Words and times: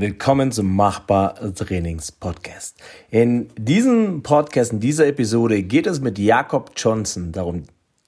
Willkommen 0.00 0.52
zum 0.52 0.76
Machbar 0.76 1.34
Trainings 1.56 2.12
Podcast. 2.12 2.76
In 3.10 3.48
diesem 3.58 4.22
Podcast, 4.22 4.72
in 4.72 4.78
dieser 4.78 5.08
Episode 5.08 5.64
geht 5.64 5.88
es 5.88 5.98
mit 6.00 6.20
Jakob 6.20 6.70
Johnson 6.76 7.32
darum, 7.32 7.64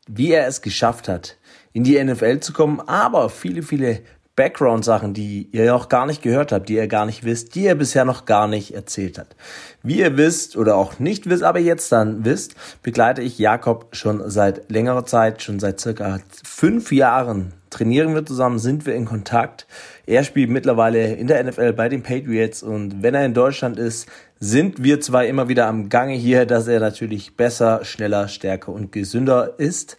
wie 0.07 0.31
er 0.31 0.47
es 0.47 0.63
geschafft 0.63 1.09
hat, 1.09 1.37
in 1.73 1.83
die 1.83 2.01
NFL 2.01 2.39
zu 2.39 2.53
kommen, 2.53 2.79
aber 2.79 3.29
viele, 3.29 3.65
viele 3.65 4.03
Background-Sachen, 4.37 5.15
die 5.15 5.49
ihr 5.51 5.67
noch 5.67 5.89
gar 5.89 6.07
nicht 6.07 6.23
gehört 6.23 6.53
habt, 6.53 6.69
die 6.69 6.77
ihr 6.77 6.87
gar 6.87 7.07
nicht 7.07 7.25
wisst, 7.25 7.57
die 7.57 7.67
er 7.67 7.74
bisher 7.74 8.04
noch 8.04 8.25
gar 8.25 8.47
nicht 8.47 8.72
erzählt 8.72 9.19
hat. 9.19 9.35
Wie 9.83 9.99
ihr 9.99 10.17
wisst 10.17 10.57
oder 10.57 10.77
auch 10.77 11.01
nicht 11.01 11.29
wisst, 11.29 11.43
aber 11.43 11.59
jetzt 11.59 11.91
dann 11.91 12.25
wisst, 12.25 12.54
begleite 12.85 13.21
ich 13.21 13.37
Jakob 13.37 13.97
schon 13.97 14.31
seit 14.31 14.71
längerer 14.71 15.07
Zeit, 15.07 15.43
schon 15.43 15.59
seit 15.59 15.81
circa 15.81 16.20
fünf 16.45 16.93
Jahren 16.93 17.52
trainieren 17.71 18.15
wir 18.15 18.27
zusammen, 18.27 18.59
sind 18.59 18.87
wir 18.87 18.95
in 18.95 19.05
Kontakt. 19.05 19.66
Er 20.07 20.25
spielt 20.25 20.51
mittlerweile 20.51 21.15
in 21.15 21.27
der 21.27 21.43
NFL 21.43 21.73
bei 21.73 21.89
den 21.89 22.02
Patriots 22.02 22.62
und 22.62 23.02
wenn 23.02 23.15
er 23.15 23.25
in 23.25 23.34
Deutschland 23.34 23.78
ist, 23.78 24.09
sind 24.38 24.83
wir 24.83 25.01
zwar 25.01 25.27
immer 25.27 25.48
wieder 25.48 25.66
am 25.66 25.88
Gange 25.88 26.14
hier, 26.14 26.47
dass 26.47 26.66
er 26.66 26.80
natürlich 26.80 27.37
besser, 27.37 27.84
schneller, 27.84 28.28
stärker 28.28 28.73
und 28.73 28.91
gesünder 28.91 29.55
ist. 29.59 29.98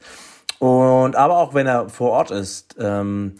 Und 0.60 1.16
aber 1.16 1.38
auch 1.38 1.54
wenn 1.54 1.68
er 1.68 1.90
vor 1.90 2.12
Ort 2.12 2.32
ist, 2.32 2.76
ähm, 2.80 3.36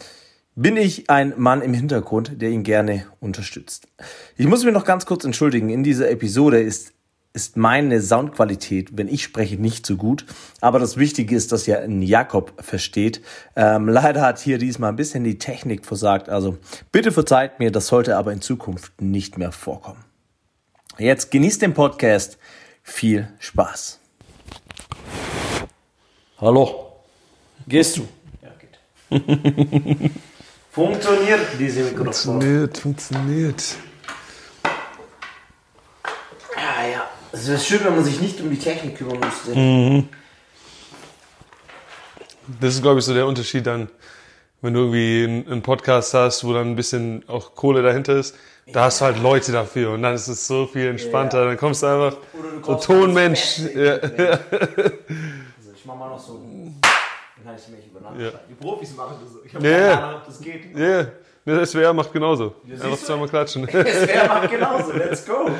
bin 0.54 0.76
ich 0.76 1.08
ein 1.08 1.34
Mann 1.36 1.62
im 1.62 1.72
Hintergrund, 1.72 2.40
der 2.42 2.50
ihn 2.50 2.62
gerne 2.62 3.06
unterstützt. 3.20 3.88
Ich 4.36 4.46
muss 4.46 4.64
mich 4.64 4.74
noch 4.74 4.84
ganz 4.84 5.06
kurz 5.06 5.24
entschuldigen. 5.24 5.70
In 5.70 5.82
dieser 5.82 6.10
Episode 6.10 6.60
ist, 6.60 6.92
ist 7.34 7.56
meine 7.56 8.00
Soundqualität, 8.00 8.96
wenn 8.96 9.08
ich 9.08 9.22
spreche, 9.22 9.56
nicht 9.56 9.86
so 9.86 9.96
gut. 9.96 10.26
Aber 10.60 10.78
das 10.78 10.96
Wichtige 10.96 11.34
ist, 11.34 11.50
dass 11.52 11.66
ja 11.66 11.78
ein 11.78 12.02
Jakob 12.02 12.52
versteht. 12.62 13.22
Ähm, 13.56 13.88
leider 13.88 14.20
hat 14.20 14.38
hier 14.38 14.58
diesmal 14.58 14.90
ein 14.90 14.96
bisschen 14.96 15.24
die 15.24 15.38
Technik 15.38 15.86
versagt. 15.86 16.28
Also 16.28 16.58
bitte 16.90 17.10
verzeiht 17.10 17.58
mir, 17.58 17.70
das 17.70 17.86
sollte 17.86 18.16
aber 18.16 18.32
in 18.32 18.42
Zukunft 18.42 19.00
nicht 19.00 19.38
mehr 19.38 19.52
vorkommen. 19.52 20.04
Jetzt 20.98 21.30
genießt 21.30 21.62
den 21.62 21.72
Podcast. 21.72 22.36
Viel 22.82 23.28
Spaß. 23.38 23.98
Hallo. 26.38 26.92
Gehst 27.66 27.96
du? 27.96 28.08
Ja, 28.42 28.50
geht. 28.58 30.10
Funktioniert 30.70 31.40
diese 31.58 31.84
Mikrofon? 31.84 32.12
Funktioniert, 32.12 32.78
funktioniert. 32.78 33.76
Ja, 36.56 36.88
ja. 36.90 37.08
Es 37.32 37.48
wäre 37.48 37.58
schön, 37.58 37.84
wenn 37.84 37.94
man 37.94 38.04
sich 38.04 38.20
nicht 38.20 38.40
um 38.40 38.50
die 38.50 38.58
Technik 38.58 38.98
kümmern 38.98 39.18
müsste. 39.18 39.58
Mhm. 39.58 40.08
Das 42.60 42.74
ist, 42.74 42.82
glaube 42.82 42.98
ich, 42.98 43.04
so 43.04 43.14
der 43.14 43.26
Unterschied 43.26 43.66
dann, 43.66 43.88
wenn 44.60 44.74
du 44.74 44.80
irgendwie 44.80 45.46
einen 45.50 45.62
Podcast 45.62 46.12
hast, 46.12 46.44
wo 46.44 46.52
dann 46.52 46.68
ein 46.68 46.76
bisschen 46.76 47.26
auch 47.28 47.54
Kohle 47.54 47.82
dahinter 47.82 48.16
ist. 48.16 48.36
Da 48.66 48.80
ja. 48.80 48.86
hast 48.86 49.00
du 49.00 49.06
halt 49.06 49.20
Leute 49.20 49.50
dafür 49.50 49.92
und 49.92 50.02
dann 50.02 50.14
ist 50.14 50.28
es 50.28 50.46
so 50.46 50.66
viel 50.66 50.88
entspannter. 50.88 51.38
Ja, 51.38 51.44
ja. 51.44 51.48
Dann 51.50 51.58
kommst 51.58 51.82
du 51.82 51.86
einfach 51.86 52.18
so 52.62 52.74
Tonmensch. 52.76 53.60
Ja. 53.74 53.94
Also 53.94 55.72
ich 55.74 55.84
mach 55.84 55.96
mal 55.96 56.10
noch 56.10 56.20
so 56.20 56.38
dann 57.44 57.56
kann 57.56 57.56
ich 57.56 57.68
mich 57.68 57.86
über 57.86 58.22
ja. 58.22 58.30
Die 58.48 58.54
Profis 58.54 58.94
machen 58.94 59.16
das 59.22 59.32
so. 59.32 59.40
Ich 59.44 59.54
habe 59.54 59.64
keine 59.64 60.02
Ahnung, 60.02 60.20
ob 60.20 60.26
das 60.26 60.40
geht. 60.40 60.76
Ja, 60.76 61.06
der 61.44 61.66
SWR 61.66 61.92
macht 61.92 62.12
genauso. 62.12 62.54
Ja, 62.64 62.84
Einfach 62.84 62.98
zweimal 62.98 63.28
klatschen. 63.28 63.66
SWR 63.68 64.28
macht 64.28 64.50
genauso, 64.50 64.92
let's 64.92 65.26
go. 65.26 65.50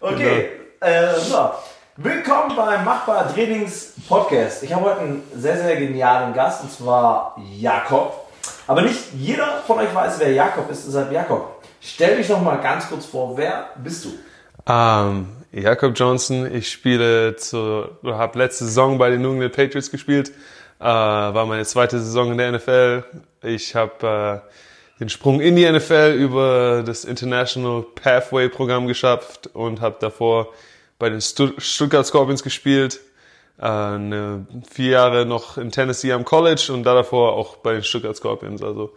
Okay, 0.00 0.50
genau. 0.50 0.65
Äh, 0.80 1.14
so. 1.18 1.50
Willkommen 1.96 2.54
beim 2.54 2.84
Machbar 2.84 3.32
Trainings 3.32 3.94
Podcast. 4.08 4.62
Ich 4.62 4.72
habe 4.72 4.84
heute 4.84 5.00
einen 5.00 5.22
sehr, 5.34 5.56
sehr 5.56 5.76
genialen 5.76 6.34
Gast 6.34 6.62
und 6.62 6.72
zwar 6.72 7.36
Jakob. 7.58 8.28
Aber 8.66 8.82
nicht 8.82 9.12
jeder 9.14 9.62
von 9.66 9.78
euch 9.78 9.94
weiß, 9.94 10.18
wer 10.18 10.32
Jakob 10.32 10.70
ist, 10.70 10.86
deshalb 10.86 11.10
Jakob. 11.10 11.62
Stell 11.80 12.16
dich 12.16 12.28
noch 12.28 12.42
mal 12.42 12.56
ganz 12.56 12.88
kurz 12.88 13.06
vor, 13.06 13.36
wer 13.36 13.70
bist 13.76 14.04
du? 14.04 14.10
Ähm, 14.66 15.28
Jakob 15.52 15.92
Johnson, 15.96 16.52
ich 16.52 16.70
spiele 16.70 17.36
zu, 17.36 17.86
habe 18.04 18.38
letzte 18.38 18.64
Saison 18.64 18.98
bei 18.98 19.10
den 19.10 19.22
New 19.22 19.32
England 19.32 19.54
Patriots 19.54 19.90
gespielt 19.90 20.32
äh, 20.78 20.84
war 20.84 21.46
meine 21.46 21.64
zweite 21.64 21.98
Saison 21.98 22.32
in 22.32 22.38
der 22.38 22.52
NFL. 22.52 23.04
Ich 23.42 23.74
habe 23.74 24.42
äh, 24.44 24.50
den 24.98 25.08
Sprung 25.08 25.40
in 25.40 25.56
die 25.56 25.70
NFL 25.70 26.16
über 26.18 26.82
das 26.84 27.04
International 27.04 27.82
Pathway 27.82 28.48
Programm 28.48 28.86
geschafft 28.86 29.48
und 29.52 29.80
habe 29.80 29.96
davor 30.00 30.48
bei 30.98 31.10
den 31.10 31.20
Stuttgart 31.20 32.06
Scorpions 32.06 32.42
gespielt. 32.42 33.00
Äh, 33.58 33.66
eine, 33.66 34.46
vier 34.70 34.90
Jahre 34.92 35.26
noch 35.26 35.58
in 35.58 35.70
Tennessee 35.70 36.12
am 36.12 36.24
College 36.24 36.70
und 36.72 36.84
da 36.84 36.94
davor 36.94 37.34
auch 37.34 37.56
bei 37.56 37.74
den 37.74 37.82
Stuttgart 37.82 38.16
Scorpions. 38.16 38.62
Also 38.62 38.94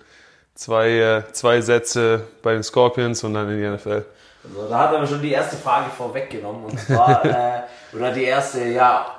zwei, 0.56 0.90
äh, 0.90 1.24
zwei 1.34 1.62
Sätze 1.62 2.28
bei 2.42 2.54
den 2.54 2.64
Scorpions 2.64 3.24
und 3.24 3.34
dann 3.34 3.50
in 3.50 3.58
die 3.58 3.68
NFL. 3.68 4.06
Also, 4.44 4.70
da 4.70 4.80
hat 4.80 4.94
er 4.94 5.06
schon 5.06 5.22
die 5.22 5.32
erste 5.32 5.58
Frage 5.58 5.90
vorweggenommen 5.90 6.66
und 6.66 6.80
zwar, 6.80 7.26
äh, 7.26 7.62
oder 7.94 8.12
die 8.12 8.24
erste, 8.24 8.64
ja, 8.66 9.19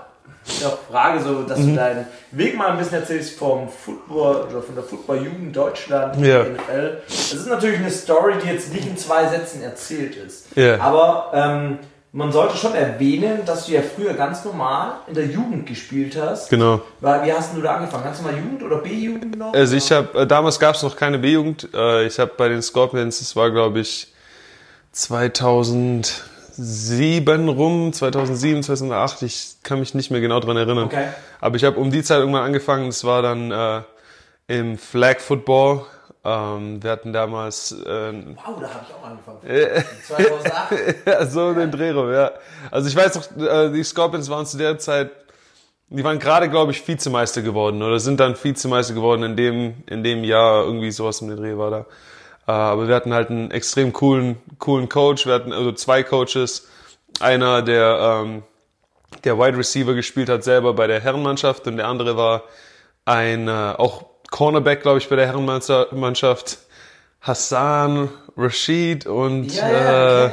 der 0.60 0.70
Frage, 0.90 1.20
so, 1.20 1.42
dass 1.42 1.58
mhm. 1.58 1.70
du 1.70 1.74
deinen 1.76 2.06
Weg 2.32 2.56
mal 2.56 2.68
ein 2.68 2.78
bisschen 2.78 3.00
erzählst 3.00 3.38
vom 3.38 3.68
Football 3.68 4.46
oder 4.50 4.62
von 4.62 4.74
der 4.74 4.84
Football-Jugend 4.84 5.54
Deutschland 5.54 6.16
ja. 6.24 6.44
NFL. 6.44 7.02
Das 7.06 7.32
ist 7.32 7.46
natürlich 7.46 7.78
eine 7.78 7.90
Story, 7.90 8.34
die 8.42 8.48
jetzt 8.48 8.72
nicht 8.72 8.86
in 8.86 8.96
zwei 8.96 9.28
Sätzen 9.28 9.62
erzählt 9.62 10.16
ist. 10.16 10.56
Ja. 10.56 10.80
Aber 10.80 11.30
ähm, 11.34 11.78
man 12.12 12.32
sollte 12.32 12.56
schon 12.56 12.74
erwähnen, 12.74 13.44
dass 13.46 13.66
du 13.66 13.72
ja 13.72 13.82
früher 13.82 14.14
ganz 14.14 14.44
normal 14.44 14.94
in 15.06 15.14
der 15.14 15.26
Jugend 15.26 15.66
gespielt 15.66 16.16
hast. 16.20 16.50
Genau. 16.50 16.80
Weil, 17.00 17.24
wie 17.24 17.32
hast 17.32 17.54
du 17.54 17.60
da 17.60 17.76
angefangen? 17.76 18.04
Ganz 18.04 18.20
normal 18.20 18.38
Jugend 18.38 18.62
oder 18.62 18.78
B-Jugend 18.78 19.38
noch? 19.38 19.52
Also 19.54 19.76
ich 19.76 19.92
habe 19.92 20.20
äh, 20.20 20.26
damals 20.26 20.58
gab 20.58 20.74
es 20.74 20.82
noch 20.82 20.96
keine 20.96 21.18
B-Jugend. 21.18 21.68
Äh, 21.72 22.06
ich 22.06 22.18
habe 22.18 22.32
bei 22.36 22.48
den 22.48 22.62
Scorpions, 22.62 23.20
das 23.20 23.36
war 23.36 23.50
glaube 23.50 23.80
ich 23.80 24.12
2000 24.92 26.24
2007 26.60 27.48
rum, 27.48 27.92
2007, 27.92 28.62
2008, 28.62 29.22
ich 29.22 29.56
kann 29.62 29.80
mich 29.80 29.94
nicht 29.94 30.10
mehr 30.10 30.20
genau 30.20 30.40
dran 30.40 30.56
erinnern. 30.56 30.84
Okay. 30.84 31.08
Aber 31.40 31.56
ich 31.56 31.64
habe 31.64 31.78
um 31.78 31.90
die 31.90 32.02
Zeit 32.02 32.18
irgendwann 32.18 32.44
angefangen, 32.44 32.86
das 32.86 33.04
war 33.04 33.22
dann 33.22 33.50
äh, 33.50 33.82
im 34.46 34.76
Flag 34.76 35.20
Football. 35.20 35.86
Ähm, 36.22 36.82
wir 36.82 36.90
hatten 36.90 37.14
damals... 37.14 37.72
Äh, 37.72 38.12
wow, 38.34 38.60
da 38.60 38.74
habe 38.74 38.86
ich 38.86 38.94
auch 38.94 39.04
angefangen. 39.04 39.38
2008? 40.06 41.06
ja, 41.06 41.26
so 41.26 41.54
den 41.54 41.70
Dreh 41.70 41.90
rum, 41.92 42.12
ja. 42.12 42.32
Also 42.70 42.88
ich 42.88 42.96
weiß 42.96 43.14
noch, 43.14 43.46
äh, 43.46 43.70
die 43.72 43.82
Scorpions 43.82 44.28
waren 44.28 44.44
zu 44.44 44.58
der 44.58 44.78
Zeit, 44.78 45.10
die 45.88 46.04
waren 46.04 46.18
gerade, 46.18 46.50
glaube 46.50 46.72
ich, 46.72 46.86
Vizemeister 46.86 47.40
geworden 47.40 47.82
oder 47.82 47.98
sind 47.98 48.20
dann 48.20 48.36
Vizemeister 48.40 48.92
geworden 48.92 49.22
in 49.22 49.36
dem, 49.36 49.82
in 49.86 50.04
dem 50.04 50.24
Jahr, 50.24 50.64
irgendwie 50.64 50.90
sowas 50.90 51.20
den 51.20 51.34
Dreh 51.36 51.56
war 51.56 51.70
da. 51.70 51.86
Äh, 52.46 52.52
aber 52.52 52.88
wir 52.88 52.94
hatten 52.94 53.12
halt 53.12 53.30
einen 53.30 53.50
extrem 53.50 53.92
coolen, 53.92 54.36
coolen 54.58 54.88
Coach. 54.88 55.26
Wir 55.26 55.34
hatten 55.34 55.52
also 55.52 55.72
zwei 55.72 56.02
Coaches. 56.02 56.68
Einer, 57.20 57.62
der, 57.62 58.22
ähm, 58.22 58.42
der 59.24 59.38
Wide 59.38 59.58
Receiver 59.58 59.94
gespielt 59.94 60.28
hat, 60.28 60.44
selber 60.44 60.74
bei 60.74 60.86
der 60.86 61.00
Herrenmannschaft 61.00 61.66
und 61.66 61.76
der 61.76 61.88
andere 61.88 62.16
war 62.16 62.44
ein, 63.04 63.48
äh, 63.48 63.50
auch 63.50 64.04
Cornerback, 64.30 64.82
glaube 64.82 64.98
ich, 64.98 65.08
bei 65.08 65.16
der 65.16 65.26
Herrenmannschaft. 65.26 66.58
Hassan, 67.20 68.08
Rashid 68.36 69.06
und 69.06 69.54
ja, 69.54 69.70
ja, 69.70 70.26
äh, 70.26 70.32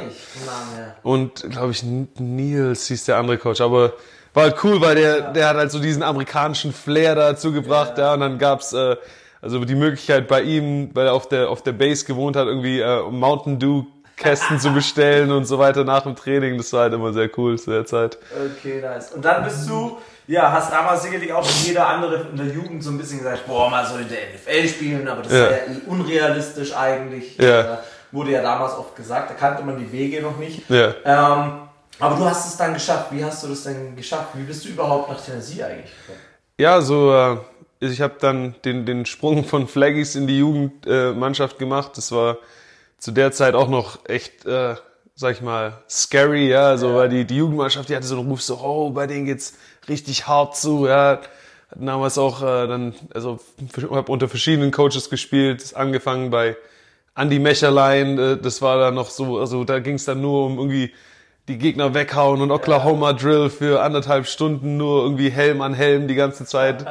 und 1.02 1.50
glaube 1.50 1.72
ich 1.72 1.82
Nils 1.82 2.86
hieß 2.86 3.04
der 3.04 3.18
andere 3.18 3.36
Coach, 3.36 3.60
aber 3.60 3.92
war 4.32 4.44
halt 4.44 4.56
cool, 4.64 4.80
weil 4.80 4.94
der 4.94 5.32
der 5.32 5.48
hat 5.48 5.56
halt 5.56 5.70
so 5.70 5.80
diesen 5.80 6.02
amerikanischen 6.02 6.72
Flair 6.72 7.14
dazu 7.14 7.52
gebracht, 7.52 7.98
ja, 7.98 8.06
ja 8.06 8.14
und 8.14 8.20
dann 8.20 8.38
gab's 8.38 8.72
äh, 8.72 8.96
also 9.40 9.64
die 9.64 9.74
Möglichkeit 9.74 10.28
bei 10.28 10.42
ihm, 10.42 10.90
weil 10.94 11.06
er 11.06 11.14
auf 11.14 11.28
der, 11.28 11.48
auf 11.50 11.62
der 11.62 11.72
Base 11.72 12.04
gewohnt 12.04 12.36
hat, 12.36 12.46
irgendwie 12.46 12.80
äh, 12.80 13.02
Mountain 13.10 13.58
Dew 13.58 13.84
Kästen 14.18 14.58
zu 14.58 14.70
bestellen 14.72 15.30
und 15.30 15.44
so 15.44 15.58
weiter 15.58 15.84
nach 15.84 16.02
dem 16.02 16.16
Training. 16.16 16.58
Das 16.58 16.72
war 16.72 16.82
halt 16.82 16.92
immer 16.92 17.12
sehr 17.12 17.30
cool 17.38 17.58
zu 17.58 17.70
der 17.70 17.86
Zeit. 17.86 18.18
Okay, 18.32 18.82
nice. 18.82 19.12
Und 19.12 19.24
dann 19.24 19.44
bist 19.44 19.68
du, 19.68 19.98
ja, 20.26 20.52
hast 20.52 20.72
damals 20.72 21.04
sicherlich 21.04 21.32
auch 21.32 21.44
wie 21.44 21.68
jeder 21.68 21.86
andere 21.86 22.26
in 22.30 22.36
der 22.36 22.46
Jugend 22.46 22.82
so 22.82 22.90
ein 22.90 22.98
bisschen 22.98 23.18
gesagt, 23.18 23.46
boah, 23.46 23.70
mal 23.70 23.86
so 23.86 23.96
in 23.96 24.08
der 24.08 24.18
NFL 24.34 24.68
spielen, 24.68 25.08
aber 25.08 25.22
das 25.22 25.32
ja. 25.32 25.46
ist 25.46 25.68
ja 25.68 25.74
unrealistisch 25.86 26.76
eigentlich. 26.76 27.38
Ja. 27.38 27.74
Äh, 27.74 27.78
wurde 28.10 28.32
ja 28.32 28.42
damals 28.42 28.72
oft 28.72 28.96
gesagt, 28.96 29.30
da 29.30 29.34
kannte 29.34 29.62
man 29.62 29.78
die 29.78 29.90
Wege 29.92 30.22
noch 30.22 30.36
nicht. 30.38 30.68
Ja. 30.68 30.94
Ähm, 31.04 31.52
aber 32.00 32.16
du 32.16 32.24
hast 32.24 32.48
es 32.48 32.56
dann 32.56 32.74
geschafft. 32.74 33.12
Wie 33.12 33.24
hast 33.24 33.42
du 33.44 33.48
das 33.48 33.64
denn 33.64 33.94
geschafft? 33.96 34.28
Wie 34.34 34.42
bist 34.42 34.64
du 34.64 34.70
überhaupt 34.70 35.10
nach 35.10 35.20
Tennessee 35.20 35.62
eigentlich 35.62 35.92
gekommen? 36.00 36.20
Ja, 36.58 36.80
so 36.80 37.12
äh, 37.12 37.36
ich 37.80 38.00
habe 38.00 38.14
dann 38.20 38.54
den, 38.64 38.86
den 38.86 39.06
Sprung 39.06 39.44
von 39.44 39.68
Flaggies 39.68 40.14
in 40.14 40.26
die 40.26 40.38
Jugendmannschaft 40.38 41.56
äh, 41.56 41.58
gemacht. 41.58 41.92
Das 41.96 42.12
war 42.12 42.38
zu 42.98 43.12
der 43.12 43.32
Zeit 43.32 43.54
auch 43.54 43.68
noch 43.68 44.04
echt, 44.08 44.44
äh, 44.46 44.74
sag 45.14 45.34
ich 45.34 45.42
mal, 45.42 45.82
scary, 45.88 46.48
ja. 46.48 46.76
So, 46.76 46.90
ja. 46.90 46.96
weil 46.96 47.08
die, 47.08 47.24
die 47.24 47.36
Jugendmannschaft, 47.36 47.88
die 47.88 47.96
hatte 47.96 48.06
so 48.06 48.18
einen 48.18 48.28
Ruf 48.28 48.42
so, 48.42 48.58
oh, 48.58 48.90
bei 48.90 49.06
denen 49.06 49.26
geht's 49.26 49.54
richtig 49.88 50.26
hart 50.26 50.56
zu, 50.56 50.86
ja. 50.86 51.20
Hatten 51.70 51.86
damals 51.86 52.16
auch 52.18 52.42
äh, 52.42 52.66
dann, 52.66 52.94
also 53.12 53.38
habe 53.90 54.10
unter 54.10 54.28
verschiedenen 54.28 54.70
Coaches 54.70 55.10
gespielt, 55.10 55.76
angefangen 55.76 56.30
bei 56.30 56.56
Andy 57.14 57.38
Mecherlein, 57.38 58.18
äh, 58.18 58.36
das 58.38 58.62
war 58.62 58.78
dann 58.78 58.94
noch 58.94 59.10
so, 59.10 59.38
also 59.38 59.64
da 59.64 59.78
ging 59.80 59.96
es 59.96 60.04
dann 60.04 60.20
nur 60.20 60.46
um 60.46 60.58
irgendwie 60.58 60.92
die 61.48 61.58
Gegner 61.58 61.94
weghauen 61.94 62.42
und 62.42 62.50
Oklahoma 62.50 63.14
Drill 63.14 63.48
für 63.48 63.82
anderthalb 63.82 64.26
Stunden 64.26 64.76
nur 64.76 65.02
irgendwie 65.02 65.30
Helm 65.30 65.62
an 65.62 65.74
Helm 65.74 66.06
die 66.06 66.14
ganze 66.14 66.44
Zeit. 66.44 66.82
Äh, 66.82 66.86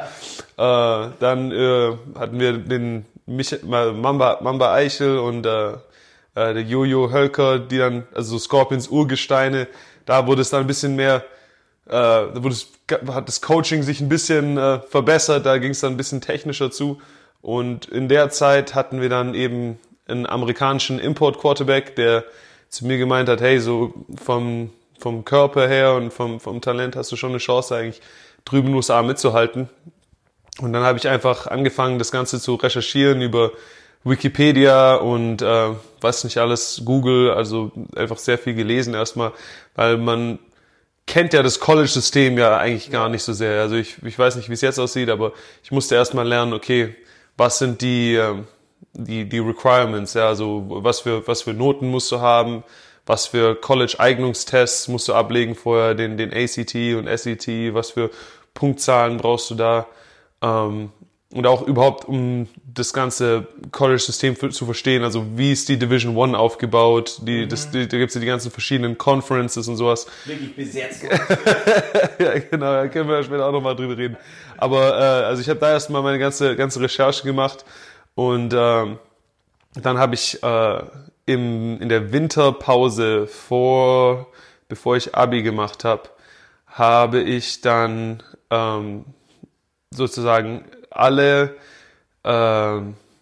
dann 0.56 1.52
äh, 1.52 1.96
hatten 2.18 2.40
wir 2.40 2.58
den 2.58 3.06
Mich 3.26 3.62
Mamba, 3.62 4.38
Mamba 4.42 4.74
Eichel 4.74 5.18
und 5.18 5.46
äh, 5.46 5.70
äh, 5.70 6.54
der 6.54 6.62
Jojo 6.62 7.12
Hölker, 7.12 7.60
die 7.60 7.78
dann, 7.78 8.06
also 8.12 8.32
so 8.32 8.38
Scorpions 8.38 8.88
Urgesteine, 8.88 9.68
da 10.06 10.26
wurde 10.26 10.42
es 10.42 10.50
dann 10.50 10.62
ein 10.62 10.66
bisschen 10.66 10.96
mehr, 10.96 11.24
äh, 11.86 11.92
da 11.92 12.34
wurde 12.34 12.54
es, 12.54 12.68
hat 13.12 13.28
das 13.28 13.40
Coaching 13.40 13.82
sich 13.82 14.00
ein 14.00 14.08
bisschen 14.08 14.58
äh, 14.58 14.80
verbessert, 14.80 15.46
da 15.46 15.58
ging 15.58 15.70
es 15.70 15.80
dann 15.80 15.92
ein 15.92 15.96
bisschen 15.96 16.20
technischer 16.20 16.72
zu. 16.72 17.00
Und 17.42 17.86
in 17.86 18.08
der 18.08 18.30
Zeit 18.30 18.74
hatten 18.74 19.00
wir 19.00 19.08
dann 19.08 19.34
eben 19.34 19.78
einen 20.08 20.26
amerikanischen 20.26 20.98
Import-Quarterback, 20.98 21.94
der 21.94 22.24
zu 22.68 22.86
mir 22.86 22.98
gemeint 22.98 23.28
hat, 23.28 23.40
hey, 23.40 23.60
so 23.60 23.94
vom, 24.22 24.70
vom 24.98 25.24
Körper 25.24 25.68
her 25.68 25.94
und 25.94 26.12
vom, 26.12 26.40
vom 26.40 26.60
Talent 26.60 26.96
hast 26.96 27.10
du 27.12 27.16
schon 27.16 27.30
eine 27.30 27.38
Chance 27.38 27.76
eigentlich 27.76 28.00
drüben 28.44 28.66
in 28.66 28.72
den 28.72 28.76
USA 28.76 29.02
mitzuhalten. 29.02 29.68
Und 30.60 30.72
dann 30.72 30.82
habe 30.82 30.98
ich 30.98 31.08
einfach 31.08 31.46
angefangen, 31.46 31.98
das 31.98 32.10
Ganze 32.10 32.40
zu 32.40 32.56
recherchieren 32.56 33.22
über 33.22 33.52
Wikipedia 34.04 34.96
und 34.96 35.42
äh, 35.42 35.70
was 36.00 36.24
nicht 36.24 36.38
alles, 36.38 36.82
Google, 36.84 37.30
also 37.30 37.72
einfach 37.96 38.18
sehr 38.18 38.38
viel 38.38 38.54
gelesen 38.54 38.94
erstmal, 38.94 39.32
weil 39.74 39.98
man 39.98 40.38
kennt 41.06 41.32
ja 41.32 41.42
das 41.42 41.58
College-System 41.58 42.38
ja 42.38 42.58
eigentlich 42.58 42.90
gar 42.90 43.08
nicht 43.08 43.22
so 43.22 43.32
sehr. 43.32 43.60
Also 43.60 43.76
ich, 43.76 44.02
ich 44.04 44.18
weiß 44.18 44.36
nicht, 44.36 44.48
wie 44.48 44.54
es 44.54 44.60
jetzt 44.60 44.78
aussieht, 44.78 45.10
aber 45.10 45.32
ich 45.62 45.72
musste 45.72 45.94
erstmal 45.94 46.26
lernen, 46.26 46.52
okay, 46.52 46.94
was 47.36 47.58
sind 47.58 47.80
die, 47.80 48.14
äh, 48.14 48.34
die, 48.92 49.28
die 49.28 49.38
Requirements, 49.38 50.14
ja, 50.14 50.26
also 50.28 50.64
was 50.68 51.00
für, 51.00 51.26
was 51.26 51.42
für 51.42 51.54
Noten 51.54 51.88
musst 51.88 52.10
du 52.10 52.20
haben, 52.20 52.64
was 53.06 53.26
für 53.26 53.54
College-Eignungstests 53.54 54.88
musst 54.88 55.08
du 55.08 55.14
ablegen 55.14 55.54
vorher, 55.54 55.94
den, 55.94 56.16
den 56.16 56.32
ACT 56.32 56.74
und 56.96 57.08
SET, 57.18 57.74
was 57.74 57.92
für 57.92 58.10
Punktzahlen 58.54 59.16
brauchst 59.16 59.50
du 59.50 59.54
da. 59.54 59.86
Ähm, 60.42 60.90
und 61.30 61.46
auch 61.46 61.60
überhaupt, 61.62 62.06
um 62.06 62.48
das 62.64 62.94
ganze 62.94 63.46
College-System 63.70 64.50
zu 64.50 64.64
verstehen, 64.64 65.04
also 65.04 65.26
wie 65.36 65.52
ist 65.52 65.68
die 65.68 65.78
Division 65.78 66.16
One 66.16 66.38
aufgebaut, 66.38 67.18
die, 67.22 67.44
mhm. 67.44 67.48
das, 67.50 67.70
die, 67.70 67.86
da 67.86 67.98
gibt's 67.98 68.14
ja 68.14 68.20
die 68.20 68.26
ganzen 68.26 68.50
verschiedenen 68.50 68.96
Conferences 68.96 69.68
und 69.68 69.76
sowas. 69.76 70.06
Wirklich 70.24 70.56
bis 70.56 70.74
jetzt. 70.74 71.02
ja, 72.18 72.38
genau, 72.38 72.72
da 72.72 72.88
können 72.88 73.10
wir 73.10 73.22
später 73.22 73.46
auch 73.46 73.52
nochmal 73.52 73.76
drüber 73.76 73.96
reden. 73.96 74.16
Aber 74.56 74.98
äh, 74.98 75.24
also 75.26 75.42
ich 75.42 75.48
habe 75.50 75.60
da 75.60 75.70
erstmal 75.70 76.02
meine 76.02 76.18
ganze, 76.18 76.56
ganze 76.56 76.80
Recherche 76.80 77.24
gemacht 77.24 77.64
und 78.18 78.52
ähm, 78.52 78.98
dann 79.74 79.96
habe 79.96 80.16
ich 80.16 80.42
äh, 80.42 80.82
im, 81.26 81.80
in 81.80 81.88
der 81.88 82.10
Winterpause 82.10 83.28
vor, 83.28 84.26
bevor 84.68 84.96
ich 84.96 85.14
Abi 85.14 85.44
gemacht 85.44 85.84
habe, 85.84 86.08
habe 86.66 87.20
ich 87.20 87.60
dann 87.60 88.24
ähm, 88.50 89.04
sozusagen 89.92 90.64
alle 90.90 91.54
äh, 92.24 92.80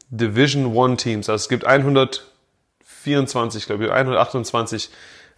Division 0.08 0.75
One 0.75 0.96
Teams, 0.96 1.28
also 1.28 1.43
es 1.43 1.50
gibt 1.50 1.66
124, 1.66 3.66
glaube 3.66 3.84
ich, 3.84 3.90
128 3.90 4.88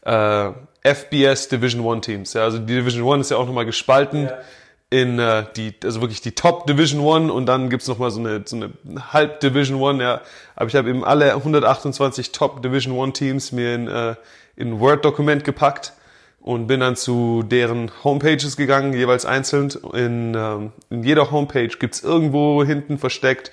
äh, 0.02 0.52
FBS 0.84 1.48
Division 1.48 1.84
One 1.84 2.00
Teams. 2.00 2.32
Ja, 2.32 2.44
also 2.44 2.58
die 2.58 2.76
Division 2.76 3.02
One 3.02 3.22
ist 3.22 3.32
ja 3.32 3.36
auch 3.36 3.46
nochmal 3.46 3.66
gespalten 3.66 4.26
ja. 4.26 4.38
In 4.90 5.18
äh, 5.18 5.44
die, 5.56 5.74
also 5.84 6.00
wirklich 6.00 6.20
die 6.20 6.32
Top 6.32 6.66
Division 6.66 7.00
One 7.00 7.32
und 7.32 7.46
dann 7.46 7.68
gibt's 7.68 7.88
nochmal 7.88 8.10
so 8.10 8.20
eine, 8.20 8.42
so 8.44 8.56
eine 8.56 8.72
Halb 9.12 9.40
Division 9.40 9.80
One, 9.80 10.02
ja. 10.02 10.22
Aber 10.56 10.66
ich 10.66 10.76
habe 10.76 10.88
eben 10.88 11.04
alle 11.04 11.34
128 11.34 12.32
Top 12.32 12.62
Division 12.62 12.96
One 12.96 13.12
Teams 13.12 13.52
mir 13.52 13.74
in, 13.74 13.88
äh, 13.88 14.14
in 14.56 14.80
Word-Dokument 14.80 15.44
gepackt 15.44 15.92
und 16.40 16.66
bin 16.66 16.80
dann 16.80 16.96
zu 16.96 17.42
deren 17.42 17.90
Homepages 18.04 18.56
gegangen, 18.56 18.94
jeweils 18.94 19.26
einzeln. 19.26 19.70
In, 19.92 20.34
ähm, 20.34 20.72
in 20.88 21.02
jeder 21.02 21.30
Homepage 21.30 21.68
gibt's 21.68 22.02
irgendwo 22.02 22.64
hinten 22.64 22.96
versteckt 22.96 23.50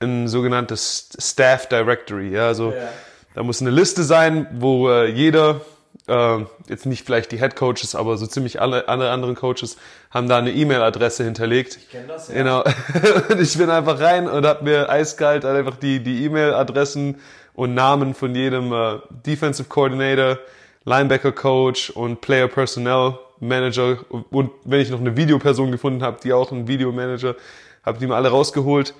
ein 0.00 0.28
sogenanntes 0.28 1.08
Staff 1.18 1.68
Directory. 1.68 2.30
Ja, 2.30 2.46
also 2.46 2.72
ja. 2.72 2.88
da 3.34 3.42
muss 3.42 3.60
eine 3.60 3.70
Liste 3.70 4.02
sein, 4.04 4.46
wo 4.52 4.88
äh, 4.88 5.10
jeder, 5.10 5.60
äh, 6.08 6.44
jetzt 6.68 6.86
nicht 6.86 7.04
vielleicht 7.04 7.32
die 7.32 7.38
Head 7.38 7.56
Coaches, 7.56 7.94
aber 7.94 8.16
so 8.16 8.26
ziemlich 8.26 8.60
alle, 8.60 8.88
alle 8.88 9.10
anderen 9.10 9.34
Coaches 9.34 9.76
haben 10.10 10.28
da 10.28 10.38
eine 10.38 10.52
E-Mail-Adresse 10.52 11.24
hinterlegt. 11.24 11.76
Ich 11.76 11.90
kenne 11.90 12.08
das, 12.08 12.28
ja. 12.28 12.34
Genau. 12.34 12.62
und 13.30 13.40
ich 13.40 13.56
bin 13.56 13.70
einfach 13.70 14.00
rein 14.00 14.28
und 14.28 14.46
habe 14.46 14.64
mir 14.64 14.88
eiskalt 14.88 15.44
einfach 15.44 15.76
die 15.76 16.02
die 16.02 16.24
E-Mail-Adressen 16.24 17.20
und 17.54 17.74
Namen 17.74 18.14
von 18.14 18.34
jedem 18.34 18.72
äh, 18.72 18.98
Defensive 19.26 19.68
Coordinator 19.68 20.38
Linebacker 20.84 21.32
Coach 21.32 21.90
und 21.90 22.20
Player 22.20 22.48
Personnel 22.48 23.18
Manager 23.40 23.98
und 24.30 24.50
wenn 24.64 24.80
ich 24.80 24.90
noch 24.90 25.00
eine 25.00 25.16
Videoperson 25.16 25.70
gefunden 25.70 26.02
habe, 26.02 26.18
die 26.22 26.32
auch 26.32 26.50
einen 26.50 26.66
Videomanager, 26.66 27.36
habe 27.84 27.98
die 27.98 28.06
mal 28.06 28.16
alle 28.16 28.30
rausgeholt 28.30 28.94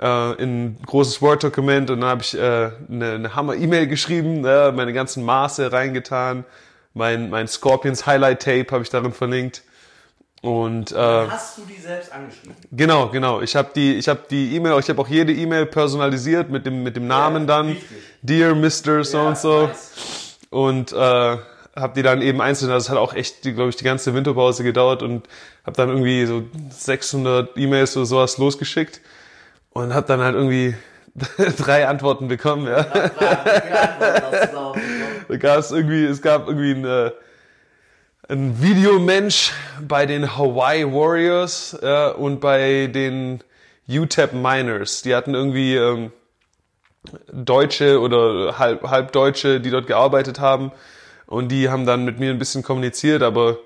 äh, 0.00 0.32
in 0.42 0.64
ein 0.64 0.78
großes 0.86 1.22
Word-Dokument 1.22 1.90
und 1.90 2.00
dann 2.00 2.10
habe 2.10 2.22
ich 2.22 2.36
äh, 2.36 2.70
eine, 2.88 3.12
eine 3.12 3.34
Hammer-E-Mail 3.34 3.86
geschrieben, 3.86 4.44
äh, 4.44 4.72
meine 4.72 4.92
ganzen 4.92 5.24
Maße 5.24 5.72
reingetan, 5.72 6.44
mein, 6.94 7.30
mein 7.30 7.48
Scorpions 7.48 8.06
Highlight-Tape 8.06 8.66
habe 8.70 8.82
ich 8.82 8.90
darin 8.90 9.12
verlinkt. 9.12 9.62
Und 10.42 10.90
äh, 10.90 10.96
hast 10.96 11.58
du 11.58 11.62
die 11.62 11.80
selbst 11.80 12.12
angeschrieben? 12.12 12.56
Genau, 12.72 13.08
genau. 13.10 13.42
Ich 13.42 13.54
habe 13.54 13.70
die, 13.76 13.94
ich 13.94 14.08
habe 14.08 14.22
die 14.28 14.56
E-Mail, 14.56 14.76
ich 14.80 14.88
habe 14.88 15.00
auch 15.00 15.06
jede 15.06 15.32
E-Mail 15.32 15.66
personalisiert 15.66 16.50
mit 16.50 16.66
dem 16.66 16.82
mit 16.82 16.96
dem 16.96 17.06
Namen 17.06 17.42
ja, 17.42 17.46
dann, 17.46 17.68
richtig. 17.68 17.98
Dear 18.22 18.54
Mr. 18.56 19.04
So 19.04 19.18
ja, 19.18 19.28
und 19.28 19.38
so. 19.38 19.66
Nice 19.68 20.22
und 20.52 20.92
äh, 20.92 20.96
habe 20.96 21.94
die 21.96 22.02
dann 22.02 22.20
eben 22.20 22.42
einzeln, 22.42 22.68
das 22.68 22.90
hat 22.90 22.98
auch 22.98 23.14
echt, 23.14 23.40
glaube 23.40 23.70
ich, 23.70 23.76
die 23.76 23.84
ganze 23.84 24.14
Winterpause 24.14 24.62
gedauert 24.62 25.02
und 25.02 25.26
habe 25.64 25.76
dann 25.76 25.88
irgendwie 25.88 26.26
so 26.26 26.44
600 26.68 27.56
E-Mails 27.56 27.96
oder 27.96 28.04
sowas 28.04 28.36
losgeschickt 28.36 29.00
und 29.72 29.94
habe 29.94 30.06
dann 30.06 30.20
halt 30.20 30.34
irgendwie 30.34 30.74
drei 31.58 31.86
Antworten 31.88 32.28
bekommen, 32.28 32.66
ja. 32.66 32.82
da 35.28 35.36
gab 35.36 35.58
es 35.58 35.70
irgendwie, 35.70 36.04
es 36.04 36.22
gab 36.22 36.48
irgendwie 36.48 36.72
ein, 36.72 36.84
äh, 36.84 37.10
ein 38.28 38.62
Videomensch 38.62 39.52
bei 39.86 40.06
den 40.06 40.36
Hawaii 40.36 40.86
Warriors 40.86 41.78
ja, 41.82 42.08
und 42.08 42.40
bei 42.40 42.86
den 42.86 43.42
UTEP 43.88 44.32
Miners. 44.32 45.02
Die 45.02 45.14
hatten 45.14 45.34
irgendwie 45.34 45.76
ähm, 45.76 46.12
Deutsche 47.32 48.00
oder 48.00 48.58
halb, 48.58 48.84
halb 48.84 49.12
Deutsche, 49.12 49.60
die 49.60 49.70
dort 49.70 49.86
gearbeitet 49.86 50.40
haben. 50.40 50.72
Und 51.26 51.48
die 51.48 51.68
haben 51.68 51.86
dann 51.86 52.04
mit 52.04 52.18
mir 52.18 52.30
ein 52.30 52.38
bisschen 52.38 52.62
kommuniziert, 52.62 53.22
aber 53.22 53.58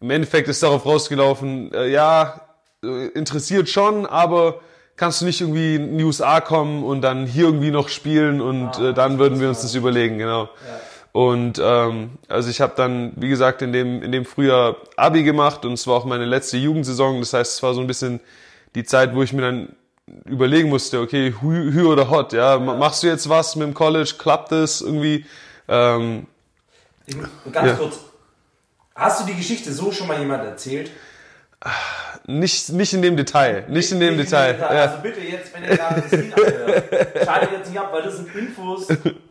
im 0.00 0.10
Endeffekt 0.10 0.48
ist 0.48 0.62
darauf 0.62 0.84
rausgelaufen, 0.84 1.72
äh, 1.72 1.88
ja, 1.88 2.40
äh, 2.84 3.06
interessiert 3.08 3.68
schon, 3.68 4.06
aber 4.06 4.60
kannst 5.02 5.20
du 5.20 5.24
nicht 5.24 5.40
irgendwie 5.40 5.74
in 5.74 5.98
die 5.98 6.04
USA 6.04 6.40
kommen 6.40 6.84
und 6.84 7.00
dann 7.00 7.26
hier 7.26 7.46
irgendwie 7.46 7.72
noch 7.72 7.88
spielen 7.88 8.40
und 8.40 8.68
ah, 8.78 8.90
äh, 8.90 8.94
dann 8.94 9.18
würden 9.18 9.40
wir 9.40 9.48
uns 9.48 9.60
das 9.60 9.74
überlegen, 9.74 10.16
genau. 10.16 10.44
Ja. 10.44 10.80
Und 11.10 11.60
ähm, 11.60 12.10
also 12.28 12.48
ich 12.48 12.60
habe 12.60 12.74
dann, 12.76 13.12
wie 13.16 13.28
gesagt, 13.28 13.62
in 13.62 13.72
dem, 13.72 14.00
in 14.00 14.12
dem 14.12 14.24
Frühjahr 14.24 14.76
Abi 14.96 15.24
gemacht 15.24 15.64
und 15.64 15.72
es 15.72 15.88
war 15.88 15.96
auch 15.96 16.04
meine 16.04 16.24
letzte 16.24 16.56
Jugendsaison. 16.56 17.18
Das 17.18 17.32
heißt, 17.32 17.54
es 17.54 17.62
war 17.64 17.74
so 17.74 17.80
ein 17.80 17.88
bisschen 17.88 18.20
die 18.76 18.84
Zeit, 18.84 19.12
wo 19.12 19.24
ich 19.24 19.32
mir 19.32 19.42
dann 19.42 19.74
überlegen 20.24 20.68
musste, 20.68 21.00
okay, 21.00 21.34
Hü, 21.40 21.72
Hü 21.72 21.82
oder 21.82 22.08
Hot, 22.08 22.32
ja? 22.32 22.54
ja? 22.54 22.58
machst 22.60 23.02
du 23.02 23.08
jetzt 23.08 23.28
was 23.28 23.56
mit 23.56 23.66
dem 23.66 23.74
College, 23.74 24.14
klappt 24.16 24.52
das 24.52 24.82
irgendwie? 24.82 25.26
Ähm, 25.66 26.28
Ganz 27.50 27.70
ja. 27.70 27.74
kurz, 27.74 27.98
hast 28.94 29.20
du 29.20 29.26
die 29.26 29.34
Geschichte 29.34 29.72
so 29.72 29.90
schon 29.90 30.06
mal 30.06 30.20
jemand 30.20 30.44
erzählt? 30.44 30.92
Nicht, 32.24 32.68
nicht 32.70 32.92
in 32.92 33.02
dem 33.02 33.16
Detail, 33.16 33.64
nicht 33.68 33.90
in 33.90 33.98
dem 33.98 34.16
nicht 34.16 34.30
Detail. 34.30 34.50
In 34.50 34.56
dem 34.56 34.60
Detail. 34.60 34.76
Ja. 34.76 34.82
Also 34.82 35.02
bitte 35.02 35.20
jetzt, 35.20 35.54
wenn 35.54 35.64
ihr 35.64 35.76
gerade 35.76 36.00
das 36.02 36.12
Lied 36.12 36.34
anhört, 36.34 37.24
schaltet 37.24 37.52
jetzt 37.52 37.70
nicht 37.70 37.80
ab, 37.80 37.88
weil 37.92 38.02
das 38.02 38.16
sind 38.16 38.34
Infos, 38.36 38.86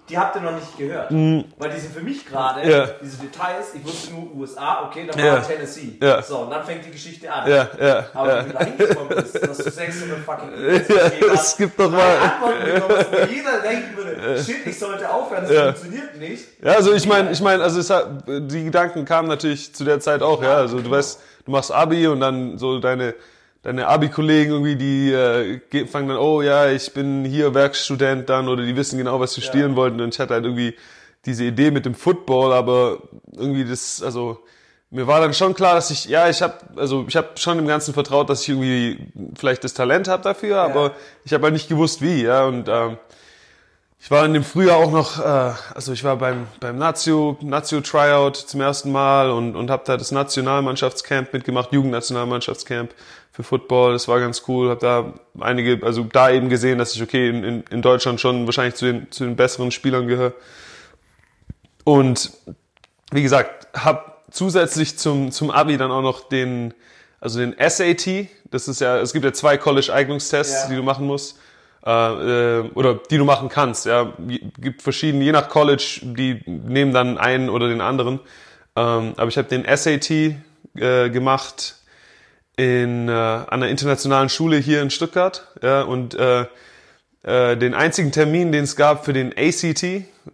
die 0.09 0.17
habt 0.17 0.35
ihr 0.35 0.41
noch 0.41 0.55
nicht 0.55 0.77
gehört. 0.77 1.09
Mm. 1.09 1.39
Weil 1.57 1.69
die 1.69 1.79
sind 1.79 1.93
für 1.93 2.01
mich 2.01 2.25
gerade, 2.25 2.69
ja. 2.69 2.87
diese 3.01 3.17
Details, 3.17 3.73
ich 3.75 3.85
wusste 3.85 4.11
nur 4.11 4.35
USA, 4.35 4.85
okay, 4.85 5.07
dann 5.07 5.17
war 5.17 5.25
ja. 5.25 5.39
Tennessee. 5.39 5.97
Ja. 6.01 6.21
So, 6.21 6.39
und 6.39 6.51
dann 6.51 6.65
fängt 6.65 6.85
die 6.85 6.91
Geschichte 6.91 7.31
an. 7.31 7.49
Ja, 7.49 7.69
ja, 7.79 8.05
Aber 8.13 8.39
wenn 8.39 8.47
du 8.47 8.53
da 8.57 8.65
hingekommen 8.65 9.15
bist, 9.15 9.41
dass 9.41 9.57
du 9.57 9.71
600 9.71 10.19
fucking 10.19 10.49
ja, 10.51 11.33
es 11.33 11.55
gibt 11.55 11.79
doch 11.79 11.89
mal 11.89 12.17
Antworten 12.17 12.65
bekommst, 12.65 13.11
wo 13.11 13.33
jeder 13.33 13.59
denken 13.61 13.95
würde, 13.95 14.43
shit, 14.43 14.67
ich 14.67 14.77
sollte 14.77 15.09
aufhören, 15.09 15.43
das 15.43 15.53
ja. 15.53 15.63
funktioniert 15.71 16.17
nicht. 16.17 16.43
Ja, 16.61 16.73
also 16.73 16.93
ich 16.93 17.07
meine, 17.07 17.31
ich 17.31 17.39
meine, 17.39 17.63
also 17.63 17.95
hat, 17.95 18.23
die 18.27 18.65
Gedanken 18.65 19.05
kamen 19.05 19.29
natürlich 19.29 19.73
zu 19.73 19.85
der 19.85 20.01
Zeit 20.01 20.21
auch, 20.21 20.43
ja, 20.43 20.55
also 20.55 20.81
du 20.81 20.91
weißt, 20.91 21.21
du 21.45 21.51
machst 21.51 21.71
Abi 21.71 22.07
und 22.07 22.19
dann 22.19 22.57
so 22.57 22.79
deine 22.79 23.15
deine 23.63 23.87
Abi-Kollegen 23.87 24.51
irgendwie, 24.51 24.75
die 24.75 25.11
äh, 25.11 25.85
fangen 25.85 26.07
dann, 26.07 26.17
oh 26.17 26.41
ja, 26.41 26.69
ich 26.69 26.93
bin 26.93 27.25
hier 27.25 27.53
Werkstudent 27.53 28.27
dann 28.29 28.47
oder 28.47 28.63
die 28.63 28.75
wissen 28.75 28.97
genau, 28.97 29.19
was 29.19 29.33
sie 29.33 29.41
studieren 29.41 29.71
ja. 29.71 29.77
wollten 29.77 30.01
und 30.01 30.13
ich 30.13 30.19
hatte 30.19 30.33
halt 30.33 30.45
irgendwie 30.45 30.75
diese 31.25 31.43
Idee 31.43 31.69
mit 31.69 31.85
dem 31.85 31.93
Football, 31.93 32.53
aber 32.53 33.03
irgendwie 33.35 33.63
das, 33.63 34.01
also 34.01 34.39
mir 34.89 35.07
war 35.07 35.21
dann 35.21 35.33
schon 35.33 35.53
klar, 35.53 35.75
dass 35.75 35.91
ich, 35.91 36.05
ja, 36.05 36.27
ich 36.27 36.41
habe, 36.41 36.55
also 36.75 37.05
ich 37.07 37.15
habe 37.15 37.29
schon 37.35 37.59
im 37.59 37.67
Ganzen 37.67 37.93
vertraut, 37.93 38.29
dass 38.29 38.41
ich 38.41 38.49
irgendwie 38.49 39.07
vielleicht 39.35 39.63
das 39.63 39.73
Talent 39.73 40.07
habe 40.07 40.23
dafür, 40.23 40.57
ja. 40.57 40.63
aber 40.65 40.93
ich 41.23 41.33
habe 41.33 41.43
halt 41.43 41.53
nicht 41.53 41.69
gewusst, 41.69 42.01
wie, 42.01 42.23
ja, 42.23 42.45
und 42.45 42.67
ähm, 42.67 42.97
ich 44.03 44.09
war 44.09 44.25
in 44.25 44.33
dem 44.33 44.43
Frühjahr 44.43 44.77
auch 44.77 44.91
noch, 44.91 45.19
äh, 45.19 45.53
also 45.75 45.93
ich 45.93 46.03
war 46.03 46.17
beim 46.17 46.47
beim 46.59 46.77
Nazio 46.77 47.37
Nazio 47.41 47.81
Tryout 47.81 48.35
zum 48.35 48.59
ersten 48.61 48.91
Mal 48.91 49.29
und 49.29 49.55
und 49.55 49.69
habe 49.69 49.83
da 49.85 49.95
das 49.97 50.11
Nationalmannschaftscamp 50.11 51.31
mitgemacht, 51.33 51.71
Jugendnationalmannschaftscamp 51.71 52.93
für 53.31 53.43
Football. 53.43 53.93
Das 53.93 54.07
war 54.07 54.19
ganz 54.19 54.43
cool. 54.47 54.69
Habe 54.69 54.79
da 54.81 55.13
einige, 55.39 55.85
also 55.85 56.03
da 56.03 56.31
eben 56.31 56.49
gesehen, 56.49 56.79
dass 56.79 56.95
ich 56.95 57.01
okay 57.03 57.29
in, 57.29 57.43
in, 57.43 57.63
in 57.69 57.81
Deutschland 57.81 58.19
schon 58.19 58.45
wahrscheinlich 58.45 58.75
zu 58.75 58.85
den, 58.85 59.11
zu 59.11 59.23
den 59.23 59.35
besseren 59.35 59.71
Spielern 59.71 60.07
gehöre. 60.07 60.33
und 61.83 62.31
wie 63.13 63.21
gesagt, 63.21 63.67
habe 63.77 64.03
zusätzlich 64.31 64.97
zum, 64.97 65.31
zum 65.31 65.51
Abi 65.51 65.77
dann 65.77 65.91
auch 65.91 66.01
noch 66.01 66.27
den, 66.29 66.73
also 67.19 67.39
den 67.39 67.53
SAT. 67.59 68.27
Das 68.49 68.67
ist 68.67 68.79
ja, 68.81 68.97
es 68.99 69.13
gibt 69.13 69.25
ja 69.25 69.33
zwei 69.33 69.57
College-Eignungstests, 69.57 70.63
Ja. 70.63 70.69
die 70.69 70.75
du 70.75 70.83
machen 70.83 71.05
musst. 71.05 71.37
Äh, 71.85 72.59
äh, 72.59 72.69
oder 72.75 72.99
die 73.09 73.17
du 73.17 73.25
machen 73.25 73.49
kannst. 73.49 73.85
Ja, 73.85 74.13
gibt 74.59 74.81
verschiedene, 74.81 75.23
je 75.23 75.31
nach 75.31 75.49
College, 75.49 76.01
die 76.03 76.41
nehmen 76.45 76.93
dann 76.93 77.17
einen 77.17 77.49
oder 77.49 77.67
den 77.67 77.81
anderen. 77.81 78.19
Ähm, 78.75 79.13
aber 79.17 79.27
ich 79.27 79.37
habe 79.37 79.47
den 79.47 79.65
SAT 79.65 80.11
äh, 80.11 81.09
gemacht 81.09 81.75
in 82.55 83.09
äh, 83.09 83.11
an 83.11 83.47
einer 83.49 83.69
internationalen 83.69 84.29
Schule 84.29 84.57
hier 84.57 84.81
in 84.81 84.91
Stuttgart. 84.91 85.47
Ja, 85.63 85.81
und 85.81 86.13
äh, 86.13 86.45
äh, 87.23 87.57
den 87.57 87.73
einzigen 87.73 88.11
Termin, 88.11 88.51
den 88.51 88.63
es 88.63 88.75
gab 88.75 89.05
für 89.05 89.13
den 89.13 89.33
ACT, 89.35 89.83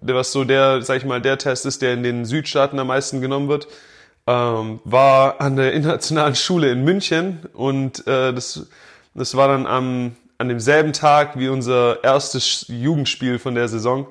der 0.01 0.16
was 0.16 0.32
so 0.32 0.44
der, 0.44 0.82
sag 0.82 0.98
ich 0.98 1.06
mal, 1.06 1.22
der 1.22 1.38
Test 1.38 1.66
ist, 1.66 1.82
der 1.82 1.94
in 1.94 2.04
den 2.04 2.25
Südstaaten 2.25 2.80
am 2.80 2.88
meisten 2.88 3.22
genommen 3.22 3.48
wird, 3.48 3.68
ähm, 4.25 4.82
war 4.84 5.39
an 5.39 5.56
der 5.56 5.74
internationalen 5.74 6.36
Schule 6.36 6.72
in 6.72 6.84
München 6.84 7.39
und 7.54 8.06
äh, 8.08 8.34
das, 8.34 8.68
das 9.13 9.36
war 9.36 9.48
dann 9.48 9.66
am, 9.66 10.16
an 10.38 10.50
demselben 10.50 10.94
Tag 10.94 11.38
wie 11.39 11.50
unser 11.50 12.03
erstes 12.03 12.65
Jugendspiel 12.67 13.39
von 13.39 13.56
der 13.56 13.67
Saison. 13.67 14.08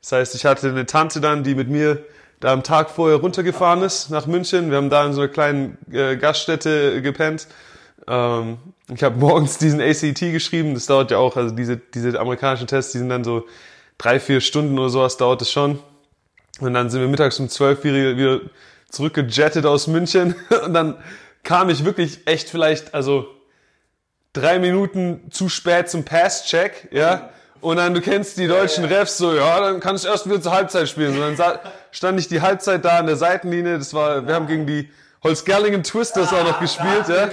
Das 0.00 0.12
heißt, 0.12 0.34
ich 0.34 0.44
hatte 0.44 0.68
eine 0.68 0.86
Tante 0.86 1.20
dann, 1.20 1.44
die 1.44 1.54
mit 1.54 1.68
mir 1.68 2.04
da 2.40 2.52
am 2.52 2.62
Tag 2.62 2.90
vorher 2.90 3.18
runtergefahren 3.18 3.82
ist 3.82 4.10
nach 4.10 4.26
München. 4.26 4.70
Wir 4.70 4.76
haben 4.76 4.90
da 4.90 5.04
in 5.04 5.12
so 5.12 5.22
einer 5.22 5.30
kleinen 5.30 5.78
äh, 5.90 6.16
Gaststätte 6.16 7.02
gepennt. 7.02 7.48
Ähm, 8.06 8.58
ich 8.94 9.02
habe 9.02 9.18
morgens 9.18 9.58
diesen 9.58 9.80
ACT 9.80 10.20
geschrieben. 10.32 10.74
Das 10.74 10.86
dauert 10.86 11.10
ja 11.10 11.18
auch, 11.18 11.36
also 11.36 11.54
diese, 11.54 11.76
diese 11.76 12.18
amerikanischen 12.18 12.66
Tests, 12.66 12.92
die 12.92 12.98
sind 12.98 13.08
dann 13.08 13.24
so 13.24 13.46
drei, 13.98 14.20
vier 14.20 14.40
Stunden 14.40 14.78
oder 14.78 14.88
sowas 14.88 15.16
dauert 15.16 15.42
es 15.42 15.50
schon. 15.50 15.80
Und 16.60 16.74
dann 16.74 16.90
sind 16.90 17.00
wir 17.00 17.08
mittags 17.08 17.38
um 17.38 17.48
zwölf 17.48 17.84
wieder, 17.84 18.16
wieder 18.16 18.40
zurückgejettet 18.88 19.66
aus 19.66 19.86
München. 19.86 20.34
Und 20.64 20.74
dann 20.74 20.96
kam 21.42 21.68
ich 21.68 21.84
wirklich 21.84 22.26
echt 22.26 22.48
vielleicht, 22.48 22.94
also 22.94 23.26
drei 24.32 24.58
Minuten 24.58 25.30
zu 25.30 25.48
spät 25.48 25.88
zum 25.88 26.04
Pass-Check, 26.04 26.88
ja. 26.92 27.30
Und 27.60 27.78
dann, 27.78 27.92
du 27.92 28.00
kennst 28.00 28.38
die 28.38 28.46
deutschen 28.46 28.84
Refs 28.84 29.18
so, 29.18 29.34
ja, 29.34 29.60
dann 29.60 29.80
kannst 29.80 30.04
du 30.04 30.08
erst 30.08 30.26
wieder 30.28 30.40
zur 30.40 30.52
Halbzeit 30.52 30.88
spielen. 30.88 31.20
Und 31.20 31.38
dann 31.38 31.58
stand 31.90 32.20
ich 32.20 32.28
die 32.28 32.40
Halbzeit 32.40 32.84
da 32.84 32.98
an 32.98 33.06
der 33.06 33.16
Seitenlinie. 33.16 33.78
Das 33.78 33.92
war, 33.94 34.26
wir 34.26 34.34
haben 34.34 34.46
gegen 34.46 34.64
die 34.66 34.88
Holzgerlingen 35.24 35.82
Twisters 35.82 36.32
auch 36.32 36.44
noch 36.44 36.60
gespielt, 36.60 37.04
ja. 37.08 37.28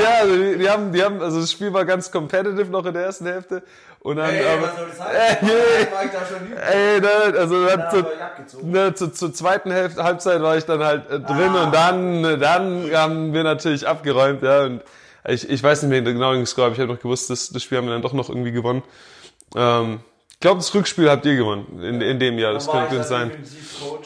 ja, 0.00 0.10
also 0.20 0.34
die, 0.36 0.58
die 0.58 0.68
haben, 0.68 0.92
die 0.92 1.04
haben, 1.04 1.22
also 1.22 1.40
das 1.40 1.52
Spiel 1.52 1.72
war 1.72 1.84
ganz 1.84 2.10
competitive 2.10 2.64
noch 2.64 2.84
in 2.84 2.94
der 2.94 3.04
ersten 3.04 3.26
Hälfte. 3.26 3.62
Und 4.00 4.16
dann, 4.16 4.30
Ey, 4.34 4.44
aber? 4.44 4.72
Ey, 6.72 7.00
ne, 7.00 7.38
also 7.38 7.64
dann 7.64 7.78
Da 7.78 7.90
zu, 8.46 8.66
ne, 8.66 8.94
zu, 8.94 9.12
zur 9.12 9.32
zweiten 9.32 9.70
Hälfte, 9.70 10.02
Halbzeit 10.02 10.42
war 10.42 10.56
ich 10.56 10.64
dann 10.64 10.82
halt 10.82 11.08
äh, 11.08 11.20
drin 11.20 11.54
Ah. 11.54 11.62
und 11.64 11.74
dann, 11.74 12.40
dann 12.40 12.90
haben 12.92 13.32
wir 13.32 13.44
natürlich 13.44 13.86
abgeräumt, 13.86 14.42
ja. 14.42 14.62
Und 14.62 14.82
ich, 15.26 15.48
ich 15.48 15.62
weiß 15.62 15.82
nicht 15.82 15.90
mehr 15.90 16.02
genau 16.02 16.32
den 16.32 16.46
Score, 16.46 16.66
aber 16.66 16.74
ich 16.74 16.80
habe 16.80 16.92
noch 16.92 17.00
gewusst, 17.00 17.30
das, 17.30 17.50
das 17.50 17.62
Spiel 17.62 17.78
haben 17.78 17.86
wir 17.86 17.92
dann 17.92 18.02
doch 18.02 18.12
noch 18.12 18.28
irgendwie 18.28 18.52
gewonnen. 18.52 18.82
Ähm, 19.56 20.00
ich 20.30 20.40
glaube, 20.40 20.58
das 20.58 20.72
Rückspiel 20.72 21.10
habt 21.10 21.26
ihr 21.26 21.34
gewonnen 21.34 21.82
in, 21.82 22.00
in 22.00 22.20
dem 22.20 22.38
Jahr. 22.38 22.52
Das 22.52 22.66
Da 22.66 22.72
könnte 22.72 22.96
dann 22.98 23.04
sein. 23.04 23.32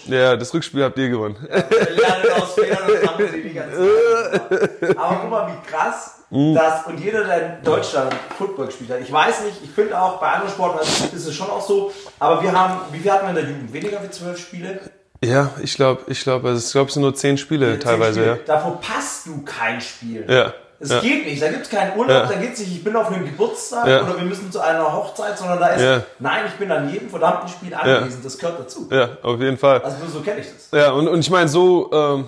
Ja, 0.07 0.35
das 0.37 0.55
Rückspiel 0.55 0.83
habt 0.83 0.97
ihr 0.97 1.11
gewonnen. 1.11 1.37
Wir 1.47 1.91
lernen 1.91 2.43
aus 2.43 2.55
Fehlern 2.55 2.91
und 2.91 3.05
machen 3.05 3.25
sie 3.31 3.43
die 3.43 3.53
ganze 3.53 3.77
Zeit. 3.77 4.97
Aber 4.99 5.19
guck 5.21 5.31
mal, 5.31 5.49
wie 5.53 5.71
krass 5.71 6.19
Mhm. 6.35 6.55
das, 6.55 6.87
und 6.87 6.99
jeder, 6.99 7.25
der 7.25 7.59
in 7.59 7.63
Deutschland 7.63 8.15
Football 8.39 8.65
gespielt 8.65 8.89
hat, 8.91 9.01
ich 9.03 9.13
weiß 9.13 9.45
nicht, 9.45 9.59
ich 9.65 9.71
finde 9.71 10.01
auch 10.01 10.19
bei 10.19 10.29
anderen 10.31 10.51
Sportarten 10.51 11.15
ist 11.15 11.27
es 11.27 11.35
schon 11.35 11.51
auch 11.51 11.61
so, 11.61 11.93
aber 12.19 12.43
wir 12.43 12.51
haben, 12.53 12.81
wie 12.91 13.01
viel 13.01 13.13
hatten 13.13 13.25
wir 13.27 13.29
in 13.29 13.35
der 13.35 13.45
Jugend? 13.55 13.71
Weniger 13.75 14.03
wie 14.03 14.09
zwölf 14.09 14.39
Spiele? 14.39 14.81
Ja, 15.23 15.51
ich 15.63 15.75
glaube, 15.75 16.05
ich 16.07 16.23
glaube, 16.23 16.49
also 16.49 16.67
ich 16.67 16.73
glaube, 16.73 16.89
es 16.89 16.95
sind 16.95 17.03
nur 17.03 17.15
zehn 17.15 17.37
Spiele 17.37 17.73
Zehn 17.73 17.81
teilweise, 17.81 18.21
Spiele. 18.21 18.37
ja. 18.39 18.43
Davor 18.47 18.81
passt 18.81 19.27
du 19.27 19.43
kein 19.43 19.79
Spiel. 19.83 20.25
Ja. 20.27 20.55
Es 20.83 20.91
ja. 20.91 21.01
geht 21.01 21.25
nicht, 21.27 21.41
da 21.41 21.49
gibt 21.49 21.63
es 21.63 21.71
keinen 21.71 21.97
Urlaub, 21.97 22.25
Ja. 22.25 22.27
da 22.27 22.35
geht 22.35 22.55
es 22.55 22.59
nicht, 22.61 22.73
ich 22.73 22.85
bin 22.85 22.97
auf 22.97 23.07
einem 23.11 23.25
Geburtstag 23.25 23.87
Ja. 23.87 24.03
oder 24.03 24.17
wir 24.17 24.25
müssen 24.25 24.51
zu 24.51 24.61
einer 24.61 24.93
Hochzeit, 24.93 25.39
sondern 25.39 25.61
da 25.61 25.69
ist, 25.69 26.05
nein, 26.19 26.43
ich 26.49 26.55
bin 26.55 26.71
an 26.73 26.93
jedem 26.93 27.09
verdammten 27.09 27.49
Spiel 27.49 27.73
anwesend, 27.73 28.25
das 28.25 28.37
gehört 28.37 28.59
dazu. 28.59 28.89
Ja, 28.91 29.11
auf 29.23 29.41
jeden 29.41 29.57
Fall. 29.59 29.81
Also 29.83 29.97
so 30.13 30.21
kenne 30.21 30.41
ich 30.41 30.47
das. 30.49 30.71
Ja, 30.79 30.91
und, 30.91 31.07
und 31.09 31.21
ich 31.21 31.31
meine, 31.31 31.49
so, 31.49 31.91
ähm, 31.93 32.25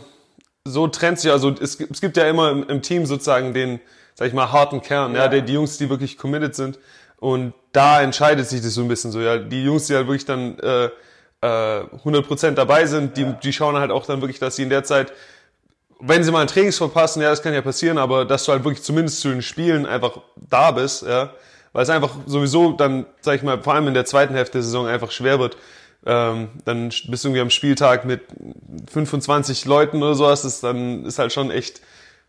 so 0.64 0.86
trennt 0.88 1.18
sich, 1.20 1.30
also 1.32 1.50
es, 1.60 1.76
gibt- 1.78 1.90
es 1.92 2.00
gibt 2.00 2.16
ja 2.16 2.28
immer 2.28 2.50
im, 2.50 2.68
im 2.68 2.80
Team 2.80 3.06
sozusagen 3.06 3.52
den, 3.52 3.80
sag 4.14 4.28
ich 4.28 4.34
mal, 4.34 4.50
harten 4.52 4.80
Kern, 4.80 5.14
ja, 5.14 5.22
Ja. 5.22 5.28
der, 5.28 5.40
die 5.42 5.52
Jungs, 5.54 5.76
die 5.78 5.90
wirklich 5.90 6.16
committed 6.16 6.54
sind. 6.54 6.78
Und 7.18 7.54
da 7.72 8.02
entscheidet 8.02 8.48
sich 8.48 8.60
das 8.62 8.74
so 8.74 8.82
ein 8.82 8.88
bisschen 8.88 9.10
so, 9.10 9.20
ja. 9.20 9.38
Die 9.38 9.64
Jungs, 9.64 9.86
die 9.88 9.94
halt 9.96 10.06
wirklich 10.06 10.26
dann 10.26 10.58
äh, 10.60 10.84
äh, 11.40 11.84
100% 12.04 12.52
dabei 12.52 12.86
sind, 12.86 13.16
die, 13.16 13.26
die 13.42 13.52
schauen 13.52 13.76
halt 13.76 13.90
auch 13.90 14.06
dann 14.06 14.20
wirklich, 14.20 14.38
dass 14.38 14.56
sie 14.56 14.62
in 14.62 14.70
der 14.70 14.84
Zeit, 14.84 15.12
wenn 16.06 16.22
sie 16.22 16.30
mal 16.30 16.42
ein 16.42 16.46
Trainings 16.46 16.76
verpassen, 16.76 17.22
ja, 17.22 17.30
das 17.30 17.42
kann 17.42 17.54
ja 17.54 17.62
passieren, 17.62 17.98
aber 17.98 18.24
dass 18.24 18.44
du 18.44 18.52
halt 18.52 18.64
wirklich 18.64 18.82
zumindest 18.82 19.20
zu 19.20 19.28
den 19.28 19.42
Spielen 19.42 19.86
einfach 19.86 20.18
da 20.36 20.70
bist, 20.70 21.02
ja. 21.02 21.32
Weil 21.72 21.82
es 21.82 21.90
einfach 21.90 22.14
sowieso 22.26 22.72
dann, 22.72 23.06
sag 23.20 23.36
ich 23.36 23.42
mal, 23.42 23.60
vor 23.60 23.74
allem 23.74 23.88
in 23.88 23.94
der 23.94 24.04
zweiten 24.04 24.34
Hälfte 24.34 24.58
der 24.58 24.62
Saison 24.62 24.86
einfach 24.86 25.10
schwer 25.10 25.40
wird. 25.40 25.56
Ähm, 26.06 26.50
dann 26.64 26.90
bist 26.90 27.24
du 27.24 27.28
irgendwie 27.28 27.40
am 27.40 27.50
Spieltag 27.50 28.04
mit 28.04 28.20
25 28.92 29.64
Leuten 29.64 30.02
oder 30.02 30.14
sowas, 30.14 30.42
das 30.42 30.60
dann 30.60 31.04
ist 31.04 31.18
halt 31.18 31.32
schon 31.32 31.50
echt 31.50 31.80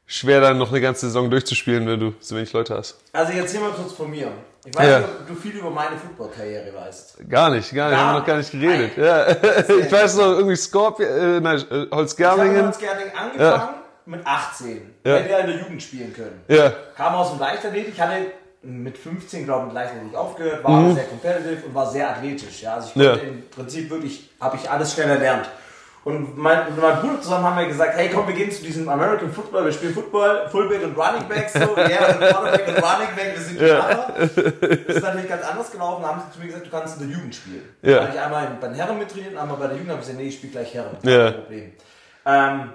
schwer, 0.08 0.42
dann 0.42 0.58
noch 0.58 0.70
eine 0.70 0.82
ganze 0.82 1.08
Saison 1.08 1.30
durchzuspielen, 1.30 1.86
wenn 1.86 2.00
du 2.00 2.14
so 2.20 2.36
wenig 2.36 2.54
Leute 2.54 2.76
hast. 2.76 2.98
Also 3.12 3.34
jetzt 3.34 3.52
hier 3.52 3.60
mal 3.60 3.72
kurz 3.72 3.92
von 3.92 4.10
mir. 4.10 4.32
Ich 4.66 4.76
weiß 4.76 4.88
Ja. 4.90 5.00
nicht, 5.00 5.10
ob 5.22 5.28
du 5.28 5.36
viel 5.36 5.56
über 5.58 5.70
meine 5.70 5.96
Football-Karriere 5.98 6.74
weißt. 6.74 7.30
Gar 7.30 7.52
nicht, 7.52 7.74
gar 7.74 7.90
nicht, 7.90 7.98
Gar 7.98 8.06
haben 8.08 8.14
wir 8.16 8.20
noch 8.20 8.26
gar 8.26 8.38
nicht 8.38 8.52
geredet. 8.52 8.92
Nein. 8.98 9.06
Ja. 9.06 9.28
Ich 9.86 9.92
weiß 9.92 10.18
noch, 10.18 10.32
irgendwie 10.38 10.56
Scorpion, 10.56 11.08
äh, 11.10 11.40
nein, 11.40 11.58
äh, 11.58 11.60
Ich 11.60 11.70
habe 11.70 11.96
Holzgerlingen. 11.96 12.66
angefangen 13.16 13.76
mit 14.08 14.26
18. 14.26 14.96
Ja. 15.04 15.16
Hätte 15.18 15.30
ja 15.32 15.38
in 15.40 15.48
der 15.48 15.58
Jugend 15.58 15.82
spielen 15.84 16.14
können. 16.14 16.42
Ja, 16.48 16.72
Kam 16.98 17.14
aus 17.16 17.32
dem 17.32 17.40
Leichtathletik, 17.40 17.94
ich 17.94 18.02
hatte 18.02 18.16
mit 18.64 18.98
15, 18.98 19.46
glaube 19.46 19.62
ich, 19.62 19.66
mit 19.68 19.74
Leichtathletik 19.76 20.16
aufgehört, 20.18 20.64
war 20.64 20.72
aber 20.80 20.94
sehr 20.96 21.04
competitive 21.06 21.66
und 21.68 21.76
war 21.76 21.86
sehr 21.92 22.10
athletisch. 22.10 22.62
Ja, 22.64 22.76
also 22.76 22.88
ich 22.88 22.94
konnte 22.94 23.10
Mhm. 23.12 23.18
Ja. 23.18 23.28
im 23.34 23.50
Prinzip 23.50 23.90
wirklich, 23.92 24.30
habe 24.42 24.58
ich 24.58 24.70
alles 24.70 24.94
schnell 24.94 25.10
erlernt. 25.10 25.48
Und 26.06 26.38
mein, 26.38 26.66
mit 26.66 26.80
meinem 26.80 27.00
Bruder 27.02 27.20
zusammen 27.20 27.46
haben 27.46 27.58
wir 27.58 27.66
gesagt, 27.66 27.98
hey 27.98 28.12
komm, 28.14 28.28
wir 28.28 28.36
gehen 28.36 28.52
zu 28.52 28.62
diesem 28.62 28.88
American 28.88 29.32
Football, 29.32 29.66
wir 29.66 29.72
spielen 29.72 29.92
Football, 29.92 30.48
Fullback 30.52 30.84
und 30.84 30.96
Running 30.96 31.28
Back, 31.28 31.50
so, 31.50 31.60
ja, 31.78 32.08
und 32.10 32.20
Quarterback 32.20 32.68
und 32.68 32.76
Running 32.76 33.16
Back, 33.16 33.34
wir 33.34 33.42
sind 33.42 33.60
die 33.60 33.66
Macher. 33.66 34.14
Das 34.16 34.96
ist 34.98 35.04
natürlich 35.04 35.28
ganz 35.30 35.44
anders 35.44 35.72
gelaufen, 35.72 36.04
da 36.04 36.10
haben 36.10 36.22
sie 36.28 36.32
zu 36.32 36.40
mir 36.40 36.46
gesagt, 36.46 36.68
du 36.68 36.70
kannst 36.70 37.02
in 37.02 37.08
der 37.10 37.18
Jugend 37.18 37.34
spielen. 37.34 37.64
Ja. 37.82 37.96
Da 37.96 38.02
habe 38.04 38.14
ich 38.14 38.20
einmal 38.22 38.48
bei 38.62 38.68
den 38.68 38.76
Herren 38.76 39.00
mittrainiert, 39.00 39.36
einmal 39.36 39.58
bei 39.58 39.66
der 39.66 39.78
Jugend, 39.78 39.90
habe 39.90 40.00
ich 40.02 40.06
gesagt, 40.06 40.22
nee, 40.22 40.28
ich 40.30 40.36
spiele 40.36 40.52
gleich 40.54 40.74
Herren. 40.76 40.98
Kein 41.02 41.12
Ja. 41.12 41.32
Problem. 41.32 41.74
Ähm, 42.28 42.70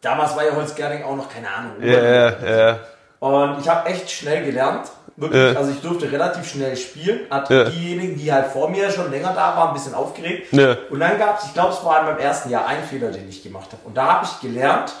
damals 0.00 0.36
war 0.36 0.44
ja 0.44 0.56
Holzgerding 0.56 1.04
auch 1.04 1.14
noch, 1.16 1.32
keine 1.32 1.48
Ahnung. 1.48 1.72
ja, 1.80 2.02
ja, 2.02 2.58
ja. 2.58 2.78
Und 3.20 3.60
ich 3.60 3.68
habe 3.68 3.88
echt 3.88 4.10
schnell 4.10 4.44
gelernt. 4.44 4.88
Wirklich, 5.18 5.52
Ja. 5.54 5.58
also 5.58 5.70
ich 5.70 5.80
durfte 5.80 6.10
relativ 6.12 6.46
schnell 6.48 6.76
spielen. 6.76 7.20
Hat 7.30 7.48
Ja. 7.50 7.64
diejenigen, 7.64 8.16
die 8.18 8.30
halt 8.32 8.46
vor 8.48 8.68
mir 8.68 8.90
schon 8.90 9.10
länger 9.10 9.32
da 9.34 9.56
waren, 9.56 9.68
ein 9.68 9.74
bisschen 9.74 9.94
aufgeregt. 9.94 10.52
Ja. 10.52 10.76
Und 10.90 11.00
dann 11.00 11.18
gab 11.18 11.38
es, 11.38 11.46
ich 11.46 11.54
glaube, 11.54 11.72
es 11.72 11.82
war 11.84 12.00
in 12.00 12.06
meinem 12.06 12.18
ersten 12.18 12.50
Jahr 12.50 12.66
ein 12.66 12.82
Fehler, 12.84 13.10
den 13.10 13.28
ich 13.28 13.42
gemacht 13.42 13.68
habe. 13.72 13.80
Und 13.84 13.96
da 13.96 14.06
habe 14.14 14.26
ich 14.26 14.40
gelernt, 14.40 14.92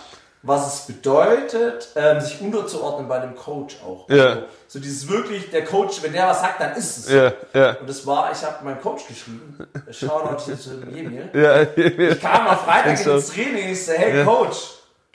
was 0.42 0.74
es 0.74 0.86
bedeutet, 0.86 1.88
ähm, 1.96 2.20
sich 2.20 2.40
unterzuordnen 2.40 3.08
bei 3.08 3.20
einem 3.20 3.34
Coach 3.34 3.76
auch. 3.84 4.08
Ja. 4.08 4.24
Also, 4.26 4.42
so 4.68 4.78
dieses 4.78 5.08
wirklich, 5.08 5.50
der 5.50 5.64
Coach, 5.64 6.02
wenn 6.02 6.12
der 6.12 6.28
was 6.28 6.40
sagt, 6.40 6.60
dann 6.60 6.72
ist 6.76 6.98
es. 6.98 7.10
Ja, 7.12 7.32
ja. 7.52 7.70
Und 7.80 7.88
das 7.88 8.06
war, 8.06 8.30
ich 8.32 8.42
habe 8.44 8.64
meinem 8.64 8.80
Coach 8.80 9.06
geschrieben, 9.08 9.58
Shoutout 9.90 10.42
hier 10.44 10.58
zu 10.58 10.70
Emil. 10.82 11.28
Ja, 11.32 11.62
Ich 11.76 12.20
kam 12.20 12.46
am 12.46 12.58
Freitag 12.58 13.04
ins 13.06 13.28
Training, 13.32 13.72
ich 13.72 13.84
so, 13.84 13.92
hey. 13.92 14.24
Coach, 14.24 14.56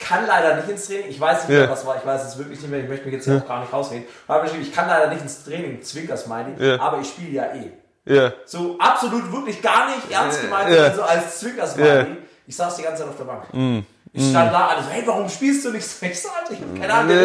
kann 0.04 0.26
leider 0.26 0.56
nicht 0.56 0.68
ins 0.68 0.86
Training. 0.86 1.06
Ich 1.08 1.20
weiß 1.20 1.48
nicht 1.48 1.54
Ja. 1.56 1.60
mehr, 1.62 1.70
was 1.70 1.84
war, 1.86 1.96
ich 1.96 2.04
weiß 2.06 2.24
es 2.24 2.38
wirklich 2.38 2.60
nicht 2.60 2.70
mehr, 2.70 2.80
ich 2.80 2.88
möchte 2.88 3.04
mich 3.06 3.14
jetzt 3.14 3.24
hier 3.24 3.36
auch 3.36 3.46
gar 3.48 3.60
nicht 3.60 3.72
rausreden. 3.72 4.04
Aber 4.28 4.44
ich 4.44 4.54
ich 4.54 4.72
kann 4.74 4.88
leider 4.88 5.08
nicht 5.08 5.22
ins 5.22 5.44
Training, 5.44 5.82
Zwinker 5.82 6.16
Smiley, 6.16 6.54
Ja. 6.58 6.80
aber 6.80 6.98
ich 7.00 7.08
spiele 7.08 7.30
ja 7.30 7.44
eh. 7.54 7.72
ja. 8.04 8.32
So 8.46 8.76
absolut 8.78 9.30
wirklich 9.32 9.60
gar 9.62 9.86
nicht 9.86 10.10
ernst 10.10 10.42
gemeint, 10.42 10.70
Ja. 10.70 10.92
so 10.94 11.02
als 11.02 11.40
Zwinker 11.40 11.66
Smiley. 11.66 11.88
Ja. 11.98 12.06
Ich 12.46 12.56
saß 12.56 12.76
die 12.76 12.82
ganze 12.82 13.02
Zeit 13.02 13.10
auf 13.10 13.16
der 13.16 13.24
Bank. 13.24 13.44
Mm. 13.54 13.80
Ich 14.14 14.28
stand 14.28 14.52
da, 14.52 14.66
alle 14.66 14.82
so, 14.82 14.90
hey, 14.90 15.02
warum 15.06 15.26
spielst 15.26 15.64
du 15.64 15.70
nicht 15.70 15.86
so? 15.86 16.04
Ich 16.04 16.22
Alter, 16.28 16.52
ich 16.52 16.60
hab 16.60 16.78
keine 16.78 16.92
Ahnung. 16.92 17.16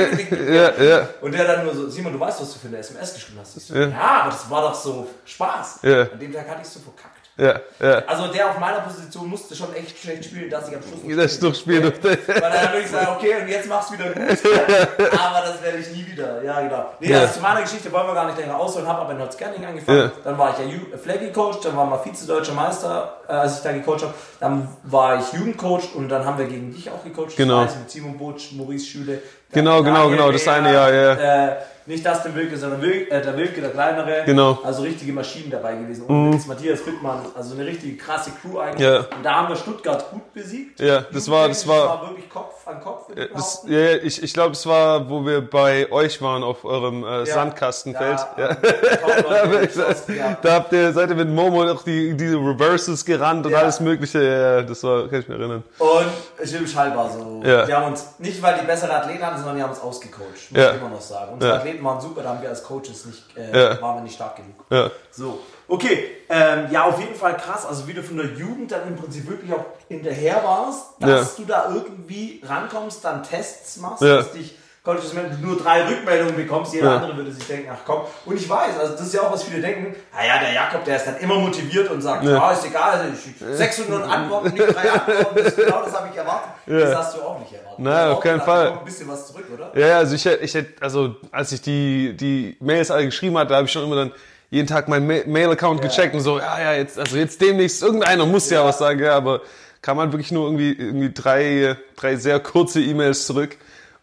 Ja, 0.53 0.71
ja. 0.81 1.07
Und 1.19 1.33
der 1.33 1.43
dann 1.45 1.65
nur 1.65 1.75
so, 1.75 1.89
Simon, 1.89 2.13
du 2.13 2.19
weißt, 2.19 2.39
was 2.39 2.53
du 2.53 2.59
für 2.59 2.67
eine 2.69 2.77
SMS 2.77 3.13
geschrieben 3.13 3.39
hast. 3.41 3.57
Ich 3.57 3.65
so, 3.65 3.75
Ja. 3.75 3.87
ja. 3.87 3.97
aber 4.21 4.29
das 4.31 4.49
war 4.49 4.61
doch 4.61 4.73
so 4.73 5.05
Spaß. 5.25 5.79
Ja. 5.81 6.03
An 6.03 6.17
dem 6.19 6.31
Tag 6.31 6.47
hatte 6.47 6.61
ich 6.61 6.67
so 6.69 6.79
verkackt. 6.79 7.16
Ja, 7.37 7.59
ja. 7.79 7.99
Also 8.07 8.27
der 8.33 8.49
auf 8.49 8.57
meiner 8.57 8.79
Position 8.79 9.27
musste 9.29 9.55
schon 9.55 9.71
echt 9.75 9.99
schlecht 9.99 10.25
spielen, 10.25 10.49
dass 10.49 10.69
ich 10.69 10.75
am 10.75 10.81
Schluss 10.81 11.39
noch 11.39 11.49
Das 11.49 11.59
Spiel 11.59 11.81
durfte. 11.81 12.17
Weil 12.25 12.41
dann 12.41 12.71
würde 12.73 12.79
ich 12.83 12.89
sagen, 12.89 13.07
okay, 13.15 13.35
und 13.41 13.47
jetzt 13.47 13.69
machst 13.69 13.91
du 13.91 13.93
wieder 13.93 14.09
gut. 14.09 14.23
aber 15.19 15.45
das 15.45 15.61
werde 15.61 15.77
ich 15.77 15.91
nie 15.91 16.07
wieder. 16.07 16.41
Ja, 16.41 16.61
genau. 16.61 16.93
Nee, 16.99 17.11
Ja. 17.11 17.19
also 17.21 17.35
zu 17.35 17.39
meiner 17.41 17.61
Geschichte 17.61 17.91
wollen 17.91 18.07
wir 18.07 18.15
gar 18.15 18.25
nicht 18.25 18.39
länger 18.39 18.59
ausholen. 18.59 18.87
Habe 18.87 19.01
aber 19.01 19.11
in 19.11 19.19
Nordskirning 19.19 19.63
angefangen. 19.63 19.99
Ja. 19.99 20.11
Dann 20.23 20.37
war 20.37 20.55
ich 20.57 20.65
ja 20.65 20.97
Flaggy-Coach, 20.97 21.59
dann 21.61 21.77
war 21.77 21.85
mal 21.85 21.99
Vize-Deutscher 21.99 22.53
Meister, 22.53 23.17
äh, 23.27 23.33
als 23.33 23.57
ich 23.57 23.63
da 23.63 23.71
gecoacht 23.71 24.01
habe. 24.01 24.13
Dann 24.39 24.67
war 24.83 25.19
ich 25.19 25.31
Jugendcoach 25.33 25.93
und 25.93 26.09
dann 26.09 26.25
haben 26.25 26.39
wir 26.39 26.47
gegen 26.47 26.71
dich 26.73 26.89
auch 26.89 27.03
gecoacht. 27.03 27.35
Genau. 27.37 27.61
Das 27.61 27.65
weiß 27.67 27.73
ich, 27.75 27.79
mit 27.81 27.91
Simon 27.91 28.17
Butsch, 28.17 28.53
Maurice 28.53 28.85
Schüle. 28.87 29.21
Genau, 29.51 29.83
genau, 29.83 30.09
genau, 30.09 30.31
das 30.31 30.47
eine 30.47 30.73
Jahr, 30.73 30.91
ja. 30.91 31.13
Äh, 31.13 31.57
Nicht 31.87 32.05
das 32.05 32.21
der 32.23 32.35
Wilke, 32.35 32.57
sondern 32.57 32.81
Wilke, 32.81 33.09
äh, 33.11 33.21
der 33.21 33.37
Wilke, 33.37 33.61
der 33.61 33.69
kleinere. 33.69 34.23
Genau. 34.25 34.59
Also 34.63 34.81
richtige 34.83 35.13
Maschinen 35.13 35.49
dabei 35.49 35.75
gewesen. 35.75 36.03
Und 36.05 36.33
jetzt 36.33 36.47
Matthias 36.47 36.85
Wittmann, 36.85 37.19
also 37.33 37.55
eine 37.55 37.65
richtige 37.65 37.95
krasse 37.95 38.31
Crew 38.41 38.59
eigentlich. 38.59 38.85
Ja. 38.87 38.97
Und 38.99 39.23
da 39.23 39.35
haben 39.35 39.49
wir 39.49 39.55
Stuttgart 39.55 40.11
gut 40.11 40.33
besiegt. 40.33 40.79
Ja, 40.81 41.05
das 41.11 41.29
war- 41.31 41.47
das 41.47 41.65
war- 41.67 41.79
Das 41.79 41.87
war 41.87 42.09
wirklich 42.09 42.29
Kopf 42.29 42.56
an 42.67 42.81
Kopf. 42.81 43.07
ich 43.15 43.29
Das, 43.33 43.63
ja, 43.67 43.95
ich, 43.95 44.21
ich 44.21 44.33
glaube, 44.33 44.51
es 44.51 44.65
war, 44.65 45.09
wo 45.09 45.25
wir 45.25 45.41
bei 45.47 45.91
euch 45.91 46.21
waren 46.21 46.43
auf 46.43 46.65
eurem 46.65 47.03
äh, 47.03 47.25
Sandkastenfeld. 47.25 48.19
Ja. 48.37 48.57
Ja, 48.87 49.21
Top-Leute, 49.21 49.73
Chance 49.73 50.13
gehabt. 50.13 50.45
Da 50.45 50.53
habt 50.53 50.73
ihr, 50.73 50.93
seid 50.93 51.09
ihr 51.09 51.15
mit 51.15 51.29
Momo 51.29 51.63
noch 51.63 51.83
die, 51.83 52.15
diese 52.15 52.35
Reverses 52.37 53.03
gerannt 53.03 53.45
und 53.45 53.53
alles 53.53 53.79
mögliche. 53.79 54.21
Ja, 54.23 54.61
das 54.61 54.83
war, 54.83 55.07
kann 55.07 55.19
ich 55.19 55.27
mich 55.27 55.37
erinnern. 55.37 55.63
Und 55.77 56.07
Jim 56.43 56.67
Schall 56.67 56.95
war 56.95 57.09
so. 57.09 57.41
Ja. 57.43 57.65
Die 57.65 57.73
haben 57.73 57.87
uns, 57.87 58.15
nicht 58.19 58.41
weil 58.41 58.59
die 58.59 58.65
bessere 58.65 58.93
Athleten 58.93 59.25
hatten, 59.25 59.37
sondern 59.37 59.57
die 59.57 59.63
haben 59.63 59.71
uns 59.71 59.81
ausgecoacht. 59.81 60.51
Muss 60.51 60.61
ich 60.61 60.81
immer 60.81 60.89
noch 60.89 61.01
sagen. 61.01 61.33
Unsere. 61.33 61.57
Athleten 61.57 61.83
waren 61.83 62.01
super, 62.01 62.21
da 62.23 62.29
haben 62.29 62.41
wir 62.41 62.49
als 62.49 62.63
Coaches 62.63 63.05
nicht, 63.05 63.37
äh, 63.37 63.81
waren 63.81 63.97
wir 63.97 64.01
nicht 64.01 64.15
stark 64.15 64.35
genug. 64.37 64.91
So, 65.11 65.39
okay. 65.67 66.11
Ähm, 66.29 66.67
ja, 66.71 66.83
auf 66.83 66.99
jeden 66.99 67.15
Fall 67.15 67.37
krass. 67.37 67.65
Also 67.65 67.87
wie 67.87 67.93
du 67.93 68.03
von 68.03 68.17
der 68.17 68.25
Jugend 68.27 68.71
dann 68.71 68.87
im 68.87 68.95
Prinzip 68.97 69.29
wirklich 69.29 69.51
auch 69.53 69.65
hinterher 69.87 70.41
warst, 70.43 70.85
dass 70.99 71.35
du 71.37 71.45
da 71.45 71.71
irgendwie 71.73 72.41
rankommst, 72.45 73.03
dann 73.05 73.23
Tests 73.23 73.77
machst, 73.77 74.01
Ja. 74.01 74.17
dass 74.17 74.31
dich 74.33 74.55
du 74.83 75.45
nur 75.45 75.57
drei 75.57 75.85
Rückmeldungen 75.85 76.35
bekommst, 76.37 76.73
jeder 76.73 76.91
Ja. 76.91 76.95
andere 76.97 77.17
würde 77.17 77.29
sich 77.31 77.45
denken, 77.45 77.69
ach 77.73 77.79
komm. 77.85 78.03
Und 78.25 78.37
ich 78.37 78.47
weiß, 78.49 78.79
also 78.79 78.93
das 78.93 79.01
ist 79.01 79.13
ja 79.13 79.21
auch, 79.21 79.33
was 79.33 79.43
viele 79.43 79.59
denken, 79.61 79.93
naja, 80.15 80.39
der 80.39 80.53
Jakob, 80.53 80.85
der 80.85 80.95
ist 80.95 81.05
dann 81.05 81.17
immer 81.17 81.35
motiviert 81.35 81.89
und 81.91 82.01
sagt, 82.01 82.23
ja, 82.23 82.51
ist 82.53 82.65
egal, 82.65 82.91
also 82.91 83.03
ich, 83.13 83.57
600 83.57 84.09
Antworten, 84.09 84.49
nicht 84.53 84.65
drei 84.75 84.89
Antworten, 84.91 85.43
das, 85.43 85.55
genau 85.57 85.81
das 85.83 85.93
habe 85.93 86.07
ich 86.11 86.17
erwartet. 86.17 86.49
Das 86.67 86.95
hast 86.95 87.17
du 87.17 87.21
auch 87.21 87.37
nicht 87.39 87.51
erwartet. 87.53 87.79
Nein, 87.79 88.07
auf 88.09 88.19
keinen 88.21 88.39
Fall. 88.41 88.63
da 88.63 88.69
kommt 88.69 88.81
ein 88.81 88.85
bisschen 88.85 89.07
was 89.09 89.27
zurück, 89.27 89.45
oder? 89.53 89.71
Ja, 89.77 89.87
ja, 89.87 89.97
also 89.97 90.15
ich, 90.15 90.25
hätt- 90.25 90.41
ich 90.41 90.53
hätte, 90.53 90.81
also 90.81 91.15
als 91.31 91.51
ich 91.51 91.61
die, 91.61 92.15
die 92.15 92.55
Mails 92.61 92.89
alle 92.89 93.05
geschrieben 93.05 93.37
hatte, 93.37 93.55
habe 93.55 93.65
ich 93.65 93.71
schon 93.71 93.83
immer 93.83 93.95
dann 93.97 94.11
jeden 94.49 94.67
Tag 94.67 94.87
meinen 94.87 95.07
Ma- 95.07 95.25
Mail-Account 95.25 95.81
gecheckt 95.81 96.13
und 96.15 96.21
so, 96.21 96.39
ja, 96.39 96.59
ja, 96.59 96.73
jetzt, 96.73 96.97
also 96.97 97.17
jetzt 97.17 97.41
demnächst, 97.41 97.81
irgendeiner 97.83 98.25
muss 98.25 98.49
ja, 98.49 98.63
was 98.63 98.77
sagen, 98.77 98.99
ja, 99.01 99.15
aber 99.15 99.41
kam 99.81 99.99
halt 99.99 100.11
wirklich 100.11 100.31
nur 100.31 100.45
irgendwie, 100.45 100.71
irgendwie 100.73 101.11
drei, 101.13 101.75
drei 101.95 102.15
sehr 102.15 102.39
kurze 102.39 102.81
E-Mails 102.81 103.25
zurück. 103.27 103.57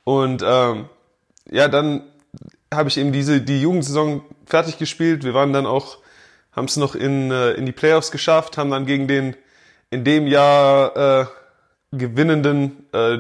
Und 0.05 0.43
ähm, 0.47 0.87
ja, 1.51 1.69
dann 1.69 2.03
habe 2.73 2.89
ich 2.89 2.99
eben 2.99 3.13
diese, 3.13 3.41
die 3.41 3.61
Jugendsaison 3.63 4.23
fertig 4.47 4.79
gespielt. 4.79 5.25
Wir 5.25 5.35
waren 5.35 5.53
dann 5.53 5.67
auch, 5.67 5.99
haben 6.53 6.67
es 6.67 6.77
noch 6.77 6.95
in, 6.95 7.31
äh, 7.31 7.53
in 7.53 7.67
die 7.67 7.73
Playoffs 7.73 8.11
geschafft, 8.11 8.57
haben 8.59 8.71
dann 8.71 8.87
gegen 8.87 9.09
den 9.09 9.37
in 9.91 10.05
dem 10.05 10.27
Jahr 10.27 10.97
äh, 11.23 11.27
gewinnenden 11.93 12.87
äh, 12.93 13.15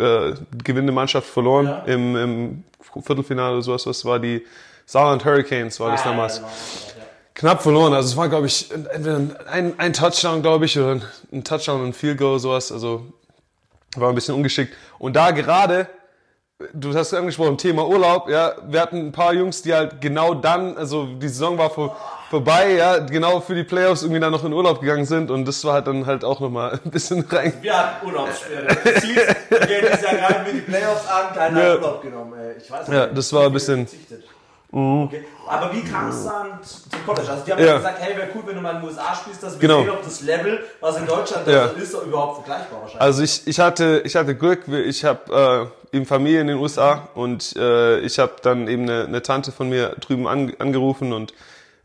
äh, 0.00 0.34
gewinnende 0.64 0.92
Mannschaft 0.92 1.28
verloren 1.28 1.66
Ja. 1.66 1.78
im, 1.86 2.16
im 2.16 2.64
Viertelfinale 2.80 3.54
oder 3.54 3.62
sowas. 3.62 3.86
Was 3.86 4.04
war 4.04 4.18
die 4.18 4.44
Saarland 4.86 5.24
Hurricanes 5.24 5.78
war 5.80 5.90
das 5.92 6.02
Ah, 6.02 6.10
damals. 6.10 6.38
ja. 6.38 6.44
Knapp 7.34 7.60
verloren. 7.62 7.92
Also 7.92 8.08
es 8.08 8.16
war, 8.16 8.28
glaube 8.30 8.46
ich, 8.46 8.70
entweder 8.72 9.20
ein, 9.50 9.74
ein 9.78 9.92
Touchdown, 9.92 10.40
glaube 10.40 10.64
ich, 10.64 10.78
oder 10.78 11.00
ein 11.32 11.44
Touchdown 11.44 11.80
und 11.82 11.88
ein 11.88 11.92
Field 11.92 12.16
Goal, 12.18 12.38
sowas. 12.38 12.72
Also 12.72 13.04
war 13.96 14.08
ein 14.08 14.14
bisschen 14.14 14.34
ungeschickt. 14.34 14.74
Und 14.98 15.16
da 15.16 15.32
gerade, 15.32 15.86
du 16.72 16.94
hast 16.94 17.12
angesprochen, 17.12 17.58
Thema 17.58 17.86
Urlaub, 17.86 18.30
ja, 18.30 18.54
wir 18.68 18.80
hatten 18.80 19.08
ein 19.08 19.12
paar 19.12 19.34
Jungs, 19.34 19.60
die 19.62 19.74
halt 19.74 20.00
genau 20.00 20.32
dann, 20.34 20.78
also 20.78 21.04
die 21.06 21.28
Saison 21.28 21.58
war 21.58 21.68
vor, 21.68 21.94
vorbei, 22.30 22.72
ja, 22.76 22.98
genau 23.00 23.40
für 23.40 23.54
die 23.54 23.64
Playoffs 23.64 24.02
irgendwie 24.02 24.20
dann 24.20 24.32
noch 24.32 24.44
in 24.44 24.52
Urlaub 24.54 24.80
gegangen 24.80 25.04
sind 25.04 25.30
und 25.30 25.44
das 25.46 25.62
war 25.64 25.74
halt 25.74 25.86
dann 25.88 26.06
halt 26.06 26.24
auch 26.24 26.40
nochmal 26.40 26.80
ein 26.84 26.90
bisschen 26.90 27.20
rein. 27.28 27.52
Wir 27.60 27.76
hatten 27.76 28.06
Urlaubssperre. 28.06 28.66
Das 28.66 29.02
hieß, 29.04 29.16
wir 29.50 29.60
gehen 29.60 29.84
dieses 29.84 30.00
Jahr 30.02 30.30
rein 30.30 30.44
mit 30.46 30.54
die 30.54 30.60
Playoffs 30.60 31.06
an, 31.06 31.34
keiner 31.34 31.62
Ja. 31.62 31.70
hat 31.72 31.76
Urlaub 31.82 32.02
genommen. 32.02 32.32
ey. 32.38 32.54
Ich 32.62 32.70
weiß 32.70 32.88
nicht, 32.88 32.96
Ja, 32.96 33.06
das 33.08 33.32
war 33.34 33.44
ein 33.44 33.52
bisschen- 33.52 33.86
verzichtet. 33.86 34.24
Okay. 34.72 35.24
Aber 35.48 35.72
wie 35.72 35.82
kam 35.82 36.08
es 36.08 36.24
dann 36.24 36.62
zu- 36.62 36.90
zum 36.90 37.04
College? 37.06 37.30
Also 37.30 37.44
die 37.46 37.52
haben 37.52 37.64
ja. 37.64 37.76
Gesagt, 37.76 37.98
hey, 38.00 38.16
wäre 38.16 38.28
cool, 38.34 38.42
wenn 38.46 38.56
du 38.56 38.60
mal 38.60 38.74
in 38.74 38.80
den 38.80 38.88
USA 38.88 39.14
spielst, 39.14 39.42
dass 39.42 39.52
wir 39.54 39.60
Genau. 39.68 39.80
sehen, 39.82 39.90
ob 39.90 40.02
das 40.02 40.20
Level, 40.22 40.64
was 40.80 40.98
in 40.98 41.06
Deutschland 41.06 41.46
Ja. 41.46 41.66
ist, 41.66 41.94
ist 41.94 42.02
überhaupt 42.04 42.44
vergleichbar 42.44 42.80
wahrscheinlich. 42.82 43.00
Also 43.00 43.22
ich, 43.22 43.46
ich 43.46 43.60
hatte 43.60 44.02
ich 44.04 44.16
hatte 44.16 44.34
Glück, 44.34 44.66
ich 44.68 45.04
habe 45.04 45.70
äh, 45.92 45.96
eben 45.96 46.04
Familie 46.04 46.40
in 46.40 46.48
den 46.48 46.56
USA 46.58 47.08
und 47.14 47.54
äh, 47.56 48.00
ich 48.00 48.18
habe 48.18 48.32
dann 48.42 48.66
eben 48.68 48.82
eine, 48.82 49.04
eine 49.04 49.22
Tante 49.22 49.52
von 49.52 49.68
mir 49.68 49.90
drüben 50.00 50.26
an, 50.26 50.52
angerufen 50.58 51.12
und 51.12 51.32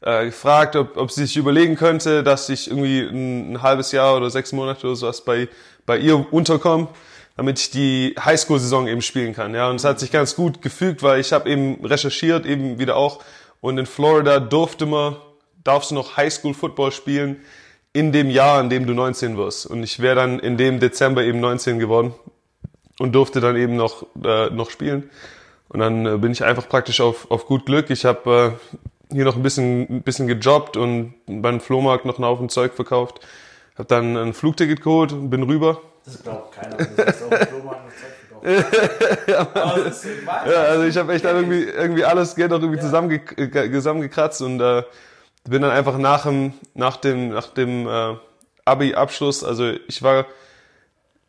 äh, 0.02 0.26
gefragt, 0.26 0.76
ob, 0.76 0.98
ob 0.98 1.12
sie 1.12 1.26
sich 1.28 1.38
überlegen 1.38 1.76
könnte, 1.76 2.24
dass 2.24 2.50
ich 2.50 2.68
irgendwie 2.68 3.02
ein, 3.02 3.54
ein 3.54 3.62
halbes 3.62 3.92
Jahr 3.92 4.18
oder 4.18 4.32
sechs 4.32 4.52
Monate 4.52 4.88
oder 4.88 4.96
sowas 4.96 5.22
bei 5.22 5.48
bei 5.86 5.98
ihr 5.98 6.32
unterkomme, 6.34 6.88
damit 7.42 7.60
ich 7.60 7.72
die 7.72 8.14
Highschool-Saison 8.24 8.88
eben 8.88 9.02
spielen 9.02 9.34
kann. 9.34 9.56
Ja, 9.56 9.68
und 9.68 9.78
es 9.78 9.84
hat 9.84 10.00
sich 10.00 10.12
ganz 10.12 10.36
gut 10.36 10.62
gefügt, 10.62 11.02
weil 11.02 11.20
ich 11.20 11.34
habe 11.34 11.50
eben 11.50 11.84
recherchiert, 11.84 12.46
eben 12.46 12.78
wieder 12.78 12.96
auch 12.96 13.24
und 13.62 13.80
in 13.80 13.88
Florida 13.88 14.40
durfte 14.40 14.86
man 14.86 15.16
darfst 15.64 15.90
du 15.90 15.96
noch 15.96 16.18
Highschool-Football 16.18 16.92
spielen 16.92 17.38
in 17.94 18.12
dem 18.12 18.30
Jahr, 18.30 18.62
in 18.62 18.70
dem 18.70 18.86
du 18.86 18.94
19 18.94 19.38
wirst. 19.38 19.66
Und 19.66 19.82
ich 19.82 20.00
wäre 20.00 20.18
dann 20.18 20.38
in 20.38 20.56
dem 20.56 20.80
Dezember 20.80 21.24
eben 21.24 21.40
19 21.40 21.80
geworden 21.80 22.14
und 23.00 23.14
durfte 23.14 23.42
dann 23.42 23.56
eben 23.56 23.76
noch, 23.76 24.06
äh, 24.24 24.52
noch 24.52 24.70
spielen. 24.70 25.10
Und 25.70 25.80
dann 25.80 26.06
äh, 26.06 26.18
bin 26.20 26.34
ich 26.34 26.44
einfach 26.44 26.70
praktisch 26.70 27.02
auf, 27.02 27.32
auf 27.32 27.48
gut 27.48 27.66
Glück. 27.66 27.90
Ich 27.90 28.06
habe 28.06 28.58
äh, 29.12 29.14
hier 29.16 29.26
noch 29.26 29.36
ein 29.36 29.42
bisschen, 29.42 29.90
ein 29.90 30.02
bisschen 30.04 30.28
gejobbt 30.28 30.78
und 30.78 31.16
beim 31.26 31.60
Flohmarkt 31.60 32.06
noch 32.06 32.20
einen 32.20 32.26
Haufen 32.26 32.50
Zeug 32.50 32.76
verkauft. 32.76 33.20
Habe 33.80 33.88
dann 33.88 34.16
ein 34.16 34.34
Flugticket 34.34 34.84
geholt 34.84 35.12
und 35.12 35.32
bin 35.32 35.42
rüber. 35.42 35.82
Das 36.06 36.24
glaubt 36.24 36.54
keiner. 36.54 36.78
Das 36.78 37.22
auch. 37.22 37.32
Aber 38.42 39.84
das 39.84 40.04
ist, 40.04 40.24
Ja, 40.26 40.64
also 40.64 40.84
ich 40.84 40.98
habe 40.98 41.14
echt 41.14 41.24
dann 41.24 41.36
irgendwie, 41.36 41.64
irgendwie 41.64 42.04
alles 42.04 42.36
Geld 42.36 42.52
auch 42.52 42.60
irgendwie 42.60 42.80
zusammenge 42.80 43.22
äh, 43.38 43.72
zusammengekratzt 43.72 44.42
und 44.42 44.60
äh, 44.60 44.84
bin 45.48 45.62
dann 45.62 45.72
einfach 45.72 45.98
nach 45.98 46.24
dem, 46.24 46.54
nach 46.74 46.98
dem, 46.98 47.30
nach 47.30 47.48
dem 47.48 47.88
äh, 47.88 48.16
Abi-Abschluss, 48.66 49.44
also 49.44 49.72
ich 49.88 50.02
war, 50.02 50.26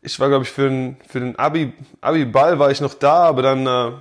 ich 0.00 0.18
war 0.20 0.28
glaube 0.28 0.44
ich 0.44 0.50
für 0.50 0.68
den, 0.68 0.96
für 1.08 1.20
den 1.20 1.38
Abi, 1.38 1.72
Abi-Ball 2.00 2.58
war 2.58 2.70
ich 2.70 2.80
noch 2.80 2.94
da, 2.94 3.24
aber 3.24 3.42
dann, 3.42 3.66
äh, 3.66 3.92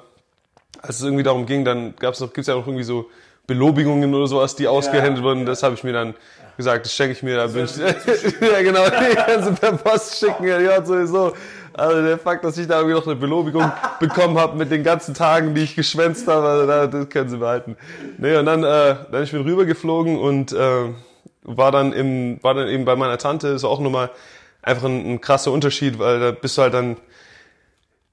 als 0.81 0.97
es 0.97 1.03
irgendwie 1.03 1.23
darum 1.23 1.45
ging, 1.45 1.65
dann 1.65 1.95
gab's 1.97 2.19
noch, 2.19 2.33
gibt's 2.33 2.47
ja 2.47 2.55
noch 2.55 2.65
irgendwie 2.65 2.83
so 2.83 3.09
Belobigungen 3.47 4.13
oder 4.13 4.27
sowas, 4.27 4.55
die 4.55 4.67
ausgehändigt 4.67 5.23
wurden. 5.23 5.45
Das 5.45 5.63
habe 5.63 5.75
ich 5.75 5.83
mir 5.83 5.93
dann 5.93 6.15
gesagt, 6.61 6.85
das 6.85 6.93
schenke 6.93 7.13
ich 7.13 7.23
mir, 7.23 7.37
da 7.37 7.47
bin 7.47 7.65
ich, 7.65 7.77
ja 7.77 7.91
genau, 8.61 8.85
die 8.85 9.43
du 9.43 9.53
per 9.53 9.73
Post 9.73 10.19
schicken, 10.19 10.47
ja, 10.47 10.59
ja 10.59 10.85
sowieso. 10.85 11.33
Also 11.73 12.01
der 12.01 12.17
Fakt, 12.17 12.43
dass 12.43 12.57
ich 12.57 12.67
da 12.67 12.77
irgendwie 12.79 12.95
noch 12.95 13.05
eine 13.05 13.15
Belobigung 13.15 13.71
bekommen 13.99 14.37
habe 14.37 14.57
mit 14.57 14.71
den 14.71 14.83
ganzen 14.83 15.13
Tagen, 15.13 15.55
die 15.55 15.61
ich 15.61 15.75
geschwänzt 15.75 16.27
habe, 16.27 16.45
also 16.45 16.67
da, 16.67 16.87
das 16.87 17.09
können 17.09 17.29
sie 17.29 17.37
behalten. 17.37 17.77
Nee, 18.17 18.35
und 18.35 18.45
dann, 18.45 18.63
äh, 18.63 18.95
dann 19.11 19.23
ich 19.23 19.31
bin 19.31 19.41
rübergeflogen 19.41 20.17
und 20.19 20.51
äh, 20.51 20.89
war 21.43 21.71
dann 21.71 21.93
im, 21.93 22.43
war 22.43 22.53
dann 22.53 22.67
eben 22.67 22.85
bei 22.85 22.95
meiner 22.95 23.17
Tante, 23.17 23.49
ist 23.49 23.63
auch 23.63 23.79
nochmal 23.79 24.11
einfach 24.61 24.85
ein, 24.85 25.13
ein 25.13 25.21
krasser 25.21 25.51
Unterschied, 25.51 25.97
weil 25.97 26.19
da 26.19 26.31
bist 26.31 26.57
du 26.57 26.61
halt 26.63 26.73
dann 26.73 26.97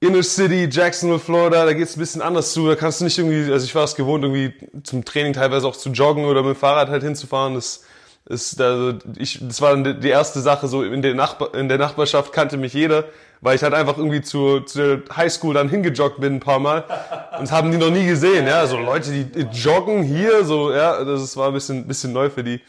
Inner 0.01 0.23
City, 0.23 0.69
Jacksonville, 0.71 1.19
Florida, 1.19 1.65
da 1.65 1.73
geht's 1.73 1.97
ein 1.97 2.01
bisschen 2.01 2.23
anders 2.23 2.53
zu. 2.53 2.69
Da 2.69 2.77
kannst 2.77 3.01
du 3.01 3.05
nicht 3.05 3.19
irgendwie, 3.19 3.53
also 3.53 3.65
ich 3.65 3.75
war 3.75 3.83
es 3.83 3.97
gewohnt, 3.97 4.23
irgendwie 4.23 4.55
zum 4.85 5.05
Training 5.05 5.33
teilweise 5.33 5.67
auch 5.67 5.77
zu 5.77 5.91
joggen 5.91 6.25
oder 6.25 6.43
mit 6.43 6.55
dem 6.55 6.59
Fahrrad 6.59 6.89
halt 6.89 7.03
hinzufahren. 7.03 7.55
Das 7.55 7.83
ist, 8.29 8.61
also 8.61 8.99
ich, 9.17 9.39
das 9.43 9.61
war 9.61 9.77
die- 9.77 10.09
erste 10.09 10.41
Sache 10.41 10.69
so 10.69 10.83
in 10.83 11.03
der 11.03 11.15
Nachbar, 11.15 11.55
in 11.55 11.69
der 11.69 11.79
Nachbarschaft 11.79 12.33
kannte 12.33 12.57
mich 12.57 12.73
jeder, 12.75 13.05
weil 13.41 13.57
ich 13.57 13.63
halt 13.63 13.75
einfach 13.75 13.97
irgendwie 13.97 14.21
zur, 14.23 14.67
zur 14.67 15.03
Highschool 15.17 15.55
dann 15.55 15.69
hingejoggt 15.69 16.21
bin 16.21 16.37
ein 16.37 16.41
paar 16.41 16.59
Mal 16.59 16.81
und 17.39 17.43
das 17.43 17.53
haben 17.53 17.71
die 17.71 17.79
noch 17.79 17.91
nie 17.91 18.07
gesehen, 18.07 18.47
ja, 18.47 18.67
so 18.67 18.77
Leute, 18.79 19.11
die 19.11 19.41
joggen 19.53 20.03
hier, 20.03 20.45
so, 20.45 20.73
ja, 20.73 21.03
das 21.05 21.37
war 21.37 21.49
ein 21.49 21.55
bisschen, 21.55 21.87
bisschen 21.87 22.13
neu 22.13 22.31
für 22.31 22.45
die. 22.45 22.61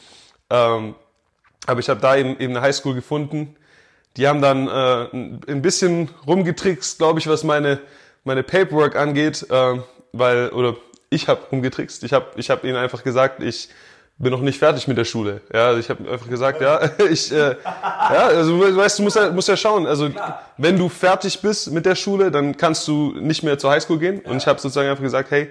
Ähm, 0.49 0.95
aber 1.67 1.79
ich 1.79 1.89
habe 1.89 1.99
da 1.99 2.15
eben, 2.15 2.39
eben 2.39 2.55
eine 2.55 2.61
Highschool 2.61 2.95
gefunden. 2.95 3.55
Die 4.17 4.27
haben 4.27 4.41
dann 4.41 4.67
äh, 4.67 5.41
ein- 5.51 5.61
bisschen 5.61 6.09
rumgetrickst, 6.25 6.97
glaube 6.97 7.19
ich, 7.19 7.27
was 7.27 7.43
meine 7.43 7.79
meine 8.25 8.43
Paperwork 8.43 8.95
angeht, 8.95 9.45
äh, 9.49 9.79
weil 10.13 10.49
oder 10.49 10.75
ich 11.09 11.27
habe 11.27 11.41
rumgetrickst. 11.51 12.03
Ich 12.03 12.11
habe 12.13 12.25
ich 12.35 12.49
habe 12.49 12.67
ihnen 12.67 12.75
einfach 12.75 13.03
gesagt, 13.03 13.41
ich 13.43 13.69
bin 14.19 14.31
noch 14.31 14.41
nicht 14.41 14.59
fertig 14.59 14.87
mit 14.87 14.97
der 14.97 15.05
Schule. 15.05 15.41
Ja, 15.53 15.67
also 15.67 15.79
ich 15.79 15.89
habe 15.89 16.09
einfach 16.09 16.29
gesagt, 16.29 16.61
ja, 16.61 16.81
ich 17.09 17.31
äh, 17.31 17.55
ja, 17.63 18.27
also 18.27 18.59
du 18.59 18.77
weißt, 18.77 18.99
du 18.99 19.03
musst 19.03 19.15
ja, 19.15 19.31
musst 19.31 19.47
ja 19.47 19.57
schauen. 19.57 19.87
Also 19.87 20.09
wenn 20.57 20.77
du 20.77 20.89
fertig 20.89 21.41
bist 21.41 21.71
mit 21.71 21.85
der 21.85 21.95
Schule, 21.95 22.29
dann 22.29 22.57
kannst 22.57 22.87
du 22.87 23.13
nicht 23.13 23.43
mehr 23.43 23.57
zur 23.57 23.71
Highschool 23.71 23.97
gehen. 23.97 24.19
Und 24.19 24.37
ich 24.37 24.47
habe 24.47 24.59
sozusagen 24.59 24.89
einfach 24.89 25.03
gesagt, 25.03 25.31
hey, 25.31 25.49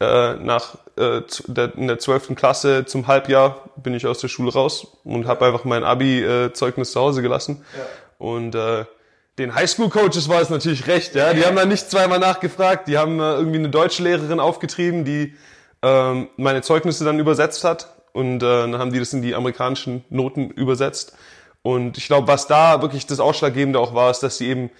äh, 0.00 0.34
nach 0.34 0.76
äh, 0.96 1.22
der, 1.48 1.74
in 1.76 1.88
der 1.88 1.98
12. 1.98 2.34
Klasse 2.36 2.84
zum 2.84 3.08
Halbjahr 3.08 3.70
bin 3.76 3.94
ich 3.94 4.06
aus 4.06 4.20
der 4.20 4.28
Schule 4.28 4.52
raus 4.52 4.86
und 5.02 5.26
habe 5.26 5.46
einfach 5.46 5.64
mein 5.64 5.82
Abi-Zeugnis 5.82 6.92
zu 6.92 7.00
Hause 7.00 7.20
gelassen. 7.20 7.64
Und 8.18 8.54
äh, 8.54 8.84
den 9.38 9.56
Highschool-Coaches 9.56 10.28
war 10.28 10.40
es 10.40 10.50
natürlich 10.50 10.86
recht, 10.86 11.16
ja. 11.16 11.34
Die 11.34 11.44
haben 11.44 11.56
dann 11.56 11.68
nicht 11.68 11.90
zweimal 11.90 12.20
nachgefragt, 12.20 12.86
die 12.86 12.96
haben 12.96 13.18
äh, 13.18 13.34
irgendwie 13.34 13.58
eine 13.58 13.70
Deutschlehrerin 13.70 14.38
aufgetrieben, 14.38 15.04
die 15.04 15.34
ähm, 15.82 16.28
meine 16.36 16.62
Zeugnisse 16.62 17.04
dann 17.04 17.18
übersetzt 17.18 17.64
hat. 17.64 17.93
Und 18.14 18.36
äh, 18.36 18.46
dann 18.46 18.78
haben 18.78 18.92
die 18.92 19.00
das 19.00 19.12
in 19.12 19.22
die 19.22 19.34
amerikanischen 19.34 20.04
Noten 20.08 20.48
übersetzt. 20.50 21.16
Und 21.62 21.98
ich 21.98 22.06
glaube, 22.06 22.28
was 22.28 22.46
da 22.46 22.80
wirklich 22.80 23.06
das 23.06 23.18
Ausschlaggebende 23.20 23.78
auch 23.78 23.94
war, 23.94 24.10
ist, 24.10 24.20
dass 24.20 24.38
sie 24.38 24.48
eben, 24.48 24.70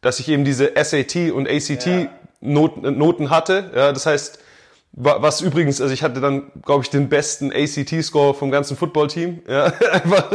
dass 0.00 0.18
ich 0.18 0.28
eben 0.28 0.44
diese 0.44 0.72
SAT 0.76 1.30
und 1.32 1.48
ACT 1.48 1.86
Ja. 1.86 2.08
Noten, 2.40 2.98
Noten 2.98 3.30
hatte. 3.30 3.70
Ja, 3.74 3.92
das 3.92 4.04
heißt, 4.04 4.40
Was 4.94 5.40
übrigens, 5.40 5.80
also 5.80 5.94
ich 5.94 6.02
hatte 6.02 6.20
dann, 6.20 6.50
glaube 6.66 6.82
ich, 6.82 6.90
den 6.90 7.08
besten 7.08 7.50
ACT-Score 7.50 8.34
vom 8.34 8.50
ganzen 8.50 8.76
Football-Team. 8.76 9.42
Ja, 9.48 9.64
einfach. 9.92 10.30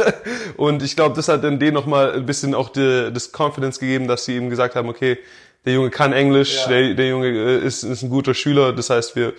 Und 0.56 0.82
ich 0.82 0.96
glaube, 0.96 1.14
das 1.14 1.28
hat 1.28 1.44
dann 1.44 1.60
denen 1.60 1.74
nochmal 1.74 2.12
ein 2.12 2.26
bisschen 2.26 2.54
auch 2.54 2.70
die, 2.70 3.10
das 3.12 3.30
Confidence 3.32 3.78
gegeben, 3.78 4.08
dass 4.08 4.24
sie 4.24 4.34
eben 4.34 4.50
gesagt 4.50 4.74
haben, 4.74 4.88
okay, 4.88 5.18
der 5.64 5.74
Junge 5.74 5.90
kann 5.90 6.12
Englisch, 6.12 6.62
ja. 6.62 6.68
der, 6.68 6.94
der 6.94 7.08
Junge 7.08 7.28
äh, 7.28 7.58
ist, 7.58 7.84
ist 7.84 8.02
ein 8.02 8.10
guter 8.10 8.34
Schüler. 8.34 8.72
Das 8.72 8.90
heißt, 8.90 9.14
wir 9.14 9.34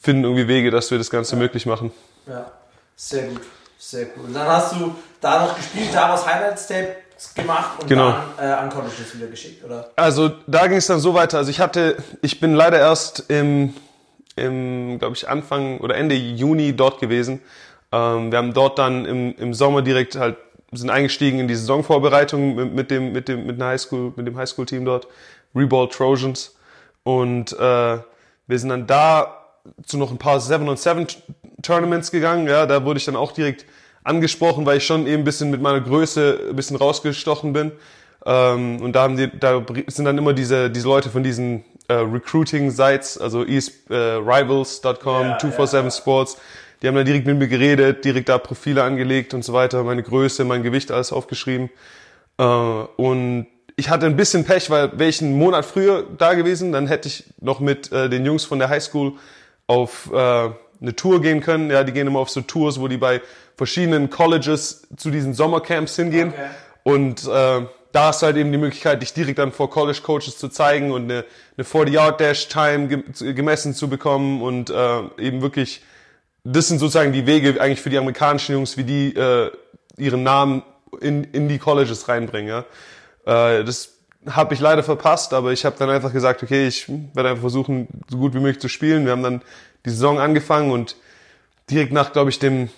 finden 0.00 0.24
irgendwie 0.24 0.48
Wege, 0.48 0.70
dass 0.70 0.90
wir 0.90 0.98
das 0.98 1.10
Ganze 1.10 1.36
ja. 1.36 1.42
möglich 1.42 1.66
machen. 1.66 1.92
Ja, 2.26 2.50
sehr 2.96 3.28
gut. 3.28 3.42
Sehr 3.78 4.08
cool. 4.16 4.26
Und 4.26 4.34
dann 4.34 4.46
hast 4.46 4.74
du 4.74 4.94
da 5.22 5.46
noch 5.46 5.56
gespielt, 5.56 5.88
da 5.94 6.12
was 6.12 6.26
Highlights-Tape 6.26 6.96
gemacht 7.34 7.82
und 7.82 7.88
genau. 7.88 8.14
dann 8.36 8.46
äh, 8.46 8.52
an 8.52 8.70
Colleges 8.70 9.14
wieder 9.16 9.26
geschickt, 9.26 9.64
oder? 9.64 9.90
Also 9.96 10.30
da 10.46 10.66
ging 10.66 10.76
es 10.76 10.86
dann 10.86 11.00
so 11.00 11.14
weiter. 11.14 11.38
Also 11.38 11.50
ich 11.50 11.60
hatte, 11.60 11.96
ich 12.22 12.40
bin 12.40 12.54
leider 12.54 12.78
erst 12.78 13.24
im, 13.28 13.74
im 14.36 14.98
glaube 14.98 15.16
ich, 15.16 15.28
Anfang 15.28 15.78
oder 15.80 15.96
Ende 15.96 16.14
Juni 16.14 16.74
dort 16.76 17.00
gewesen. 17.00 17.40
Ähm, 17.90 18.30
wir 18.30 18.38
haben 18.38 18.52
dort 18.52 18.78
dann 18.78 19.06
im, 19.06 19.34
im 19.36 19.54
Sommer 19.54 19.82
direkt 19.82 20.16
halt 20.16 20.36
sind 20.72 20.90
eingestiegen 20.90 21.40
in 21.40 21.48
die 21.48 21.56
Saisonvorbereitung 21.56 22.54
mit, 22.54 22.72
mit 22.72 22.90
dem 22.90 23.12
mit 23.12 23.28
dem 23.28 23.44
mit 23.44 23.56
einer 23.56 23.70
Highschool 23.70 24.12
mit 24.14 24.26
dem 24.26 24.36
Highschool-Team 24.36 24.84
dort, 24.84 25.08
Reball 25.54 25.88
Trojans 25.88 26.54
und 27.02 27.52
äh, 27.54 27.98
wir 28.46 28.58
sind 28.58 28.68
dann 28.68 28.86
da 28.86 29.39
zu 29.84 29.98
noch 29.98 30.10
ein 30.10 30.18
paar 30.18 30.40
Seven 30.40 30.68
on 30.68 30.76
Seven 30.76 31.06
Tournaments 31.62 32.10
gegangen. 32.10 32.46
Ja, 32.46 32.66
da 32.66 32.84
wurde 32.84 32.98
ich 32.98 33.04
dann 33.04 33.16
auch 33.16 33.32
direkt 33.32 33.66
angesprochen, 34.02 34.66
weil 34.66 34.78
ich 34.78 34.86
schon 34.86 35.06
eben 35.06 35.22
ein 35.22 35.24
bisschen 35.24 35.50
mit 35.50 35.60
meiner 35.60 35.80
Größe 35.80 36.48
ein 36.50 36.56
bisschen 36.56 36.76
rausgestochen 36.76 37.52
bin. 37.52 37.72
Ähm, 38.24 38.80
und 38.82 38.92
da 38.94 39.02
haben 39.02 39.16
die, 39.16 39.30
da 39.38 39.64
sind 39.86 40.04
dann 40.04 40.18
immer 40.18 40.32
diese, 40.32 40.70
diese 40.70 40.86
Leute 40.86 41.10
von 41.10 41.22
diesen 41.22 41.64
äh, 41.88 41.94
Recruiting-Sites, 41.94 43.18
also 43.18 43.44
east, 43.44 43.90
äh, 43.90 43.94
rivals.com, 43.94 45.26
ja, 45.26 45.38
247 45.38 45.84
ja. 45.84 45.90
Sports, 45.90 46.38
die 46.82 46.88
haben 46.88 46.94
dann 46.94 47.04
direkt 47.04 47.26
mit 47.26 47.38
mir 47.38 47.48
geredet, 47.48 48.04
direkt 48.04 48.28
da 48.28 48.38
Profile 48.38 48.82
angelegt 48.82 49.34
und 49.34 49.44
so 49.44 49.52
weiter, 49.52 49.82
meine 49.84 50.02
Größe, 50.02 50.44
mein 50.44 50.62
Gewicht, 50.62 50.90
alles 50.90 51.12
aufgeschrieben. 51.12 51.70
Äh, 52.38 52.44
und 52.44 53.46
ich 53.76 53.88
hatte 53.88 54.06
ein 54.06 54.16
bisschen 54.16 54.44
Pech, 54.44 54.70
weil 54.70 54.98
wäre 54.98 55.08
ich 55.08 55.22
einen 55.22 55.36
Monat 55.36 55.64
früher 55.64 56.04
da 56.18 56.34
gewesen, 56.34 56.72
dann 56.72 56.86
hätte 56.86 57.08
ich 57.08 57.24
noch 57.40 57.60
mit 57.60 57.90
äh, 57.92 58.08
den 58.08 58.24
Jungs 58.26 58.44
von 58.44 58.58
der 58.58 58.68
Highschool 58.68 59.14
auf 59.70 60.10
äh, 60.12 60.16
eine 60.16 60.96
Tour 60.96 61.22
gehen 61.22 61.40
können. 61.40 61.70
Ja, 61.70 61.84
die 61.84 61.92
gehen 61.92 62.08
immer 62.08 62.18
auf 62.18 62.28
so 62.28 62.40
Tours, 62.40 62.80
wo 62.80 62.88
die 62.88 62.96
bei 62.96 63.22
verschiedenen 63.56 64.10
Colleges 64.10 64.88
zu 64.96 65.10
diesen 65.10 65.32
Sommercamps 65.32 65.94
hingehen. 65.94 66.32
Okay. 66.32 66.48
Und 66.82 67.24
äh, 67.28 67.66
da 67.92 68.06
hast 68.06 68.22
du 68.22 68.26
halt 68.26 68.36
eben 68.36 68.50
die 68.50 68.58
Möglichkeit, 68.58 69.00
dich 69.00 69.12
direkt 69.12 69.38
dann 69.38 69.52
vor 69.52 69.70
College 69.70 70.00
Coaches 70.02 70.38
zu 70.38 70.48
zeigen 70.48 70.90
und 70.90 71.04
eine, 71.04 71.24
eine 71.56 71.64
40-Yard-Dash-Time 71.64 72.88
gemessen 73.34 73.74
zu 73.74 73.88
bekommen 73.88 74.42
und 74.42 74.70
äh, 74.70 75.00
eben 75.18 75.40
wirklich, 75.40 75.82
das 76.42 76.66
sind 76.66 76.78
sozusagen 76.78 77.12
die 77.12 77.26
Wege 77.26 77.60
eigentlich 77.60 77.80
für 77.80 77.90
die 77.90 77.98
amerikanischen 77.98 78.52
Jungs, 78.52 78.76
wie 78.76 78.84
die 78.84 79.14
äh, 79.14 79.52
ihren 79.96 80.24
Namen 80.24 80.62
in, 81.00 81.22
in 81.24 81.48
die 81.48 81.58
Colleges 81.58 82.08
reinbringen. 82.08 82.64
Ja. 83.26 83.58
Äh, 83.58 83.64
das 83.64 83.99
habe 84.26 84.54
ich 84.54 84.60
leider 84.60 84.82
verpasst, 84.82 85.32
aber 85.32 85.52
ich 85.52 85.64
habe 85.64 85.76
dann 85.78 85.88
einfach 85.88 86.12
gesagt, 86.12 86.42
okay, 86.42 86.66
ich 86.66 86.88
werde 87.14 87.30
einfach 87.30 87.42
versuchen, 87.42 87.88
so 88.08 88.18
gut 88.18 88.34
wie 88.34 88.40
möglich 88.40 88.60
zu 88.60 88.68
spielen. 88.68 89.04
Wir 89.04 89.12
haben 89.12 89.22
dann 89.22 89.42
die 89.84 89.90
Saison 89.90 90.18
angefangen 90.18 90.70
und 90.70 90.96
direkt 91.70 91.92
nach, 91.92 92.12
glaube 92.12 92.30
ich, 92.30 92.38
dem 92.38 92.68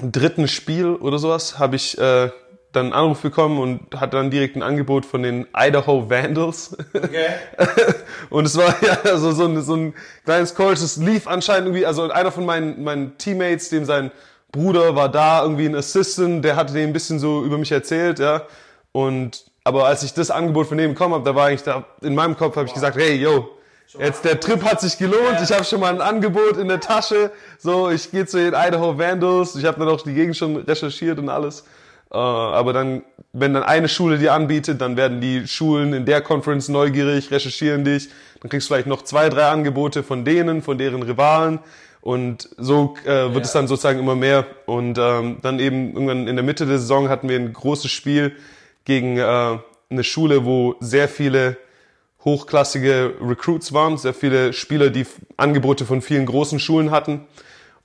dritten 0.00 0.48
Spiel 0.48 0.94
oder 0.94 1.18
sowas 1.18 1.58
habe 1.58 1.76
ich 1.76 1.98
äh, 1.98 2.30
dann 2.72 2.86
einen 2.86 2.92
Anruf 2.94 3.20
bekommen 3.20 3.58
und 3.58 4.00
hatte 4.00 4.16
dann 4.16 4.30
direkt 4.30 4.56
ein 4.56 4.62
Angebot 4.62 5.04
von 5.04 5.22
den 5.22 5.46
Idaho 5.54 6.08
Vandals. 6.08 6.76
Okay. 6.94 7.26
und 8.30 8.46
es 8.46 8.56
war 8.56 8.74
ja 8.82 8.98
also 9.04 9.32
so, 9.32 9.44
ein, 9.44 9.60
so 9.62 9.76
ein 9.76 9.94
kleines 10.24 10.54
College, 10.54 10.80
das 10.80 10.96
lief 10.96 11.26
anscheinend 11.26 11.66
irgendwie, 11.66 11.86
also 11.86 12.10
einer 12.10 12.32
von 12.32 12.46
meinen, 12.46 12.82
meinen 12.82 13.18
Teammates, 13.18 13.68
dem 13.68 13.84
sein 13.84 14.10
Bruder 14.50 14.94
war 14.94 15.10
da, 15.10 15.42
irgendwie 15.42 15.66
ein 15.66 15.74
Assistant, 15.74 16.44
der 16.44 16.56
hatte 16.56 16.72
dem 16.72 16.90
ein 16.90 16.92
bisschen 16.92 17.18
so 17.18 17.44
über 17.44 17.58
mich 17.58 17.72
erzählt, 17.72 18.18
ja. 18.18 18.46
Und 18.92 19.51
aber 19.64 19.86
als 19.86 20.02
ich 20.02 20.14
das 20.14 20.30
Angebot 20.30 20.66
von 20.66 20.78
dem 20.78 20.92
bekommen 20.92 21.14
habe, 21.14 21.24
da 21.24 21.34
war 21.34 21.46
eigentlich 21.46 21.62
da 21.62 21.84
in 22.00 22.14
meinem 22.14 22.36
Kopf 22.36 22.56
habe 22.56 22.66
ich 22.66 22.74
gesagt, 22.74 22.96
hey, 22.96 23.14
yo, 23.16 23.48
Jetzt 23.98 24.24
der 24.24 24.40
Trip 24.40 24.62
hat 24.64 24.80
sich 24.80 24.96
gelohnt. 24.96 25.38
Ich 25.42 25.52
habe 25.52 25.64
schon 25.64 25.80
mal 25.80 25.92
ein 25.92 26.00
Angebot 26.00 26.56
in 26.56 26.68
der 26.68 26.80
Tasche. 26.80 27.30
So, 27.58 27.90
ich 27.90 28.10
gehe 28.10 28.24
zu 28.24 28.38
den 28.38 28.54
Idaho 28.54 28.98
Vandals. 28.98 29.54
Ich 29.54 29.64
habe 29.64 29.78
dann 29.78 29.88
auch 29.88 30.00
die 30.00 30.14
Gegend 30.14 30.36
schon 30.36 30.56
recherchiert 30.56 31.18
und 31.18 31.28
alles. 31.28 31.64
Uh, 32.10 32.16
aber 32.16 32.72
dann, 32.72 33.02
wenn 33.32 33.54
dann 33.54 33.62
eine 33.62 33.88
Schule 33.88 34.18
dir 34.18 34.34
anbietet, 34.34 34.82
dann 34.82 34.98
werden 34.98 35.20
die 35.20 35.46
Schulen 35.46 35.94
in 35.94 36.04
der 36.04 36.20
Conference 36.20 36.68
neugierig, 36.68 37.30
recherchieren 37.30 37.84
dich. 37.84 38.10
Dann 38.40 38.50
kriegst 38.50 38.68
du 38.68 38.74
vielleicht 38.74 38.86
noch 38.86 39.02
zwei, 39.02 39.30
drei 39.30 39.46
Angebote 39.46 40.02
von 40.02 40.24
denen, 40.24 40.62
von 40.62 40.76
deren 40.76 41.02
Rivalen. 41.02 41.58
Und 42.02 42.50
so 42.58 42.96
äh, 43.04 43.06
wird 43.06 43.36
ja. 43.36 43.40
es 43.42 43.52
dann 43.52 43.66
sozusagen 43.66 43.98
immer 43.98 44.16
mehr. 44.16 44.46
Und 44.66 44.98
ähm, 44.98 45.38
dann 45.42 45.58
eben 45.58 45.92
irgendwann 45.92 46.28
in 46.28 46.36
der 46.36 46.44
Mitte 46.44 46.66
der 46.66 46.78
Saison 46.78 47.08
hatten 47.08 47.28
wir 47.28 47.36
ein 47.36 47.52
großes 47.52 47.90
Spiel 47.90 48.36
gegen 48.84 49.18
äh, 49.18 49.58
eine 49.90 50.04
Schule, 50.04 50.44
wo 50.44 50.76
sehr 50.80 51.08
viele 51.08 51.56
hochklassige 52.24 53.14
Recruits 53.20 53.72
waren, 53.72 53.98
sehr 53.98 54.14
viele 54.14 54.52
Spieler, 54.52 54.90
die 54.90 55.06
Angebote 55.36 55.84
von 55.84 56.02
vielen 56.02 56.26
großen 56.26 56.60
Schulen 56.60 56.90
hatten. 56.90 57.26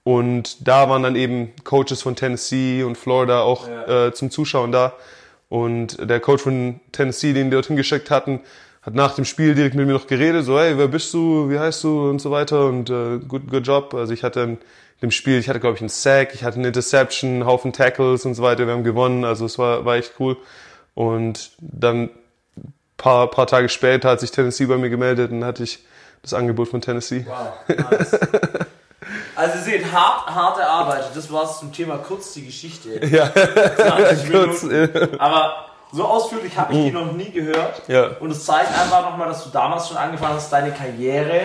Und 0.03 0.67
da 0.67 0.89
waren 0.89 1.03
dann 1.03 1.15
eben 1.15 1.53
Coaches 1.63 2.01
von 2.01 2.15
Tennessee 2.15 2.83
und 2.83 2.97
Florida 2.97 3.41
auch 3.41 3.67
ja. 3.67 4.07
äh, 4.07 4.13
zum 4.13 4.31
Zuschauen 4.31 4.71
da. 4.71 4.93
Und 5.49 6.09
der 6.09 6.19
Coach 6.19 6.43
von 6.43 6.79
Tennessee, 6.91 7.33
den 7.33 7.49
die 7.49 7.55
dorthin 7.55 7.75
geschickt 7.75 8.11
hatten, 8.11 8.41
hat 8.81 8.93
nach 8.93 9.15
dem 9.15 9.25
Spiel 9.25 9.53
direkt 9.53 9.75
mit 9.75 9.85
mir 9.85 9.93
noch 9.93 10.07
geredet, 10.07 10.45
so, 10.45 10.57
hey, 10.57 10.77
wer 10.77 10.87
bist 10.87 11.13
du, 11.13 11.49
wie 11.49 11.59
heißt 11.59 11.83
du 11.83 12.09
und 12.09 12.19
so 12.19 12.31
weiter 12.31 12.67
und 12.67 12.89
äh, 12.89 13.19
good, 13.27 13.49
good 13.49 13.67
job. 13.67 13.93
Also 13.93 14.13
ich 14.13 14.23
hatte 14.23 14.39
in 14.41 14.57
dem 15.01 15.11
Spiel, 15.11 15.39
ich 15.39 15.49
hatte 15.49 15.59
glaube 15.59 15.75
ich 15.75 15.81
einen 15.81 15.89
Sack, 15.89 16.33
ich 16.33 16.45
hatte 16.45 16.57
eine 16.57 16.67
Interception, 16.67 17.29
einen 17.31 17.45
Haufen 17.45 17.73
Tackles 17.73 18.25
und 18.25 18.33
so 18.35 18.43
weiter, 18.43 18.65
wir 18.65 18.73
haben 18.73 18.85
gewonnen, 18.85 19.25
also 19.25 19.45
es 19.45 19.57
war, 19.57 19.83
war 19.83 19.97
echt 19.97 20.13
cool. 20.19 20.37
Und 20.97 21.51
dann 21.59 22.09
paar, 22.97 23.29
paar 23.29 23.45
Tage 23.45 23.69
später 23.69 24.09
hat 24.09 24.19
sich 24.19 24.31
Tennessee 24.31 24.65
bei 24.65 24.77
mir 24.77 24.89
gemeldet 24.89 25.31
und 25.31 25.45
hatte 25.45 25.61
ich 25.61 25.85
das 26.23 26.33
Angebot 26.33 26.69
von 26.69 26.81
Tennessee. 26.81 27.23
Wow, 27.27 27.77
nice. 27.91 28.19
Also 29.35 29.57
ihr 29.57 29.63
seht, 29.63 29.91
hart, 29.91 30.25
hart 30.25 30.57
erarbeitet. 30.57 31.11
Das 31.13 31.31
war 31.31 31.43
es 31.43 31.59
zum 31.59 31.71
Thema 31.71 31.99
kurz 31.99 32.33
die 32.33 32.47
Geschichte. 32.47 32.99
Ja, 33.11 33.29
kurz. 33.29 34.63
Ja. 34.63 34.87
Aber 35.19 35.67
so 35.91 36.03
ausführlich 36.03 36.57
habe 36.57 36.73
ich 36.73 36.85
die 36.85 36.91
noch 36.91 37.11
nie 37.11 37.29
gehört. 37.29 37.83
Ja. 37.87 38.07
Und 38.19 38.31
es 38.31 38.43
zeigt 38.43 38.75
einfach 38.75 39.07
nochmal, 39.07 39.27
dass 39.27 39.43
du 39.43 39.51
damals 39.51 39.87
schon 39.87 39.97
angefangen 39.97 40.33
hast, 40.33 40.51
deine 40.51 40.71
Karriere 40.71 41.41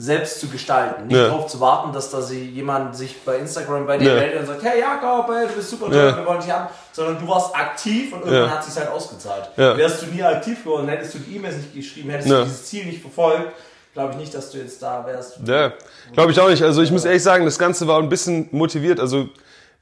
selbst 0.00 0.40
zu 0.40 0.48
gestalten. 0.48 1.08
Nicht 1.08 1.16
ja. 1.16 1.28
darauf 1.28 1.46
zu 1.46 1.60
warten, 1.60 1.92
dass 1.92 2.10
da 2.10 2.22
sie 2.22 2.48
jemand 2.48 2.96
sich 2.96 3.20
bei 3.22 3.36
Instagram 3.36 3.86
bei 3.86 3.98
dir 3.98 4.14
ja. 4.14 4.14
meldet 4.14 4.40
und 4.40 4.46
sagt, 4.46 4.62
hey 4.62 4.80
Jakob, 4.80 5.28
ey, 5.28 5.46
du 5.46 5.52
bist 5.52 5.68
super 5.68 5.86
toll, 5.86 5.96
ja. 5.96 6.16
wir 6.16 6.24
wollen 6.24 6.40
dich 6.40 6.50
haben. 6.50 6.68
Sondern 6.90 7.18
du 7.18 7.28
warst 7.28 7.54
aktiv 7.54 8.12
und 8.14 8.20
irgendwann 8.20 8.50
hat 8.50 8.64
sich 8.64 8.74
halt 8.76 8.90
ausgezahlt. 8.90 9.50
Wärst 9.56 10.02
du 10.02 10.06
nie 10.06 10.22
aktiv 10.22 10.64
geworden, 10.64 10.88
hättest 10.88 11.14
du 11.14 11.18
die 11.18 11.36
E-Mails 11.36 11.56
nicht 11.56 11.74
geschrieben, 11.74 12.10
hättest 12.10 12.30
du 12.30 12.42
dieses 12.44 12.64
Ziel 12.64 12.86
nicht 12.86 13.02
verfolgt, 13.02 13.52
glaube 13.92 14.12
ich 14.12 14.18
nicht, 14.18 14.34
dass 14.34 14.50
du 14.50 14.58
jetzt 14.58 14.82
da 14.82 15.04
wärst. 15.06 15.38
Ja, 15.44 15.74
glaube 16.14 16.32
ich 16.32 16.40
auch 16.40 16.48
nicht. 16.48 16.62
Also 16.62 16.80
ich 16.80 16.90
muss 16.90 17.04
ehrlich 17.04 17.22
sagen, 17.22 17.44
das 17.44 17.58
Ganze 17.58 17.86
war 17.86 17.98
ein 17.98 18.08
bisschen 18.08 18.48
motiviert. 18.52 19.00
Also 19.00 19.28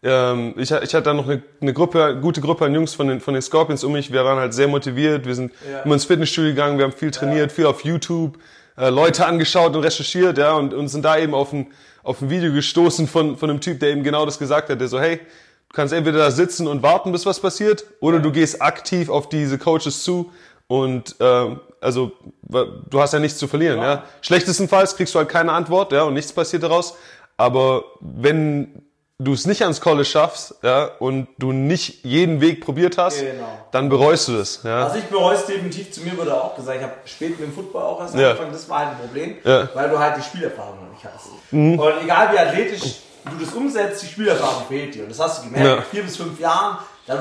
ähm, 0.03 0.55
ich, 0.57 0.73
ich 0.73 0.95
hatte 0.95 1.03
da 1.03 1.15
noch 1.15 1.29
eine, 1.29 1.43
eine 1.61 1.73
Gruppe, 1.73 2.05
eine 2.05 2.21
gute 2.21 2.41
Gruppe 2.41 2.65
an 2.65 2.75
Jungs 2.75 2.93
von 2.93 3.07
den, 3.07 3.21
von 3.21 3.35
den 3.35 3.43
Scorpions 3.43 3.85
um 3.85 3.93
mich. 3.93 4.13
Wir 4.13 4.25
waren 4.25 4.39
halt 4.39 4.53
sehr 4.53 4.67
motiviert. 4.67 5.27
Wir 5.27 5.37
sind 5.37 5.53
immer 5.85 5.95
ins 5.95 6.07
Fitnessstudio 6.07 6.51
gegangen, 6.51 6.79
wir 6.79 6.87
haben 6.87 6.93
viel 6.93 7.13
trainiert, 7.13 7.53
viel 7.53 7.67
auf 7.67 7.85
YouTube 7.85 8.37
äh, 8.79 8.91
Leute 8.91 9.27
angeschaut 9.27 9.75
und 9.75 9.83
recherchiert, 9.83 10.39
ja, 10.39 10.55
und, 10.55 10.73
und 10.73 10.89
sind 10.89 11.05
da 11.05 11.19
eben 11.19 11.35
auf 11.35 11.53
ein, 11.53 11.73
auf 12.03 12.23
ein 12.23 12.31
Video 12.31 12.53
gestoßen 12.53 13.09
von, 13.09 13.37
von 13.37 13.51
einem 13.51 13.61
Typ, 13.61 13.81
der 13.81 13.91
eben 13.91 14.03
genau 14.03 14.25
das 14.25 14.39
gesagt 14.39 14.71
hat, 14.71 14.81
der 14.81 14.89
so, 14.89 15.01
hey, 15.01 15.17
du 15.17 15.75
kannst 15.75 15.93
entweder 15.93 16.19
da 16.19 16.31
sitzen 16.31 16.67
und 16.67 16.83
warten, 16.83 17.13
bis 17.13 17.27
was 17.27 17.41
passiert, 17.41 17.85
oder 18.01 18.21
du 18.21 18.31
gehst 18.33 18.63
aktiv 18.63 19.09
auf 19.09 19.29
diese 19.29 19.59
Coaches 19.59 20.03
zu 20.03 20.33
und 20.69 21.17
äh, 21.21 21.57
also 21.81 22.13
du 22.51 23.01
hast 23.01 23.13
ja 23.13 23.19
nichts 23.19 23.39
zu 23.39 23.49
verlieren, 23.49 23.79
ja. 23.79 23.95
ja. 23.95 24.05
Schlechtestenfalls 24.21 24.97
kriegst 24.97 25.15
du 25.15 25.19
halt 25.19 25.29
keine 25.29 25.53
Antwort, 25.53 25.93
ja, 25.93 26.03
und 26.03 26.15
nichts 26.15 26.33
passiert 26.33 26.63
daraus. 26.63 26.97
Aber 27.37 27.85
wenn 28.01 28.83
du 29.21 29.33
es 29.33 29.47
nicht 29.47 29.63
ans 29.63 29.81
College 29.81 30.05
schaffst, 30.05 30.55
ja, 30.63 30.91
und 31.01 31.27
du 31.39 31.53
nicht 31.53 32.05
jeden 32.05 32.41
Weg 32.41 32.65
probiert 32.65 32.99
hast, 32.99 33.19
genau. 33.19 33.67
dann 33.73 33.89
bereust 33.89 34.29
du 34.29 34.37
das. 34.37 34.63
Ja. 34.63 34.85
Also 34.85 34.99
ich 34.99 35.05
bereue 35.07 35.35
es 35.35 35.45
definitiv, 35.45 35.91
zu 35.91 36.03
mir 36.03 36.17
wurde 36.17 36.33
auch 36.35 36.55
gesagt, 36.55 36.79
ich 36.79 36.85
habe 36.85 36.95
spät 37.05 37.31
mit 37.31 37.49
dem 37.49 37.53
Football 37.53 37.83
auch 37.83 38.01
erst 38.01 38.15
ja. 38.15 38.31
angefangen, 38.31 38.53
das 38.53 38.69
war 38.69 38.79
halt 38.79 38.89
ein 38.91 38.99
Problem, 38.99 39.37
ja. 39.43 39.69
weil 39.75 39.91
du 39.91 39.99
halt 39.99 40.17
die 40.17 40.23
Spielerfahrung 40.23 40.77
noch 40.85 40.93
nicht 40.93 41.05
hast. 41.05 41.27
Mhm. 41.51 41.79
Und 41.79 41.93
egal 42.03 42.33
wie 42.33 42.39
athletisch 42.39 43.01
du 43.25 43.45
das 43.45 43.53
umsetzt, 43.53 44.03
die 44.03 44.07
Spielerfahrung 44.07 44.63
fehlt 44.69 44.95
dir. 44.95 45.03
Und 45.03 45.11
das 45.11 45.19
hast 45.19 45.41
du 45.41 45.51
gemerkt, 45.51 45.67
ja. 45.67 45.83
vier 45.91 46.03
bis 46.05 46.17
fünf 46.17 46.39
Jahren, 46.39 46.79
da 47.07 47.19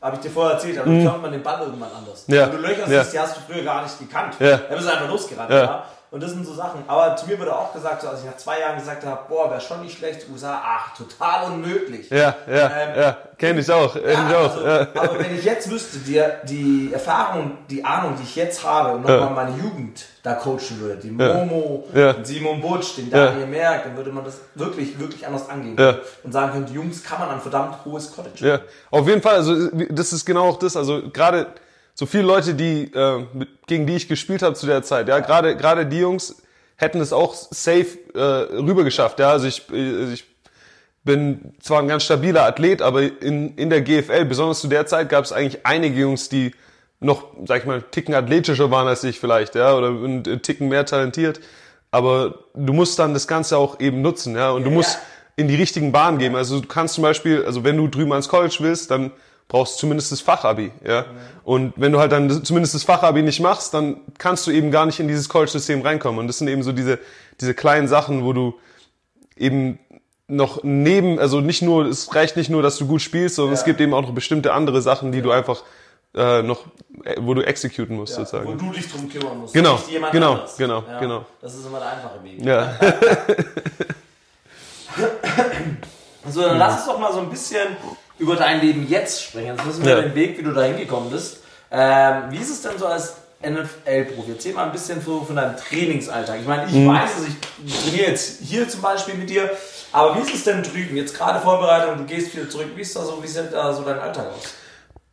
habe 0.00 0.14
ich 0.14 0.20
dir 0.20 0.30
vorher 0.30 0.54
erzählt, 0.54 0.78
dann 0.78 0.88
mhm. 0.88 1.04
man 1.20 1.32
den 1.32 1.42
Ball 1.42 1.60
irgendwann 1.60 1.90
anders. 1.90 2.24
Ja. 2.28 2.46
Wenn 2.46 2.62
du 2.62 2.68
Löcher 2.68 2.86
siehst, 2.86 3.12
die 3.12 3.18
hast 3.18 3.36
du 3.36 3.40
früher 3.52 3.64
gar 3.64 3.82
nicht 3.82 3.98
gekannt. 3.98 4.36
Ja. 4.38 4.56
Da 4.56 4.74
bist 4.74 4.88
du 4.88 4.92
einfach 4.92 5.08
losgerannt. 5.08 5.50
Ja. 5.50 5.84
Und 6.12 6.20
das 6.20 6.32
sind 6.32 6.44
so 6.44 6.52
Sachen. 6.54 6.82
Aber 6.88 7.14
zu 7.14 7.26
mir 7.28 7.38
wurde 7.38 7.56
auch 7.56 7.72
gesagt, 7.72 8.02
so, 8.02 8.08
als 8.08 8.20
ich 8.20 8.26
nach 8.26 8.36
zwei 8.36 8.58
Jahren 8.58 8.76
gesagt 8.76 9.06
habe, 9.06 9.20
boah, 9.28 9.48
wäre 9.48 9.60
schon 9.60 9.82
nicht 9.82 9.96
schlecht, 9.96 10.26
USA, 10.32 10.60
ach, 10.60 10.96
total 10.96 11.52
unmöglich. 11.52 12.10
Ja, 12.10 12.34
ja, 12.48 12.70
ähm, 12.70 13.00
ja, 13.00 13.16
kenne 13.38 13.60
ich 13.60 13.70
auch. 13.70 13.92
Kenn 13.92 14.04
ja, 14.04 14.28
ich 14.28 14.34
auch. 14.34 14.56
Also, 14.56 14.66
ja. 14.66 14.86
Aber 14.96 15.18
wenn 15.20 15.38
ich 15.38 15.44
jetzt 15.44 15.70
wüsste, 15.70 15.98
die, 15.98 16.20
die 16.48 16.92
Erfahrung, 16.92 17.58
die 17.70 17.84
Ahnung, 17.84 18.16
die 18.18 18.24
ich 18.24 18.34
jetzt 18.34 18.64
habe 18.64 18.96
und 18.96 19.02
nochmal 19.02 19.20
ja. 19.20 19.30
meine 19.30 19.56
Jugend 19.56 20.04
da 20.24 20.34
coachen 20.34 20.80
würde, 20.80 20.96
die 20.96 21.12
Momo, 21.12 21.86
ja. 21.94 22.12
den 22.12 22.24
Simon 22.24 22.60
Butsch, 22.60 22.96
den 22.96 23.08
Daniel 23.08 23.46
Merck, 23.46 23.84
dann 23.84 23.96
würde 23.96 24.10
man 24.10 24.24
das 24.24 24.40
wirklich, 24.56 24.98
wirklich 24.98 25.24
anders 25.24 25.48
angehen 25.48 25.78
und 26.24 26.32
sagen 26.32 26.52
können, 26.52 26.66
die 26.66 26.74
Jungs 26.74 27.04
kann 27.04 27.20
man 27.20 27.28
an 27.28 27.40
verdammt 27.40 27.84
hohes 27.84 28.12
College. 28.12 28.46
Ja, 28.46 28.60
auf 28.90 29.06
jeden 29.06 29.22
Fall. 29.22 29.36
Also 29.36 29.68
das 29.88 30.12
ist 30.12 30.26
genau 30.26 30.48
auch 30.48 30.58
das. 30.58 30.76
Also 30.76 31.02
gerade 31.12 31.46
so 32.00 32.06
viele 32.06 32.22
Leute, 32.22 32.54
die 32.54 32.84
äh, 32.94 33.26
gegen 33.66 33.86
die 33.86 33.94
ich 33.94 34.08
gespielt 34.08 34.40
habe 34.40 34.54
zu 34.54 34.64
der 34.64 34.82
Zeit, 34.82 35.06
ja, 35.06 35.18
gerade 35.18 35.54
gerade 35.54 35.84
die 35.84 35.98
Jungs 35.98 36.42
hätten 36.76 36.98
es 36.98 37.12
auch 37.12 37.34
safe 37.34 37.98
äh, 38.14 38.56
rüber 38.56 38.84
geschafft, 38.84 39.18
ja. 39.20 39.28
Also 39.32 39.46
ich, 39.46 39.70
äh, 39.70 40.14
ich 40.14 40.24
bin 41.04 41.52
zwar 41.60 41.80
ein 41.82 41.88
ganz 41.88 42.04
stabiler 42.04 42.46
Athlet, 42.46 42.80
aber 42.80 43.02
in, 43.02 43.54
in 43.56 43.68
der 43.68 43.82
GFL, 43.82 44.24
besonders 44.24 44.60
zu 44.60 44.68
der 44.68 44.86
Zeit, 44.86 45.10
gab 45.10 45.26
es 45.26 45.32
eigentlich 45.32 45.66
einige 45.66 46.00
Jungs, 46.00 46.30
die 46.30 46.52
noch, 47.00 47.34
sag 47.44 47.58
ich 47.58 47.66
mal, 47.66 47.82
ticken 47.82 48.14
athletischer 48.14 48.70
waren 48.70 48.88
als 48.88 49.04
ich 49.04 49.20
vielleicht, 49.20 49.54
ja, 49.54 49.74
oder 49.74 49.90
ein 49.90 50.40
Ticken 50.40 50.68
mehr 50.68 50.86
talentiert. 50.86 51.40
Aber 51.90 52.44
du 52.54 52.72
musst 52.72 52.98
dann 52.98 53.12
das 53.12 53.28
Ganze 53.28 53.58
auch 53.58 53.78
eben 53.78 54.00
nutzen, 54.00 54.36
ja, 54.36 54.52
und 54.52 54.64
du 54.64 54.70
musst 54.70 54.98
in 55.36 55.48
die 55.48 55.56
richtigen 55.56 55.92
Bahnen 55.92 56.16
geben. 56.16 56.34
Also 56.34 56.60
du 56.60 56.66
kannst 56.66 56.94
zum 56.94 57.02
Beispiel, 57.02 57.44
also 57.44 57.62
wenn 57.62 57.76
du 57.76 57.88
drüben 57.88 58.12
ans 58.12 58.30
College 58.30 58.56
willst, 58.60 58.90
dann 58.90 59.12
brauchst 59.50 59.78
zumindest 59.78 60.12
das 60.12 60.20
Fachabi, 60.20 60.70
ja. 60.86 61.06
Und 61.42 61.74
wenn 61.76 61.90
du 61.90 61.98
halt 61.98 62.12
dann 62.12 62.44
zumindest 62.44 62.74
das 62.74 62.84
Fachabi 62.84 63.22
nicht 63.22 63.40
machst, 63.40 63.74
dann 63.74 64.00
kannst 64.16 64.46
du 64.46 64.52
eben 64.52 64.70
gar 64.70 64.86
nicht 64.86 65.00
in 65.00 65.08
dieses 65.08 65.28
College-System 65.28 65.82
reinkommen. 65.82 66.20
Und 66.20 66.28
das 66.28 66.38
sind 66.38 66.46
eben 66.46 66.62
so 66.62 66.70
diese, 66.72 67.00
diese 67.40 67.52
kleinen 67.52 67.88
Sachen, 67.88 68.24
wo 68.24 68.32
du 68.32 68.54
eben 69.36 69.80
noch 70.28 70.62
neben, 70.62 71.18
also 71.18 71.40
nicht 71.40 71.62
nur, 71.62 71.86
es 71.86 72.14
reicht 72.14 72.36
nicht 72.36 72.48
nur, 72.48 72.62
dass 72.62 72.76
du 72.78 72.86
gut 72.86 73.02
spielst, 73.02 73.34
sondern 73.34 73.54
ja. 73.54 73.58
es 73.58 73.64
gibt 73.64 73.80
eben 73.80 73.92
auch 73.92 74.02
noch 74.02 74.12
bestimmte 74.14 74.52
andere 74.52 74.80
Sachen, 74.82 75.10
die 75.10 75.18
ja. 75.18 75.24
du 75.24 75.32
einfach 75.32 75.64
äh, 76.14 76.42
noch, 76.42 76.66
äh, 77.02 77.16
wo 77.18 77.34
du 77.34 77.42
exekuten 77.42 77.96
musst, 77.96 78.12
ja, 78.12 78.24
sozusagen. 78.24 78.46
Wo 78.52 78.54
du 78.54 78.70
dich 78.72 78.88
drum 78.88 79.08
kümmern 79.08 79.38
musst. 79.38 79.52
Genau, 79.52 79.80
genau, 80.12 80.34
anders. 80.34 80.56
genau, 80.56 80.84
ja, 80.86 81.00
genau. 81.00 81.24
Das 81.40 81.56
ist 81.56 81.66
immer 81.66 81.80
der 81.80 81.88
einfache 81.88 82.22
Weg. 82.22 82.44
Ja. 82.44 82.78
so, 86.30 86.42
dann 86.42 86.58
lass 86.58 86.76
uns 86.76 86.86
doch 86.86 87.00
mal 87.00 87.12
so 87.12 87.18
ein 87.18 87.30
bisschen 87.30 87.66
über 88.20 88.36
dein 88.36 88.60
Leben 88.60 88.86
jetzt 88.88 89.24
sprechen. 89.24 89.56
Jetzt 89.56 89.66
wissen 89.66 89.84
wir 89.84 89.96
ja. 89.96 90.02
den 90.02 90.14
Weg, 90.14 90.38
wie 90.38 90.42
du 90.42 90.52
da 90.52 90.62
hingekommen 90.62 91.10
bist. 91.10 91.38
Ähm, 91.70 92.24
wie 92.30 92.38
ist 92.38 92.50
es 92.50 92.62
denn 92.62 92.78
so 92.78 92.86
als 92.86 93.14
NFL-Profi? 93.42 94.32
Erzähl 94.32 94.52
mal 94.54 94.66
ein 94.66 94.72
bisschen 94.72 95.00
so 95.02 95.22
von 95.22 95.36
deinem 95.36 95.56
Trainingsalltag. 95.56 96.40
Ich 96.40 96.46
meine, 96.46 96.66
ich 96.66 96.72
mhm. 96.72 96.88
weiß 96.88 97.10
es, 97.18 97.26
ich 97.28 97.84
trainiere 97.84 98.10
jetzt 98.10 98.40
hier 98.42 98.68
zum 98.68 98.82
Beispiel 98.82 99.14
mit 99.14 99.30
dir, 99.30 99.50
aber 99.92 100.16
wie 100.16 100.20
ist 100.20 100.34
es 100.34 100.44
denn 100.44 100.62
drüben? 100.62 100.96
Jetzt 100.96 101.16
gerade 101.16 101.40
Vorbereitung, 101.40 101.98
du 101.98 102.04
gehst 102.04 102.34
wieder 102.36 102.48
zurück. 102.48 102.68
Wie 102.76 102.82
ist 102.82 102.94
da 102.94 103.02
so, 103.02 103.22
wie 103.22 103.26
sieht 103.26 103.52
da 103.52 103.72
so 103.72 103.82
dein 103.82 103.98
Alltag 103.98 104.26
aus? 104.36 104.54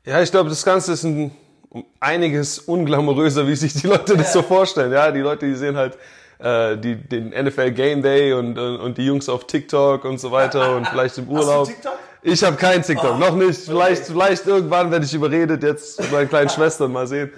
Ja, 0.06 0.22
ich 0.22 0.32
glaube, 0.32 0.50
das 0.50 0.64
Ganze 0.64 0.94
ist 0.94 1.04
ein 1.04 1.32
um 1.70 1.86
einiges 2.00 2.60
unglamouröser, 2.60 3.46
wie 3.48 3.56
sich 3.56 3.74
die 3.74 3.88
Leute 3.88 4.16
das 4.16 4.34
so 4.34 4.42
vorstellen. 4.42 4.92
Ja, 4.92 5.12
die 5.12 5.20
Leute, 5.20 5.46
die 5.46 5.56
sehen 5.56 5.76
halt 5.76 5.98
äh, 6.40 6.78
die, 6.78 6.96
den 6.96 7.30
NFL 7.30 7.72
Game 7.72 8.02
Day 8.02 8.34
und, 8.34 8.58
und, 8.58 8.78
und 8.78 8.98
die 8.98 9.06
Jungs 9.06 9.28
auf 9.28 9.48
TikTok 9.48 10.06
und 10.06 10.20
so 10.20 10.32
weiter 10.32 10.76
und 10.76 10.88
vielleicht 10.92 11.18
im 11.18 11.28
Urlaub. 11.30 11.68
Hast 11.68 11.70
du 11.70 11.74
TikTok? 11.74 12.00
Ich 12.22 12.44
habe 12.44 12.58
keinen 12.58 12.84
TikTok, 12.84 13.16
oh, 13.16 13.18
noch 13.18 13.36
nicht. 13.36 13.62
Vielleicht, 13.62 14.04
okay. 14.04 14.12
vielleicht 14.12 14.48
irgendwann 14.48 14.92
werde 14.92 15.06
ich 15.06 15.14
überredet, 15.14 15.64
jetzt 15.64 16.00
mit 16.02 16.12
meinen 16.12 16.30
kleinen 16.30 16.50
Schwestern 16.50 16.92
mal 16.92 17.08
sehen. 17.08 17.32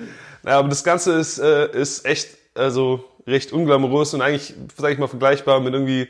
Naja, 0.44 0.60
aber 0.60 0.70
das 0.70 0.84
Ganze 0.84 1.13
ist, 1.13 1.38
äh, 1.39 1.70
ist 1.72 2.06
echt 2.06 2.30
also 2.56 3.04
recht 3.28 3.54
unglamourös 3.54 4.13
und 4.13 4.22
eigentlich, 4.22 4.54
sag 4.78 4.92
ich 4.92 4.98
mal, 4.98 5.08
vergleichbar 5.08 5.60
mit 5.60 5.74
irgendwie 5.74 6.10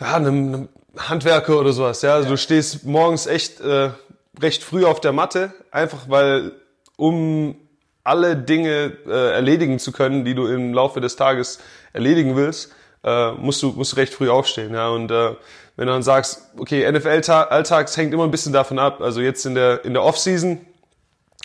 ja, 0.00 0.14
einem, 0.14 0.54
einem 0.54 0.68
Handwerker 0.96 1.58
oder 1.58 1.72
sowas. 1.72 2.02
Ja, 2.02 2.14
also 2.14 2.28
du 2.28 2.36
stehst 2.36 2.84
morgens 2.84 3.26
echt 3.26 3.60
äh, 3.60 3.90
recht 4.40 4.62
früh 4.62 4.84
auf 4.84 5.00
der 5.00 5.12
Matte, 5.12 5.52
einfach 5.70 6.08
weil 6.08 6.52
um 6.96 7.56
alle 8.02 8.36
Dinge 8.36 8.92
äh, 9.06 9.32
erledigen 9.32 9.78
zu 9.78 9.92
können, 9.92 10.24
die 10.24 10.34
du 10.34 10.46
im 10.46 10.74
Laufe 10.74 11.00
des 11.00 11.16
Tages 11.16 11.58
erledigen 11.92 12.36
willst, 12.36 12.72
äh, 13.02 13.32
musst 13.32 13.62
du 13.62 13.68
musst 13.70 13.92
du 13.92 13.96
recht 13.96 14.12
früh 14.12 14.28
aufstehen. 14.28 14.74
Ja, 14.74 14.88
und 14.88 15.10
äh, 15.10 15.34
wenn 15.76 15.86
du 15.86 15.92
dann 15.92 16.02
sagst, 16.02 16.50
okay, 16.56 16.90
NFL-Alltags 16.90 17.96
hängt 17.96 18.14
immer 18.14 18.24
ein 18.24 18.30
bisschen 18.30 18.52
davon 18.52 18.78
ab. 18.78 19.00
Also 19.00 19.20
jetzt 19.20 19.44
in 19.44 19.54
der, 19.54 19.84
in 19.84 19.92
der 19.92 20.02
Off-Season 20.02 20.60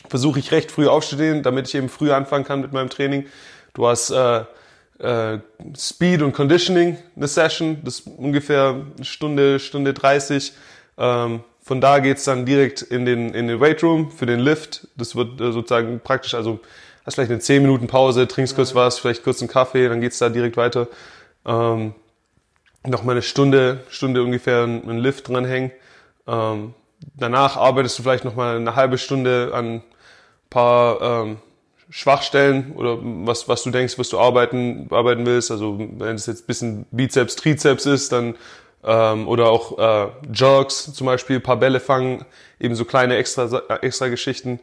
versuche 0.07 0.39
ich 0.39 0.51
recht 0.51 0.71
früh 0.71 0.87
aufzustehen, 0.87 1.43
damit 1.43 1.67
ich 1.67 1.75
eben 1.75 1.89
früh 1.89 2.11
anfangen 2.11 2.45
kann 2.45 2.61
mit 2.61 2.71
meinem 2.71 2.89
Training. 2.89 3.25
Du 3.73 3.87
hast 3.87 4.11
äh, 4.11 4.43
äh, 4.99 5.39
Speed 5.77 6.21
und 6.21 6.33
Conditioning 6.33 6.97
eine 7.15 7.27
Session, 7.27 7.81
das 7.83 7.99
ist 7.99 8.07
ungefähr 8.07 8.83
eine 8.95 9.05
Stunde, 9.05 9.59
Stunde 9.59 9.93
30. 9.93 10.53
Ähm, 10.97 11.43
von 11.61 11.81
da 11.81 11.99
geht's 11.99 12.23
dann 12.23 12.45
direkt 12.45 12.81
in 12.81 13.05
den, 13.05 13.33
in 13.33 13.47
den 13.47 13.59
Weight 13.59 13.83
Room 13.83 14.11
für 14.11 14.25
den 14.25 14.39
Lift. 14.39 14.87
Das 14.95 15.15
wird 15.15 15.39
äh, 15.39 15.51
sozusagen 15.51 15.99
praktisch, 15.99 16.33
also 16.33 16.59
hast 17.05 17.15
vielleicht 17.15 17.31
eine 17.31 17.39
10 17.39 17.61
Minuten 17.61 17.87
Pause, 17.87 18.27
trinkst 18.27 18.55
kurz 18.55 18.75
was, 18.75 18.99
vielleicht 18.99 19.23
kurz 19.23 19.41
einen 19.41 19.49
Kaffee, 19.49 19.87
dann 19.87 20.01
geht's 20.01 20.19
da 20.19 20.29
direkt 20.29 20.57
weiter. 20.57 20.87
Ähm, 21.45 21.93
noch 22.85 23.03
mal 23.03 23.13
eine 23.13 23.21
Stunde, 23.21 23.83
Stunde 23.89 24.23
ungefähr 24.23 24.63
einen 24.63 24.97
Lift 24.97 25.27
dranhängen. 25.29 25.71
Ähm, 26.27 26.73
danach 27.15 27.57
arbeitest 27.57 27.99
du 27.99 28.03
vielleicht 28.03 28.25
noch 28.25 28.35
mal 28.35 28.55
eine 28.55 28.75
halbe 28.75 28.97
Stunde 28.97 29.51
an 29.53 29.75
ein 29.75 29.83
paar 30.49 31.01
ähm, 31.01 31.37
Schwachstellen 31.89 32.73
oder 32.75 32.97
was, 33.01 33.47
was 33.47 33.63
du 33.63 33.71
denkst, 33.71 33.97
was 33.97 34.09
du 34.09 34.19
arbeiten, 34.19 34.87
arbeiten 34.91 35.25
willst. 35.25 35.51
Also 35.51 35.77
wenn 35.79 36.15
es 36.15 36.27
jetzt 36.27 36.47
bisschen 36.47 36.85
Bizeps, 36.91 37.35
Trizeps 37.35 37.85
ist, 37.85 38.11
dann 38.11 38.35
ähm, 38.83 39.27
oder 39.27 39.49
auch 39.49 39.77
äh, 39.77 40.11
Jerks 40.33 40.93
zum 40.93 41.07
Beispiel, 41.07 41.39
paar 41.39 41.57
Bälle 41.57 41.79
fangen, 41.79 42.25
eben 42.59 42.75
so 42.75 42.85
kleine 42.85 43.17
extra, 43.17 43.61
extra 43.81 44.07
Geschichten. 44.07 44.59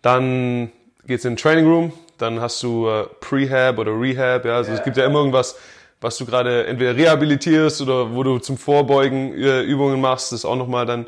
Dann 0.00 0.72
geht's 1.06 1.24
in 1.24 1.32
den 1.32 1.36
Training 1.36 1.66
Room, 1.66 1.92
dann 2.18 2.40
hast 2.40 2.62
du 2.62 2.88
äh, 2.88 3.04
Prehab 3.20 3.78
oder 3.78 3.92
Rehab, 3.92 4.44
ja, 4.44 4.56
also 4.56 4.70
yeah. 4.70 4.78
es 4.78 4.84
gibt 4.84 4.96
ja 4.96 5.04
immer 5.04 5.18
irgendwas, 5.18 5.56
was 6.02 6.18
du 6.18 6.26
gerade 6.26 6.66
entweder 6.66 6.96
rehabilitierst 6.96 7.80
oder 7.80 8.14
wo 8.14 8.22
du 8.22 8.38
zum 8.38 8.58
Vorbeugen 8.58 9.32
äh, 9.34 9.62
Übungen 9.62 10.00
machst, 10.00 10.32
ist 10.32 10.44
auch 10.44 10.56
nochmal 10.56 10.84
dann 10.84 11.06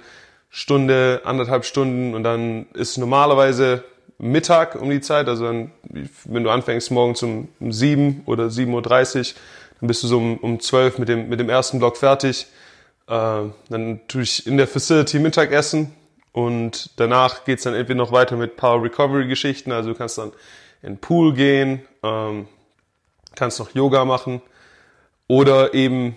Stunde, 0.51 1.23
anderthalb 1.25 1.65
Stunden 1.65 2.15
und 2.15 2.23
dann 2.23 2.67
ist 2.75 2.97
normalerweise 2.97 3.83
Mittag 4.19 4.81
um 4.81 4.89
die 4.89 5.01
Zeit, 5.01 5.29
also 5.29 5.45
dann, 5.45 5.73
wenn 6.25 6.45
du 6.45 6.51
anfängst 6.51 6.93
morgens 6.93 7.23
um, 7.25 7.49
7 7.61 8.23
oder 8.27 8.45
7.30 8.45 8.69
Uhr, 8.71 9.35
dann 9.81 9.89
bist 9.89 10.05
du 10.05 10.07
so 10.07 10.19
um, 10.19 10.39
um 10.39 10.61
12 10.61 10.99
mit 10.99 11.09
dem, 11.09 11.29
mit 11.29 11.41
dem 11.41 11.51
ersten 11.51 11.81
Block 11.81 11.97
fertig. 11.97 12.47
Äh, 13.09 13.43
dann 13.69 14.01
tue 14.07 14.23
ich 14.23 14.47
in 14.47 14.57
der 14.57 14.69
Facility 14.69 15.19
Mittagessen 15.19 15.93
und 16.31 16.91
danach 16.97 17.45
geht's 17.45 17.65
dann 17.65 17.75
entweder 17.75 17.99
noch 17.99 18.13
weiter 18.13 18.37
mit 18.37 18.57
Power 18.57 18.81
Recovery 18.85 19.27
Geschichten, 19.27 19.73
also 19.73 19.91
du 19.91 19.99
kannst 19.99 20.19
dann 20.19 20.31
in 20.83 20.95
den 20.95 20.99
Pool 20.99 21.35
gehen, 21.35 21.83
ähm, 22.05 22.47
kannst 23.35 23.59
noch 23.59 23.75
Yoga 23.75 24.05
machen 24.05 24.41
oder 25.27 25.75
eben, 25.75 26.17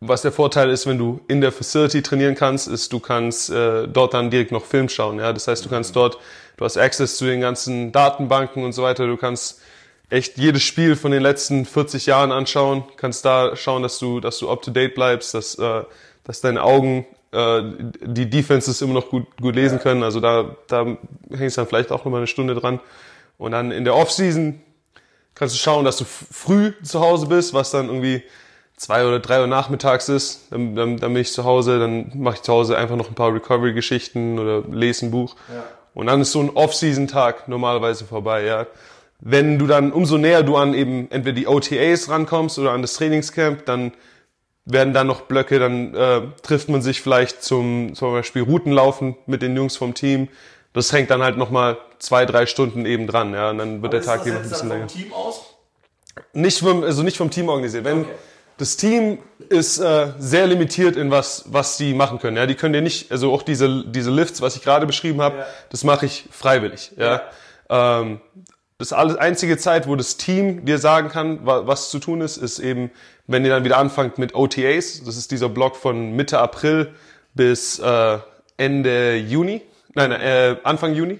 was 0.00 0.22
der 0.22 0.32
Vorteil 0.32 0.70
ist, 0.70 0.86
wenn 0.86 0.98
du 0.98 1.20
in 1.28 1.40
der 1.40 1.52
Facility 1.52 2.02
trainieren 2.02 2.34
kannst, 2.34 2.68
ist, 2.68 2.92
du 2.92 3.00
kannst 3.00 3.50
äh, 3.50 3.86
dort 3.86 4.14
dann 4.14 4.30
direkt 4.30 4.52
noch 4.52 4.64
Film 4.64 4.88
schauen. 4.88 5.18
Ja? 5.18 5.32
Das 5.32 5.46
heißt, 5.46 5.64
du 5.64 5.68
kannst 5.68 5.94
dort, 5.94 6.18
du 6.56 6.64
hast 6.64 6.78
Access 6.78 7.16
zu 7.16 7.26
den 7.26 7.40
ganzen 7.40 7.92
Datenbanken 7.92 8.64
und 8.64 8.72
so 8.72 8.82
weiter. 8.82 9.06
Du 9.06 9.16
kannst 9.16 9.60
echt 10.08 10.38
jedes 10.38 10.62
Spiel 10.62 10.96
von 10.96 11.12
den 11.12 11.22
letzten 11.22 11.64
40 11.64 12.06
Jahren 12.06 12.32
anschauen, 12.32 12.84
kannst 12.96 13.24
da 13.24 13.54
schauen, 13.56 13.82
dass 13.82 13.98
du, 13.98 14.20
dass 14.20 14.38
du 14.38 14.50
up 14.50 14.62
to 14.62 14.70
date 14.70 14.94
bleibst, 14.94 15.34
dass, 15.34 15.56
äh, 15.56 15.82
dass 16.24 16.40
deine 16.40 16.62
Augen 16.62 17.06
äh, 17.32 17.62
die 18.02 18.28
Defenses 18.28 18.82
immer 18.82 18.94
noch 18.94 19.08
gut, 19.08 19.26
gut 19.40 19.54
lesen 19.54 19.78
können. 19.78 20.02
Also 20.02 20.20
da, 20.20 20.56
da 20.66 20.96
hängst 21.30 21.56
du 21.56 21.60
dann 21.60 21.68
vielleicht 21.68 21.92
auch 21.92 22.04
noch 22.04 22.10
mal 22.10 22.18
eine 22.18 22.26
Stunde 22.26 22.54
dran. 22.54 22.80
Und 23.38 23.52
dann 23.52 23.70
in 23.70 23.84
der 23.84 23.94
Offseason 23.94 24.60
kannst 25.34 25.54
du 25.54 25.58
schauen, 25.58 25.84
dass 25.84 25.96
du 25.96 26.04
früh 26.04 26.72
zu 26.82 27.00
Hause 27.00 27.26
bist, 27.26 27.54
was 27.54 27.70
dann 27.70 27.86
irgendwie 27.86 28.22
zwei 28.76 29.06
oder 29.06 29.20
drei 29.20 29.40
Uhr 29.40 29.46
nachmittags 29.46 30.08
ist. 30.08 30.48
Dann, 30.50 30.74
dann, 30.74 30.96
dann 30.96 31.12
bin 31.12 31.22
ich 31.22 31.32
zu 31.32 31.44
Hause, 31.44 31.78
dann 31.78 32.12
mache 32.14 32.36
ich 32.36 32.42
zu 32.42 32.52
Hause 32.52 32.76
einfach 32.76 32.96
noch 32.96 33.08
ein 33.08 33.14
paar 33.14 33.32
Recovery-Geschichten 33.32 34.38
oder 34.38 34.62
lese 34.62 35.06
ein 35.06 35.10
Buch. 35.10 35.36
Ja. 35.54 35.64
Und 35.94 36.06
dann 36.06 36.20
ist 36.22 36.32
so 36.32 36.40
ein 36.40 36.50
Off-Season-Tag 36.50 37.48
normalerweise 37.48 38.04
vorbei, 38.04 38.44
ja. 38.44 38.66
Wenn 39.20 39.58
du 39.58 39.66
dann, 39.66 39.92
umso 39.92 40.16
näher 40.16 40.42
du 40.42 40.56
an 40.56 40.72
eben 40.72 41.10
entweder 41.10 41.34
die 41.34 41.46
OTAs 41.46 42.08
rankommst 42.08 42.58
oder 42.58 42.72
an 42.72 42.80
das 42.80 42.94
Trainingscamp, 42.94 43.66
dann 43.66 43.92
werden 44.64 44.94
dann 44.94 45.06
noch 45.06 45.22
Blöcke, 45.22 45.58
dann 45.58 45.94
äh, 45.94 46.22
trifft 46.42 46.70
man 46.70 46.80
sich 46.80 47.02
vielleicht 47.02 47.42
zum, 47.42 47.94
zum 47.94 48.12
Beispiel 48.12 48.42
Routenlaufen 48.42 49.16
mit 49.26 49.42
den 49.42 49.56
Jungs 49.56 49.76
vom 49.76 49.92
Team. 49.92 50.28
Das 50.72 50.92
hängt 50.92 51.10
dann 51.10 51.22
halt 51.22 51.36
nochmal 51.36 51.78
zwei, 51.98 52.24
drei 52.26 52.46
Stunden 52.46 52.86
eben 52.86 53.06
dran, 53.06 53.34
ja, 53.34 53.50
und 53.50 53.58
dann 53.58 53.82
wird 53.82 53.92
Aber 53.94 54.00
der 54.00 54.02
Tag 54.02 54.26
eben 54.26 54.36
noch 54.36 54.42
ein 54.42 54.48
bisschen 54.48 54.68
länger. 54.68 54.88
Vom 54.88 54.98
Team 55.00 55.12
aus? 55.12 55.40
Nicht 56.32 56.58
vom, 56.60 56.84
also 56.84 57.02
nicht 57.02 57.16
vom 57.16 57.30
Team 57.30 57.48
organisiert. 57.48 57.84
Wenn, 57.84 58.02
okay. 58.02 58.10
Das 58.58 58.76
Team 58.76 59.18
ist 59.48 59.78
äh, 59.78 60.08
sehr 60.18 60.46
limitiert 60.46 60.94
in 60.96 61.10
was, 61.10 61.44
was 61.46 61.78
sie 61.78 61.94
machen 61.94 62.18
können. 62.18 62.36
Ja, 62.36 62.44
die 62.44 62.54
können 62.54 62.74
dir 62.74 62.82
nicht, 62.82 63.10
also 63.10 63.32
auch 63.32 63.42
diese 63.42 63.84
diese 63.86 64.10
Lifts, 64.10 64.42
was 64.42 64.54
ich 64.54 64.62
gerade 64.62 64.84
beschrieben 64.86 65.22
habe, 65.22 65.38
ja. 65.38 65.46
das 65.70 65.82
mache 65.82 66.04
ich 66.04 66.26
freiwillig. 66.30 66.92
Ja, 66.98 67.22
ja. 67.70 68.00
Ähm, 68.02 68.20
das 68.76 68.92
alles 68.92 69.16
einzige 69.16 69.56
Zeit, 69.56 69.88
wo 69.88 69.96
das 69.96 70.18
Team 70.18 70.66
dir 70.66 70.76
sagen 70.78 71.08
kann, 71.08 71.46
wa- 71.46 71.66
was 71.66 71.88
zu 71.90 71.98
tun 72.00 72.20
ist, 72.20 72.36
ist 72.36 72.58
eben, 72.58 72.90
wenn 73.26 73.44
ihr 73.46 73.50
dann 73.50 73.64
wieder 73.64 73.78
anfangt 73.78 74.18
mit 74.18 74.34
OTAs. 74.34 75.04
Das 75.04 75.16
ist 75.16 75.30
dieser 75.30 75.48
Block 75.48 75.74
von 75.76 76.12
Mitte 76.12 76.38
April 76.38 76.92
bis 77.34 77.78
äh, 77.78 78.18
Ende 78.58 79.16
Juni. 79.16 79.62
Nein, 79.94 80.10
nein, 80.10 80.20
äh, 80.20 80.56
Anfang 80.62 80.94
Juni. 80.94 81.18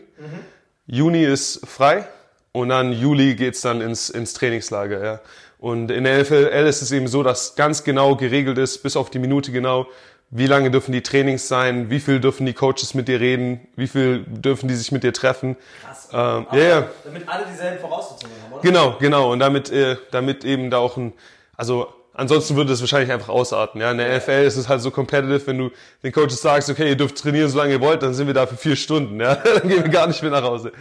Juni 0.86 1.24
ist 1.24 1.66
frei 1.66 2.06
und 2.52 2.68
dann 2.68 2.92
Juli 2.92 3.34
geht's 3.34 3.60
dann 3.60 3.80
ins, 3.80 4.10
ins 4.10 4.32
Trainingslager. 4.34 5.04
Ja. 5.04 5.20
Und 5.58 5.90
in 5.90 6.04
der 6.04 6.22
NFL 6.22 6.66
ist 6.68 6.82
es 6.82 6.90
eben 6.90 7.06
so, 7.06 7.22
dass 7.22 7.54
ganz 7.54 7.84
genau 7.84 8.16
geregelt 8.16 8.58
ist, 8.58 8.82
bis 8.82 8.96
auf 8.96 9.10
die 9.10 9.18
Minute 9.18 9.52
genau, 9.52 9.86
wie 10.30 10.46
lange 10.46 10.70
dürfen 10.70 10.92
die 10.92 11.02
Trainings 11.02 11.48
sein, 11.48 11.90
wie 11.90 12.00
viel 12.00 12.20
dürfen 12.20 12.46
die 12.46 12.54
Coaches 12.54 12.94
mit 12.94 13.08
dir 13.08 13.20
reden, 13.20 13.66
wie 13.76 13.88
viel 13.88 14.24
dürfen 14.26 14.68
die 14.68 14.74
sich 14.74 14.92
mit 14.92 15.02
dir 15.02 15.12
treffen. 15.12 15.56
Krass. 15.84 16.08
Ähm, 16.12 16.46
ja, 16.52 16.58
ja. 16.58 16.88
Damit 17.04 17.28
alle 17.28 17.46
dieselben 17.46 17.80
Voraussetzungen 17.80 18.34
haben, 18.44 18.52
oder? 18.52 18.62
Genau, 18.62 18.96
genau. 18.98 19.32
Und 19.32 19.40
damit, 19.40 19.70
äh, 19.70 19.96
damit 20.12 20.44
eben 20.44 20.70
da 20.70 20.78
auch 20.78 20.96
ein, 20.96 21.12
also 21.56 21.92
ansonsten 22.20 22.54
würde 22.56 22.72
es 22.72 22.80
wahrscheinlich 22.80 23.10
einfach 23.10 23.28
ausarten. 23.30 23.80
Ja, 23.80 23.90
in 23.90 23.98
der 23.98 24.16
NFL 24.18 24.44
ist 24.46 24.56
es 24.56 24.68
halt 24.68 24.80
so 24.82 24.90
competitive, 24.90 25.46
wenn 25.46 25.58
du 25.58 25.70
den 26.02 26.12
Coaches 26.12 26.40
sagst, 26.42 26.68
okay, 26.70 26.88
ihr 26.90 26.96
dürft 26.96 27.16
trainieren, 27.18 27.48
solange 27.48 27.72
ihr 27.72 27.80
wollt, 27.80 28.02
dann 28.02 28.14
sind 28.14 28.26
wir 28.26 28.34
da 28.34 28.46
für 28.46 28.56
vier 28.56 28.76
Stunden. 28.76 29.20
Ja, 29.20 29.34
dann 29.60 29.68
gehen 29.68 29.82
wir 29.82 29.90
gar 29.90 30.06
nicht 30.06 30.22
mehr 30.22 30.30
nach 30.30 30.42
Hause. 30.42 30.72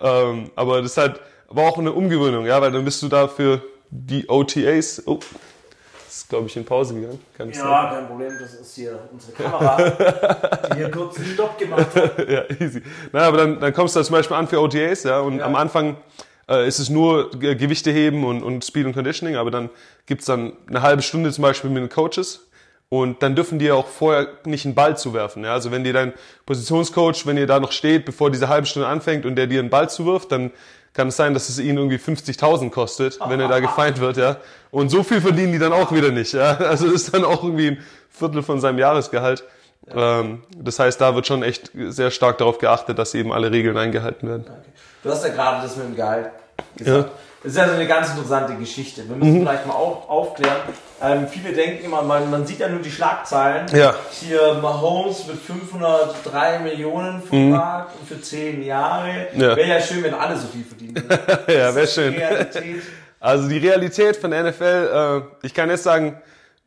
Ähm, 0.00 0.50
aber 0.56 0.82
das 0.82 0.92
ist 0.92 0.96
halt, 0.98 1.20
aber 1.48 1.62
auch 1.62 1.78
eine 1.78 1.92
Umgewöhnung, 1.92 2.44
ja, 2.46 2.60
weil 2.60 2.72
dann 2.72 2.84
bist 2.84 3.02
du 3.02 3.08
da 3.08 3.28
für 3.28 3.62
die 3.90 4.28
OTAs. 4.28 5.02
Oh, 5.06 5.18
das 6.06 6.16
ist 6.18 6.28
glaube 6.28 6.46
ich 6.46 6.56
in 6.56 6.64
Pause 6.64 6.94
gegangen. 6.94 7.20
Kann 7.36 7.50
Ja, 7.52 7.90
kein 7.94 8.06
Problem, 8.08 8.32
das 8.40 8.54
ist 8.54 8.74
hier 8.74 8.98
unsere 9.12 9.32
Kamera, 9.32 9.76
die 10.72 10.76
hier 10.76 10.90
kurz 10.90 11.16
einen 11.16 11.26
Stopp 11.26 11.56
gemacht 11.58 11.86
hat. 11.94 12.18
ja, 12.28 12.42
easy. 12.60 12.82
Na, 13.12 13.20
aber 13.20 13.36
dann, 13.38 13.60
dann 13.60 13.72
kommst 13.72 13.94
du 13.94 14.00
da 14.00 14.04
zum 14.04 14.14
Beispiel 14.14 14.36
an 14.36 14.48
für 14.48 14.60
OTAs, 14.60 15.04
ja, 15.04 15.20
und 15.20 15.38
Ja. 15.38 15.44
am 15.46 15.54
Anfang 15.54 15.96
äh, 16.48 16.66
ist 16.66 16.78
es 16.78 16.88
nur 16.88 17.30
Ge- 17.32 17.54
Gewichte 17.54 17.90
heben 17.90 18.24
und, 18.24 18.42
und 18.42 18.64
Speed 18.64 18.86
und 18.86 18.92
Conditioning, 18.94 19.36
aber 19.36 19.50
dann 19.50 19.70
gibt's 20.06 20.26
dann 20.26 20.52
eine 20.68 20.82
halbe 20.82 21.02
Stunde 21.02 21.30
zum 21.32 21.42
Beispiel 21.42 21.70
mit 21.70 21.82
den 21.82 21.88
Coaches 21.88 22.48
und 22.88 23.22
dann 23.22 23.36
dürfen 23.36 23.58
die 23.58 23.70
auch 23.70 23.86
vorher 23.86 24.28
nicht 24.44 24.64
einen 24.64 24.74
Ball 24.74 24.96
zuwerfen. 24.96 25.44
Ja? 25.44 25.52
Also 25.52 25.70
wenn 25.70 25.84
dir 25.84 25.92
dein 25.92 26.12
Positionscoach, 26.46 27.26
wenn 27.26 27.36
ihr 27.36 27.46
da 27.46 27.60
noch 27.60 27.72
steht, 27.72 28.04
bevor 28.06 28.30
diese 28.30 28.48
halbe 28.48 28.66
Stunde 28.66 28.88
anfängt 28.88 29.26
und 29.26 29.36
der 29.36 29.46
dir 29.46 29.60
einen 29.60 29.70
Ball 29.70 29.90
zuwirft, 29.90 30.32
dann 30.32 30.50
kann 30.94 31.08
es 31.08 31.16
sein, 31.16 31.34
dass 31.34 31.48
es 31.50 31.58
ihn 31.58 31.76
irgendwie 31.76 31.96
50.000 31.98 32.70
kostet, 32.70 33.18
wenn 33.28 33.38
er 33.38 33.48
da 33.48 33.60
gefeind 33.60 34.00
wird, 34.00 34.16
ja. 34.16 34.38
Und 34.70 34.88
so 34.88 35.02
viel 35.02 35.20
verdienen 35.20 35.52
die 35.52 35.58
dann 35.58 35.72
auch 35.72 35.92
wieder 35.92 36.10
nicht, 36.10 36.32
ja. 36.32 36.56
Also 36.56 36.86
das 36.86 37.02
ist 37.02 37.14
dann 37.14 37.24
auch 37.24 37.44
irgendwie 37.44 37.68
ein 37.68 37.84
Viertel 38.10 38.42
von 38.42 38.58
seinem 38.58 38.78
Jahresgehalt. 38.78 39.44
Ähm, 39.94 40.42
das 40.56 40.78
heißt, 40.78 41.00
da 41.00 41.14
wird 41.14 41.26
schon 41.26 41.42
echt 41.42 41.70
sehr 41.88 42.10
stark 42.10 42.38
darauf 42.38 42.58
geachtet, 42.58 42.98
dass 42.98 43.14
eben 43.14 43.32
alle 43.32 43.50
Regeln 43.50 43.76
eingehalten 43.76 44.28
werden. 44.28 44.44
Okay. 44.46 44.70
Du 45.02 45.10
hast 45.10 45.24
ja 45.24 45.30
gerade 45.30 45.62
das 45.62 45.76
mit 45.76 45.86
dem 45.86 45.96
Gehalt 45.96 46.30
gesagt. 46.76 47.10
Das 47.42 47.52
ist 47.52 47.58
ja 47.58 47.68
so 47.68 47.74
eine 47.74 47.86
ganz 47.86 48.10
interessante 48.10 48.54
Geschichte. 48.56 49.08
Wir 49.08 49.14
müssen 49.14 49.40
vielleicht 49.42 49.64
mal 49.64 49.74
auf, 49.74 50.08
aufklären. 50.08 50.56
Ähm, 51.00 51.28
viele 51.28 51.52
denken 51.52 51.84
immer, 51.84 52.02
man, 52.02 52.28
man 52.30 52.44
sieht 52.44 52.58
ja 52.58 52.68
nur 52.68 52.80
die 52.80 52.90
Schlagzeilen. 52.90 53.66
Ja. 53.72 53.94
Hier 54.10 54.54
Mahomes 54.60 55.24
mit 55.28 55.36
503 55.36 56.58
Millionen 56.58 57.22
Vertrag 57.22 57.90
für 58.08 58.20
10 58.20 58.64
Jahre. 58.64 59.28
Ja. 59.34 59.54
Wäre 59.54 59.68
ja 59.68 59.80
schön, 59.80 60.02
wenn 60.02 60.14
alle 60.14 60.36
so 60.36 60.48
viel 60.48 60.64
verdienen 60.64 60.96
würden. 60.96 61.38
ja, 61.46 61.74
wäre 61.74 61.86
die 61.86 61.92
schön. 61.92 62.14
Realität. 62.14 62.82
Also 63.20 63.48
die 63.48 63.58
Realität 63.58 64.16
von 64.16 64.32
der 64.32 64.50
NFL, 64.50 65.22
äh, 65.42 65.46
ich 65.46 65.54
kann 65.54 65.70
jetzt 65.70 65.84
sagen, 65.84 66.20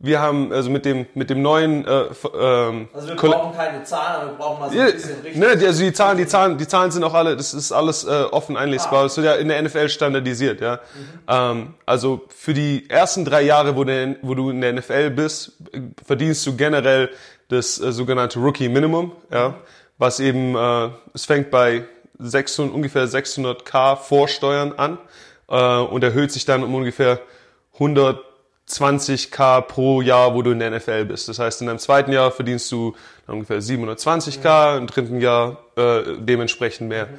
wir 0.03 0.19
haben 0.19 0.51
also 0.51 0.69
mit 0.69 0.83
dem 0.83 1.05
mit 1.13 1.29
dem 1.29 1.41
neuen 1.41 1.85
äh, 1.85 2.05
ähm, 2.39 2.87
Also 2.93 3.09
wir 3.09 3.15
brauchen 3.15 3.55
keine 3.55 3.83
Zahlen, 3.83 4.21
aber 4.21 4.31
wir 4.31 4.37
brauchen 4.37 4.59
mal 4.59 4.69
so 4.69 4.75
Ja, 4.77 4.85
ein 4.85 4.93
bisschen 4.93 5.21
richtig. 5.21 5.35
ne, 5.37 5.47
also 5.47 5.83
die 5.83 5.93
Zahlen, 5.93 6.17
die 6.17 6.27
Zahlen, 6.27 6.57
die 6.57 6.67
Zahlen 6.67 6.91
sind 6.91 7.03
auch 7.03 7.13
alle, 7.13 7.37
das 7.37 7.53
ist 7.53 7.71
alles 7.71 8.03
äh, 8.03 8.23
offen 8.31 8.57
einlesbar. 8.57 9.03
Das 9.03 9.15
wird 9.17 9.27
ja 9.27 9.35
in 9.35 9.47
der 9.47 9.61
NFL 9.61 9.89
standardisiert, 9.89 10.59
ja. 10.59 10.79
Ähm, 11.27 11.75
also 11.85 12.21
für 12.35 12.53
die 12.53 12.89
ersten 12.89 13.25
drei 13.25 13.43
Jahre, 13.43 13.75
wo, 13.75 13.83
der, 13.83 14.15
wo 14.23 14.33
du 14.33 14.49
in 14.49 14.61
der 14.61 14.73
NFL 14.73 15.11
bist, 15.11 15.53
verdienst 16.03 16.45
du 16.47 16.55
generell 16.55 17.09
das 17.49 17.79
äh, 17.79 17.91
sogenannte 17.91 18.39
Rookie 18.39 18.69
Minimum, 18.69 19.11
ja, 19.31 19.53
was 19.97 20.19
eben 20.19 20.55
äh, 20.55 20.89
es 21.13 21.25
fängt 21.25 21.51
bei 21.51 21.83
600, 22.17 22.73
ungefähr 22.73 23.05
600k 23.07 23.97
Vorsteuern 23.97 24.73
an 24.77 24.97
äh, 25.47 25.77
und 25.77 26.03
erhöht 26.03 26.31
sich 26.31 26.45
dann 26.45 26.63
um 26.63 26.73
ungefähr 26.73 27.19
120k 28.79 29.61
pro 29.61 30.01
Jahr, 30.01 30.35
wo 30.35 30.41
du 30.41 30.51
in 30.51 30.59
der 30.59 30.71
NFL 30.71 31.05
bist. 31.05 31.27
Das 31.27 31.39
heißt, 31.39 31.61
in 31.61 31.67
deinem 31.67 31.79
zweiten 31.79 32.11
Jahr 32.11 32.31
verdienst 32.31 32.71
du 32.71 32.95
ungefähr 33.27 33.59
720k, 33.59 34.77
im 34.77 34.87
dritten 34.87 35.19
Jahr 35.19 35.57
äh, 35.75 36.17
dementsprechend 36.19 36.89
mehr. 36.89 37.09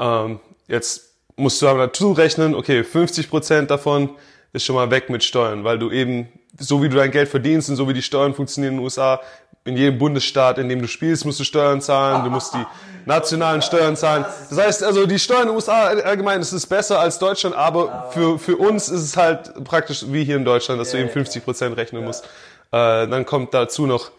Ähm, 0.00 0.40
jetzt 0.68 1.14
musst 1.36 1.60
du 1.60 1.68
aber 1.68 1.86
dazu 1.86 2.12
rechnen, 2.12 2.54
okay, 2.54 2.80
50% 2.80 3.66
davon 3.66 4.10
ist 4.52 4.64
schon 4.64 4.76
mal 4.76 4.90
weg 4.90 5.10
mit 5.10 5.22
Steuern, 5.22 5.64
weil 5.64 5.78
du 5.78 5.90
eben, 5.90 6.28
so 6.58 6.82
wie 6.82 6.88
du 6.88 6.96
dein 6.96 7.10
Geld 7.10 7.28
verdienst 7.28 7.68
und 7.68 7.76
so 7.76 7.88
wie 7.88 7.92
die 7.92 8.02
Steuern 8.02 8.34
funktionieren 8.34 8.74
in 8.74 8.78
den 8.78 8.84
USA, 8.84 9.20
in 9.66 9.76
jedem 9.76 9.98
Bundesstaat, 9.98 10.58
in 10.58 10.68
dem 10.68 10.80
du 10.80 10.88
spielst, 10.88 11.24
musst 11.24 11.40
du 11.40 11.44
Steuern 11.44 11.80
zahlen, 11.80 12.24
du 12.24 12.30
musst 12.30 12.54
die 12.54 12.64
nationalen 13.06 13.62
Steuern 13.62 13.96
zahlen. 13.96 14.24
Das 14.50 14.58
heißt, 14.58 14.84
also 14.84 15.06
die 15.06 15.18
Steuern 15.18 15.42
in 15.42 15.48
den 15.48 15.54
USA 15.56 15.84
allgemein, 15.84 16.40
das 16.40 16.52
ist 16.52 16.66
besser 16.66 16.98
als 16.98 17.18
Deutschland, 17.18 17.54
aber 17.54 18.10
für, 18.10 18.38
für 18.38 18.56
uns 18.56 18.88
ist 18.88 19.02
es 19.02 19.16
halt 19.16 19.64
praktisch 19.64 20.04
wie 20.08 20.24
hier 20.24 20.36
in 20.36 20.44
Deutschland, 20.44 20.80
dass 20.80 20.90
du 20.90 20.98
eben 20.98 21.08
50% 21.08 21.76
rechnen 21.76 22.04
musst. 22.04 22.24
Äh, 22.72 23.06
dann 23.06 23.24
kommt 23.24 23.54
dazu 23.54 23.86
noch 23.86 24.10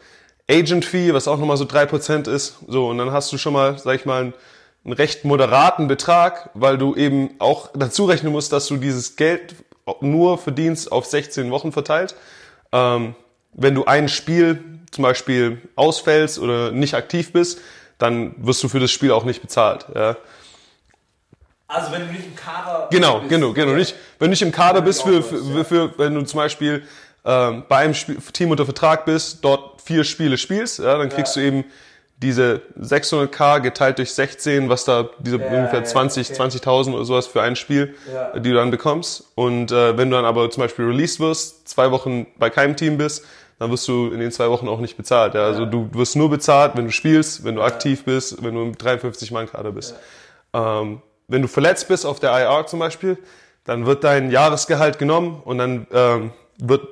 Agent 0.50 0.86
Fee, 0.86 1.14
was 1.14 1.28
auch 1.28 1.38
nochmal 1.38 1.58
so 1.58 1.66
3% 1.66 2.30
ist. 2.30 2.56
So, 2.68 2.88
und 2.90 2.98
dann 2.98 3.12
hast 3.12 3.32
du 3.32 3.38
schon 3.38 3.54
mal, 3.54 3.78
sag 3.78 3.96
ich 3.96 4.06
mal, 4.06 4.22
einen, 4.22 4.34
einen 4.86 4.94
recht 4.94 5.26
moderaten 5.26 5.88
Betrag, 5.88 6.50
weil 6.54 6.78
du 6.78 6.96
eben 6.96 7.32
auch 7.40 7.70
dazu 7.74 8.06
rechnen 8.06 8.32
musst, 8.32 8.54
dass 8.54 8.68
du 8.68 8.78
dieses 8.78 9.18
Geld 9.18 9.56
nur 10.00 10.38
verdienst 10.38 10.92
auf 10.92 11.06
16 11.06 11.52
Wochen 11.52 11.74
verteilt. 11.74 12.16
Ähm, 12.72 13.16
wenn 13.54 13.76
du 13.76 13.86
ein 13.86 14.08
Spiel 14.08 14.64
zum 14.92 15.04
Beispiel 15.04 15.62
ausfällst 15.76 16.40
oder 16.40 16.72
nicht 16.72 16.94
aktiv 16.94 17.32
bist, 17.34 17.60
dann 17.98 18.34
wirst 18.38 18.64
du 18.64 18.70
für 18.70 18.80
das 18.80 18.92
Spiel 18.92 19.12
auch 19.12 19.24
nicht 19.26 19.42
bezahlt. 19.42 19.86
Ja. 19.96 20.16
Also 21.68 21.92
wenn 21.92 22.08
du 22.08 22.14
nicht 22.14 22.26
im 22.26 22.36
Kader 22.36 22.88
Genau, 22.92 23.20
bist. 23.20 23.30
genau, 23.30 23.54
genau. 23.54 23.74
Nicht, 23.74 23.96
wenn 24.20 24.28
du 24.28 24.30
nicht 24.32 24.42
im 24.42 24.52
Kader 24.52 24.82
bist, 24.82 25.02
für, 25.04 25.22
für, 25.22 25.66
für, 25.66 26.00
wenn 26.00 26.16
du 26.16 26.22
zum 26.24 26.38
Beispiel 26.38 26.84
ähm, 27.26 27.64
bei 27.68 27.78
einem 27.80 27.94
Spiel, 27.94 28.18
Team 28.32 28.52
unter 28.52 28.64
Vertrag 28.66 29.06
bist, 29.06 29.44
dort 29.44 29.82
vier 29.82 30.04
Spiele 30.06 30.38
spielst, 30.38 30.80
ja, 30.80 30.98
dann 30.98 31.10
kriegst 31.10 31.36
Ja. 31.36 31.42
du 31.42 31.48
eben 31.48 31.66
diese 32.20 32.62
600k 32.80 33.60
geteilt 33.60 33.98
durch 34.00 34.12
16, 34.14 34.70
was 34.70 34.86
da 34.86 35.10
diese 35.20 35.38
Ja, 35.38 35.48
ungefähr 35.50 35.80
ja, 35.80 35.86
20, 35.86 36.32
okay. 36.32 36.42
20.000 36.42 36.94
oder 36.96 37.06
sowas 37.06 37.28
für 37.28 37.42
ein 37.42 37.56
Spiel, 37.56 37.96
die 38.36 38.50
du 38.50 38.56
dann 38.56 38.72
bekommst. 38.72 39.26
Und 39.36 39.72
äh, 39.72 39.98
wenn 39.98 40.10
du 40.10 40.16
dann 40.16 40.26
aber 40.26 40.50
zum 40.50 40.62
Beispiel 40.64 40.86
released 40.86 41.20
wirst, 41.20 41.68
zwei 41.68 41.92
Wochen 41.92 42.26
bei 42.40 42.50
keinem 42.50 42.76
Team 42.78 42.98
bist, 42.98 43.24
dann 43.60 43.72
wirst 43.72 43.88
du 43.88 44.12
in 44.12 44.20
den 44.20 44.32
zwei 44.32 44.50
Wochen 44.50 44.68
auch 44.68 44.80
nicht 44.80 44.98
bezahlt. 44.98 45.34
Ja? 45.34 45.46
Also 45.46 45.66
du 45.66 45.90
wirst 45.94 46.16
nur 46.16 46.30
bezahlt, 46.30 46.74
wenn 46.76 46.86
du 46.86 46.92
spielst, 46.92 47.44
wenn 47.44 47.56
du 47.56 47.62
aktiv 47.62 48.06
bist, 48.06 48.44
wenn 48.44 48.54
du 48.54 48.62
im 48.62 48.76
53-Mann-Kader 48.76 49.72
bist. 49.72 49.96
Ähm, 50.54 51.02
wenn 51.28 51.42
du 51.42 51.48
verletzt 51.48 51.88
bist 51.88 52.06
auf 52.06 52.20
der 52.20 52.32
IR 52.32 52.66
zum 52.68 52.80
Beispiel, 52.80 53.18
dann 53.66 53.86
wird 53.86 54.04
dein 54.04 54.32
Jahresgehalt 54.32 54.98
genommen 55.00 55.42
und 55.44 55.58
dann 55.58 55.88
ähm, 55.92 56.32
wird, 56.58 56.88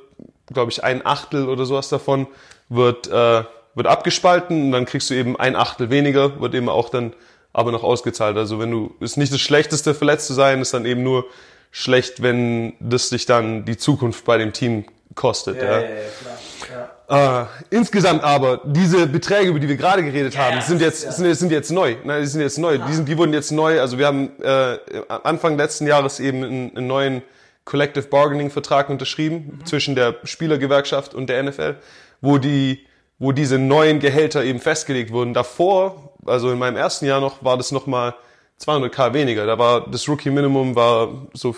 glaube 0.51 0.71
ich, 0.71 0.83
ein 0.83 1.05
Achtel 1.05 1.47
oder 1.47 1.65
sowas 1.65 1.89
davon 1.89 2.27
wird, 2.67 3.07
äh, 3.07 3.43
wird 3.75 3.87
abgespalten 3.87 4.65
und 4.65 4.71
dann 4.71 4.85
kriegst 4.85 5.09
du 5.09 5.13
eben 5.13 5.39
ein 5.39 5.55
Achtel 5.55 5.89
weniger, 5.89 6.41
wird 6.41 6.53
eben 6.53 6.69
auch 6.69 6.89
dann 6.89 7.13
aber 7.53 7.71
noch 7.71 7.83
ausgezahlt. 7.83 8.35
Also 8.35 8.59
wenn 8.59 8.71
du, 8.71 8.93
ist 8.99 9.15
nicht 9.15 9.31
das 9.31 9.39
Schlechteste 9.39 9.93
verletzt 9.93 10.27
zu 10.27 10.33
sein, 10.33 10.61
ist 10.61 10.73
dann 10.73 10.85
eben 10.85 11.03
nur 11.03 11.25
schlecht, 11.71 12.21
wenn 12.21 12.73
das 12.79 13.09
dich 13.09 13.25
dann 13.25 13.63
die 13.63 13.77
Zukunft 13.77 14.25
bei 14.25 14.37
dem 14.37 14.51
Team 14.51 14.85
kostet. 15.15 15.57
Ja, 15.61 15.79
Ja, 15.79 15.87
ja. 17.07 17.41
Äh, 17.43 17.45
insgesamt 17.69 18.23
aber, 18.23 18.61
diese 18.65 19.07
Beträge, 19.07 19.49
über 19.49 19.59
die 19.59 19.69
wir 19.69 19.77
gerade 19.77 20.03
geredet 20.03 20.37
haben, 20.37 20.59
sind 20.61 20.81
jetzt, 20.81 21.01
sind, 21.13 21.25
jetzt- 21.25 21.39
sind 21.39 21.51
jetzt 21.51 21.71
neu. 21.71 21.95
Nein, 22.03 22.21
die 22.21 22.27
sind 22.27 22.41
jetzt 22.41 22.57
neu. 22.57 22.77
Die, 22.79 22.93
sind, 22.93 23.07
die 23.07 23.17
wurden 23.17 23.33
jetzt 23.33 23.51
neu. 23.51 23.79
Also 23.79 23.97
wir 23.97 24.07
haben 24.07 24.31
äh, 24.41 24.77
Anfang 25.07 25.57
letzten 25.57 25.85
Jahres 25.87 26.19
eben 26.19 26.43
einen, 26.43 26.77
einen 26.77 26.87
neuen 26.87 27.21
Collective 27.63 28.07
Bargaining 28.07 28.49
Vertrag 28.51 28.89
unterschrieben 28.89 29.59
zwischen 29.65 29.95
der 29.95 30.15
Spielergewerkschaft 30.23 31.13
und 31.13 31.27
der 31.29 31.41
NFL, 31.43 31.75
wo 32.21 32.37
die, 32.37 32.85
wo 33.19 33.31
diese 33.31 33.57
neuen 33.59 33.99
Gehälter 33.99 34.43
eben 34.43 34.59
festgelegt 34.59 35.11
wurden. 35.11 35.33
Davor, 35.33 36.13
also 36.25 36.51
in 36.51 36.59
meinem 36.59 36.75
ersten 36.77 37.05
Jahr 37.05 37.21
noch, 37.21 37.43
war 37.43 37.57
das 37.57 37.71
nochmal 37.71 38.15
200k 38.61 39.13
weniger. 39.13 39.45
Da 39.45 39.57
war 39.59 39.87
das 39.89 40.07
Rookie 40.07 40.29
Minimum 40.31 40.75
war 40.75 41.27
so, 41.33 41.53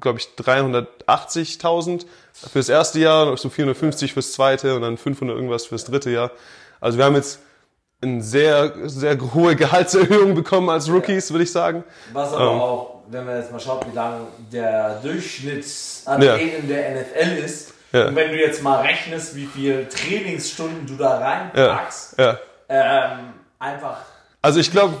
glaube 0.00 0.18
ich, 0.18 0.28
380.000 0.38 2.04
fürs 2.32 2.68
erste 2.68 2.98
Jahr, 3.00 3.36
so 3.36 3.48
450 3.50 4.12
fürs 4.14 4.32
zweite 4.32 4.74
und 4.74 4.82
dann 4.82 4.96
500 4.96 5.34
irgendwas 5.36 5.66
fürs 5.66 5.84
dritte 5.84 6.10
Jahr. 6.10 6.30
Also 6.80 6.98
wir 6.98 7.04
haben 7.04 7.14
jetzt 7.14 7.38
eine 8.00 8.20
sehr, 8.22 8.72
sehr 8.88 9.16
hohe 9.32 9.54
Gehaltserhöhung 9.54 10.34
bekommen 10.34 10.68
als 10.70 10.90
Rookies, 10.90 11.30
würde 11.30 11.44
ich 11.44 11.52
sagen. 11.52 11.84
Was 12.12 12.32
aber 12.32 12.50
Ähm. 12.52 12.60
auch, 12.60 12.94
wenn 13.08 13.24
man 13.26 13.36
jetzt 13.36 13.52
mal 13.52 13.60
schaut, 13.60 13.86
wie 13.90 13.94
lang 13.94 14.26
der 14.52 15.00
Durchschnittsathlet 15.02 16.58
in 16.60 16.68
der 16.68 16.90
NFL 16.96 17.44
ist, 17.44 17.72
Ja. 17.92 18.08
und 18.08 18.16
wenn 18.16 18.30
du 18.30 18.38
jetzt 18.38 18.62
mal 18.62 18.80
rechnest, 18.80 19.36
wie 19.36 19.46
viel 19.46 19.86
Trainingsstunden 19.86 20.86
du 20.86 20.96
da 20.96 21.20
Ja, 21.20 21.26
reinpackst, 21.26 22.18
ja, 22.18 22.38
ähm, 22.68 23.18
einfach 23.58 23.98
Also 24.44 24.58
ich 24.58 24.72
glaube, 24.72 24.96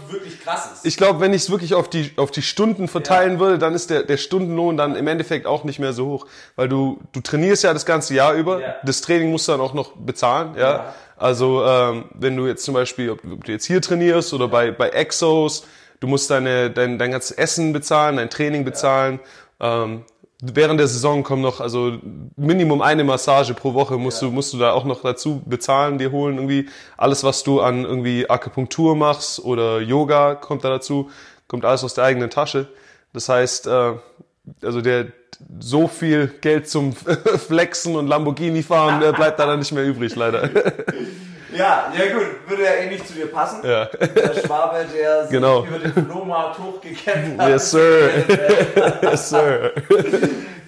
ich 0.84 0.96
glaube, 0.96 1.18
wenn 1.18 1.34
ich 1.34 1.42
es 1.42 1.50
wirklich 1.50 1.74
auf 1.74 1.90
die, 1.90 2.12
auf 2.14 2.30
die 2.30 2.42
Stunden 2.42 2.86
verteilen 2.86 3.40
würde, 3.40 3.58
dann 3.58 3.74
ist 3.74 3.90
der, 3.90 4.04
der 4.04 4.16
Stundenlohn 4.16 4.76
dann 4.76 4.94
im 4.94 5.08
Endeffekt 5.08 5.46
auch 5.46 5.64
nicht 5.64 5.80
mehr 5.80 5.92
so 5.92 6.06
hoch. 6.06 6.26
Weil 6.54 6.68
du, 6.68 7.00
du 7.10 7.20
trainierst 7.20 7.64
ja 7.64 7.72
das 7.72 7.84
ganze 7.84 8.14
Jahr 8.14 8.34
über. 8.34 8.60
Ja. 8.60 8.74
Das 8.84 9.00
Training 9.00 9.32
musst 9.32 9.48
du 9.48 9.52
dann 9.52 9.60
auch 9.60 9.74
noch 9.74 9.96
bezahlen, 9.96 10.54
ja. 10.56 10.60
Ja. 10.62 10.94
Also, 11.16 11.64
ähm, 11.64 12.04
wenn 12.14 12.36
du 12.36 12.46
jetzt 12.46 12.64
zum 12.64 12.74
Beispiel, 12.74 13.10
ob, 13.10 13.20
ob 13.24 13.44
du 13.44 13.52
jetzt 13.52 13.64
hier 13.64 13.82
trainierst 13.82 14.32
oder 14.32 14.46
bei, 14.46 14.70
bei 14.70 14.90
Exos, 14.90 15.66
du 15.98 16.06
musst 16.06 16.30
deine, 16.30 16.70
dein, 16.70 16.98
dein 16.98 17.10
ganzes 17.10 17.32
Essen 17.32 17.72
bezahlen, 17.72 18.16
dein 18.16 18.30
Training 18.30 18.64
bezahlen. 18.64 19.18
Ähm, 19.60 20.04
während 20.42 20.80
der 20.80 20.88
Saison 20.88 21.22
kommen 21.22 21.40
noch, 21.40 21.60
also 21.60 21.98
Minimum 22.36 22.82
eine 22.82 23.04
Massage 23.04 23.54
pro 23.54 23.74
Woche 23.74 23.96
musst 23.96 24.20
du, 24.20 24.30
musst 24.30 24.52
du 24.52 24.58
da 24.58 24.72
auch 24.72 24.84
noch 24.84 25.02
dazu 25.02 25.40
bezahlen, 25.46 25.98
dir 25.98 26.10
holen 26.10 26.36
irgendwie. 26.36 26.68
Alles, 26.96 27.22
was 27.22 27.44
du 27.44 27.60
an 27.60 27.84
irgendwie 27.84 28.28
Akupunktur 28.28 28.96
machst 28.96 29.38
oder 29.44 29.80
Yoga 29.80 30.34
kommt 30.34 30.64
da 30.64 30.70
dazu, 30.70 31.10
kommt 31.46 31.64
alles 31.64 31.84
aus 31.84 31.94
der 31.94 32.04
eigenen 32.04 32.28
Tasche. 32.28 32.66
Das 33.12 33.28
heißt, 33.28 33.68
äh, 33.68 33.92
also 34.62 34.80
der, 34.80 35.06
so 35.60 35.86
viel 35.86 36.26
Geld 36.40 36.68
zum 36.68 36.92
Flexen 37.46 37.94
und 37.94 38.08
Lamborghini 38.08 38.64
fahren, 38.64 39.00
bleibt 39.14 39.38
da 39.38 39.46
dann 39.46 39.60
nicht 39.60 39.72
mehr 39.72 39.84
übrig, 39.84 40.16
leider. 40.16 40.50
Ja, 41.54 41.92
ja 41.96 42.12
gut, 42.14 42.26
würde 42.48 42.64
ja 42.64 42.70
eh 42.72 42.86
nicht 42.88 43.06
zu 43.06 43.14
dir 43.14 43.26
passen. 43.30 43.60
Ja. 43.64 43.84
Der 43.86 44.34
Schwabe, 44.40 44.84
der 44.94 45.22
sich 45.22 45.30
Genau. 45.32 45.64
über 45.64 45.78
den 45.78 46.06
Flohmarkt 46.06 46.58
hochgekämpft 46.58 47.38
hat. 47.40 47.48
Yes, 47.48 47.70
sir. 47.70 48.10
yes, 49.02 49.28
sir. 49.30 49.72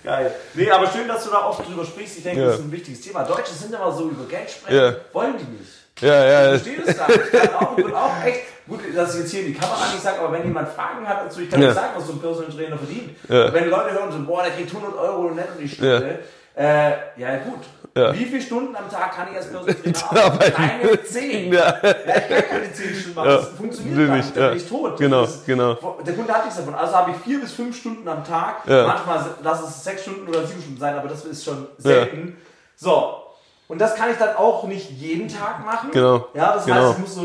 Geil. 0.02 0.34
Nee, 0.54 0.70
aber 0.70 0.86
schön, 0.88 1.08
dass 1.08 1.24
du 1.24 1.30
da 1.30 1.46
oft 1.46 1.66
drüber 1.66 1.84
sprichst. 1.84 2.18
Ich 2.18 2.22
denke, 2.24 2.40
Ja. 2.40 2.46
das 2.48 2.56
ist 2.58 2.64
ein 2.66 2.72
wichtiges 2.72 3.00
Thema. 3.00 3.22
Deutsche 3.24 3.52
sind 3.54 3.74
immer 3.74 3.90
so 3.90 4.08
über 4.10 4.24
Geld 4.28 4.50
sprechen, 4.50 4.76
Ja. 4.76 4.94
wollen 5.12 5.34
die 5.38 5.44
nicht. 5.58 5.70
Ja, 6.00 6.24
ja, 6.24 6.54
Ich 6.54 6.62
verstehe 6.62 6.84
das 6.84 6.96
gar 6.98 7.08
nicht. 7.08 7.20
Ich 7.32 7.40
kann 7.40 7.54
auch, 7.54 7.76
bin 7.76 7.94
auch 7.94 8.24
echt, 8.26 8.40
gut, 8.68 8.80
dass 8.94 9.14
ich 9.14 9.20
jetzt 9.20 9.30
hier 9.30 9.40
in 9.40 9.46
die 9.46 9.54
Kamera 9.54 9.86
nicht 9.92 10.02
sage, 10.02 10.18
aber 10.20 10.32
wenn 10.32 10.44
jemand 10.44 10.68
Fragen 10.70 11.08
hat 11.08 11.24
dazu, 11.24 11.40
ich 11.40 11.48
kann 11.50 11.62
Ja. 11.62 11.68
nicht 11.68 11.76
sagen, 11.76 11.92
was 11.96 12.06
so 12.06 12.12
ein 12.14 12.20
Personal 12.20 12.50
Trainer 12.52 12.76
verdient. 12.76 13.16
Ja. 13.28 13.52
Wenn 13.52 13.70
Leute 13.70 13.92
hören 13.92 14.12
so, 14.12 14.18
boah, 14.26 14.42
der 14.42 14.52
kriegt 14.52 14.72
100 14.72 14.94
Euro 14.98 15.30
netto 15.30 15.52
die 15.58 15.68
Stunde, 15.68 16.18
äh, 16.56 16.90
ja 17.16 17.36
gut. 17.44 17.62
Ja. 17.96 18.12
Wie 18.12 18.24
viele 18.24 18.42
Stunden 18.42 18.74
am 18.74 18.90
Tag 18.90 19.14
kann 19.14 19.28
ich 19.30 19.36
als 19.36 19.46
Personal 19.52 20.24
arbeiten? 20.24 20.52
Keine 20.52 21.02
10. 21.04 21.52
Ja. 21.52 21.60
Ja, 21.60 21.74
ich 21.76 22.28
kann 22.28 22.48
keine 22.50 22.72
10 22.72 22.94
Stunden 22.94 23.14
machen. 23.14 23.30
Ja. 23.30 23.36
Das 23.36 23.48
funktioniert 23.50 23.96
Will 23.96 24.08
nicht, 24.08 24.16
nicht. 24.24 24.36
Da 24.36 24.40
ja. 24.40 24.48
bin 24.48 24.56
ich 24.56 24.68
tot. 24.68 24.96
Genau, 24.98 25.22
ist- 25.24 25.46
genau. 25.46 25.74
Der 26.04 26.14
Kunde 26.14 26.32
hat 26.32 26.44
nichts 26.44 26.58
davon. 26.58 26.74
Also 26.74 26.92
habe 26.94 27.10
ich 27.12 27.16
vier 27.18 27.40
bis 27.40 27.52
fünf 27.52 27.76
Stunden 27.76 28.08
am 28.08 28.24
Tag. 28.24 28.66
Manchmal 28.66 29.24
lass 29.42 29.62
es 29.62 29.84
sechs 29.84 30.02
Stunden 30.02 30.26
oder 30.28 30.44
sieben 30.44 30.60
Stunden 30.60 30.80
sein, 30.80 30.96
aber 30.98 31.08
das 31.08 31.24
ist 31.24 31.44
schon 31.44 31.68
selten. 31.78 32.36
So. 32.74 33.20
Und 33.66 33.80
das 33.80 33.94
kann 33.94 34.10
ich 34.10 34.18
dann 34.18 34.36
auch 34.36 34.64
nicht 34.64 34.90
jeden 34.90 35.26
Tag 35.26 35.64
machen. 35.64 35.88
Genau. 35.92 36.26
Ja, 36.34 36.52
das 36.54 36.66
Genau. 36.66 36.82
heißt, 36.88 36.92
ich 36.94 36.98
muss 36.98 37.14
so. 37.14 37.22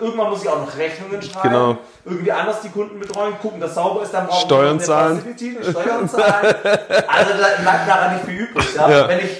Irgendwann 0.00 0.30
muss 0.30 0.42
ich 0.42 0.48
auch 0.48 0.60
noch 0.60 0.76
Rechnungen 0.78 1.20
schreiben. 1.20 1.48
Genau. 1.50 1.76
Irgendwie 2.04 2.32
anders 2.32 2.60
die 2.62 2.70
Kunden 2.70 2.98
betreuen, 2.98 3.34
gucken, 3.42 3.60
dass 3.60 3.74
sauber 3.74 4.02
ist, 4.02 4.14
dann 4.14 4.26
brauchen 4.26 4.40
Steuern 4.46 4.78
wir 4.78 4.84
zahlen. 4.86 5.36
Steuern 5.68 6.08
zahlen. 6.08 6.54
also 6.64 7.30
da 7.38 7.60
bleibt 7.62 7.88
daran 7.88 8.14
nicht 8.14 8.24
viel 8.24 8.38
übrig. 8.38 8.74
Ja? 8.74 8.88
Ja. 8.88 9.08
Wenn 9.08 9.18
ich 9.18 9.30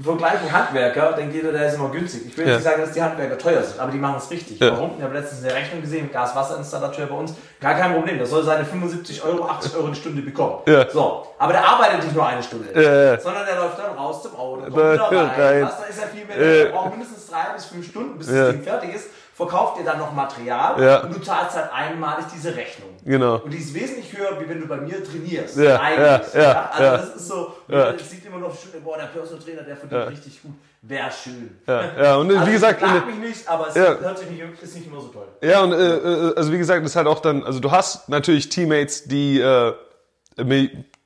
vergleiche 0.00 0.50
Handwerker, 0.52 1.12
denkt 1.12 1.34
jeder, 1.34 1.52
der 1.52 1.66
ist 1.68 1.74
immer 1.74 1.88
günstig. 1.90 2.22
Ich 2.28 2.38
will 2.38 2.46
Ja. 2.46 2.54
nicht 2.54 2.64
sagen, 2.64 2.80
dass 2.82 2.92
die 2.92 3.02
Handwerker 3.02 3.36
teuer 3.36 3.62
sind, 3.62 3.80
aber 3.80 3.90
die 3.90 3.98
machen 3.98 4.16
es 4.18 4.30
richtig. 4.30 4.60
Ja. 4.60 4.72
Warum? 4.72 4.92
Ich 4.96 5.02
habe 5.02 5.14
letztens 5.14 5.44
eine 5.44 5.54
Rechnung 5.54 5.80
gesehen, 5.80 6.10
Gas-Wasser-Installateur 6.12 7.06
bei 7.06 7.14
uns. 7.16 7.34
Gar 7.60 7.74
kein 7.74 7.92
Problem. 7.94 8.18
Der 8.18 8.26
soll 8.26 8.44
seine 8.44 8.64
75 8.64 9.24
Euro, 9.24 9.44
80 9.48 9.74
Euro 9.76 9.88
die 9.88 9.94
Stunde 9.96 10.22
bekommen. 10.22 10.58
Ja. 10.66 10.88
So. 10.90 11.26
Aber 11.38 11.52
der 11.52 11.66
arbeitet 11.66 12.04
nicht 12.04 12.14
nur 12.14 12.26
eine 12.26 12.42
Stunde. 12.42 12.68
Ja, 12.74 13.12
ja. 13.14 13.20
Sondern 13.20 13.44
der 13.46 13.56
läuft 13.56 13.78
dann 13.78 13.96
raus 13.96 14.22
zum 14.22 14.36
Auto, 14.36 14.60
kommt 14.62 14.76
wieder 14.76 15.30
rein. 15.36 15.62
Was, 15.64 15.78
da 15.80 15.84
ist 15.88 16.02
er 16.02 16.08
viel 16.08 16.24
mehr. 16.26 16.36
Ja. 16.36 16.64
Der 16.64 16.70
braucht 16.72 16.90
mindestens 16.90 17.26
drei 17.26 17.52
bis 17.54 17.64
fünf 17.66 17.86
Stunden, 17.88 18.18
bis 18.18 18.28
Ja. 18.28 18.34
das 18.46 18.50
Ding 18.52 18.62
fertig 18.62 18.94
ist. 18.94 19.06
Verkauft 19.36 19.78
dir 19.78 19.84
dann 19.84 19.98
noch 19.98 20.14
Material 20.14 20.82
Ja. 20.82 21.00
und 21.02 21.14
du 21.14 21.20
zahlst 21.20 21.56
halt 21.56 21.70
einmalig 21.70 22.24
diese 22.34 22.56
Rechnung. 22.56 22.88
Genau. 23.04 23.36
Und 23.40 23.52
die 23.52 23.58
ist 23.58 23.74
wesentlich 23.74 24.16
höher, 24.16 24.40
wie 24.40 24.48
wenn 24.48 24.60
du 24.62 24.66
bei 24.66 24.78
mir 24.78 25.04
trainierst. 25.04 25.58
Ja, 25.58 25.78
Eigentlich. 25.78 26.32
ja, 26.32 26.40
ja, 26.42 26.70
Also 26.72 26.82
ja. 26.82 26.96
das 26.96 27.14
ist 27.16 27.28
so, 27.28 27.52
Ja. 27.68 27.84
man 27.84 27.98
sieht 27.98 28.24
immer 28.24 28.38
noch 28.38 28.56
Stunde, 28.58 28.78
boah, 28.80 28.96
der 28.96 29.04
Personal 29.08 29.44
Trainer, 29.44 29.60
der 29.62 29.76
verdient 29.76 30.08
richtig 30.10 30.40
gut. 30.40 30.52
Wäre 30.80 31.10
schön. 31.10 31.58
Ja, 31.66 32.02
ja, 32.02 32.16
und 32.16 32.30
Also 32.34 32.46
wie 32.46 32.52
gesagt, 32.52 32.82
ich 32.82 33.06
mich 33.20 33.28
nicht, 33.28 33.46
aber 33.46 33.68
es 33.68 33.74
hört 33.74 34.18
sich 34.18 34.30
nicht, 34.30 34.62
ist 34.62 34.74
nicht 34.74 34.86
immer 34.86 35.00
so 35.02 35.08
toll. 35.08 35.28
Ja, 35.42 35.60
und 35.64 35.72
äh, 35.72 35.76
äh, 35.96 36.34
also 36.34 36.50
wie 36.50 36.58
gesagt, 36.58 36.82
das 36.82 36.92
ist 36.92 36.96
halt 36.96 37.06
auch 37.06 37.20
dann, 37.20 37.44
also 37.44 37.60
du 37.60 37.70
hast 37.70 38.08
natürlich 38.08 38.48
Teammates, 38.48 39.04
die, 39.04 39.38
äh, 39.38 39.74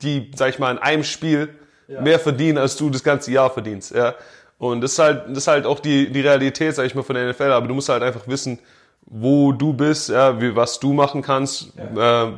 die, 0.01 0.31
sag 0.35 0.49
ich 0.49 0.59
mal, 0.59 0.71
in 0.71 0.77
einem 0.77 1.03
Spiel 1.03 1.49
mehr 1.87 2.19
verdienen, 2.19 2.57
als 2.57 2.77
du 2.77 2.89
das 2.89 3.03
ganze 3.03 3.31
Jahr 3.31 3.49
verdienst. 3.49 3.91
Ja. 3.91 4.15
Und 4.61 4.81
das 4.81 4.91
ist 4.91 4.99
halt, 4.99 5.23
das 5.29 5.39
ist 5.39 5.47
halt 5.47 5.65
auch 5.65 5.79
die, 5.79 6.11
die 6.11 6.21
Realität, 6.21 6.75
sag 6.75 6.85
ich 6.85 6.93
mal, 6.93 7.01
von 7.01 7.15
der 7.15 7.27
NFL, 7.31 7.51
aber 7.51 7.67
du 7.67 7.73
musst 7.73 7.89
halt 7.89 8.03
einfach 8.03 8.27
wissen, 8.27 8.59
wo 9.01 9.53
du 9.53 9.73
bist, 9.73 10.09
ja, 10.09 10.39
wie, 10.39 10.55
was 10.55 10.79
du 10.79 10.93
machen 10.93 11.23
kannst 11.23 11.73
äh, 11.79 12.31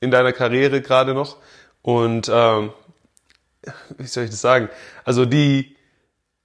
in 0.00 0.10
deiner 0.10 0.32
Karriere 0.32 0.82
gerade 0.82 1.14
noch. 1.14 1.36
Und 1.82 2.28
ähm, 2.34 2.72
wie 3.96 4.08
soll 4.08 4.24
ich 4.24 4.30
das 4.30 4.40
sagen? 4.40 4.70
Also 5.04 5.24
die, 5.24 5.76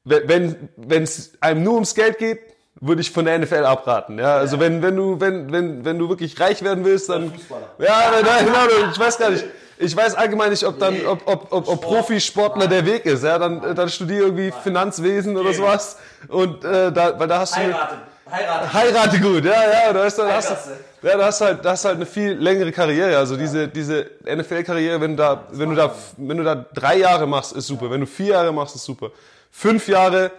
wenn 0.03 0.69
wenn 0.77 1.01
es 1.01 1.33
einem 1.41 1.63
nur 1.63 1.73
ums 1.73 1.95
Geld 1.95 2.19
geht, 2.19 2.52
würde 2.85 3.01
ich 3.01 3.11
von 3.11 3.25
der 3.25 3.39
NFL 3.39 3.65
abraten. 3.65 4.19
Ja, 4.19 4.35
also 4.35 4.59
wenn 4.59 4.81
wenn 4.81 4.95
du 4.95 5.19
wenn 5.19 5.51
wenn 5.51 5.85
wenn 5.85 5.97
du 5.97 6.09
wirklich 6.09 6.39
reich 6.39 6.63
werden 6.63 6.83
willst, 6.83 7.09
dann 7.09 7.31
Fußballer. 7.33 7.67
ja, 7.79 8.11
nein, 8.11 8.25
nein, 8.25 8.45
nein, 8.51 8.89
ich 8.91 8.99
weiß 8.99 9.17
gar 9.17 9.29
nicht. 9.29 9.45
Ich 9.77 9.95
weiß 9.95 10.15
allgemein 10.15 10.51
nicht, 10.51 10.63
ob 10.65 10.79
dann 10.79 11.05
ob 11.05 11.21
ob 11.25 11.47
ob, 11.51 11.67
ob 11.67 11.81
Profisportler 11.81 12.67
der 12.67 12.85
Weg 12.85 13.05
ist. 13.05 13.23
Ja, 13.23 13.39
dann 13.39 13.75
dann 13.75 13.89
studier 13.89 14.19
irgendwie 14.19 14.53
Finanzwesen 14.63 15.35
oder 15.37 15.53
sowas 15.53 15.97
und 16.27 16.63
äh, 16.63 16.91
da 16.91 17.17
weil 17.19 17.27
da 17.27 17.39
hast 17.39 17.55
du 17.55 17.59
Heiraten. 17.61 17.97
Heiraten. 18.29 18.73
Heirate 18.73 19.19
gut, 19.19 19.45
ja, 19.45 19.51
ja, 19.51 19.93
da 19.93 20.03
hast 20.03 20.17
du, 20.17 20.23
da 20.23 20.33
hast 20.33 20.49
Heirate. 20.49 20.79
du, 21.01 21.07
ja, 21.07 21.17
da 21.17 21.25
hast 21.25 21.41
halt, 21.41 21.65
da 21.65 21.71
hast 21.71 21.85
halt 21.85 21.95
eine 21.95 22.05
viel 22.05 22.31
längere 22.33 22.71
Karriere. 22.71 23.17
Also 23.17 23.35
diese, 23.35 23.67
diese 23.67 24.05
NFL-Karriere, 24.25 25.01
wenn 25.01 25.11
du 25.11 25.23
da, 25.23 25.43
wenn 25.51 25.69
du 25.69 25.75
da, 25.75 25.93
wenn 26.17 26.37
du 26.37 26.43
da 26.43 26.55
drei 26.73 26.97
Jahre 26.97 27.27
machst, 27.27 27.53
ist 27.53 27.67
super. 27.67 27.91
Wenn 27.91 27.99
du 27.99 28.07
vier 28.07 28.27
Jahre 28.27 28.53
machst, 28.53 28.75
ist 28.75 28.85
super. 28.85 29.11
Fünf 29.51 29.87
Jahre, 29.87 30.31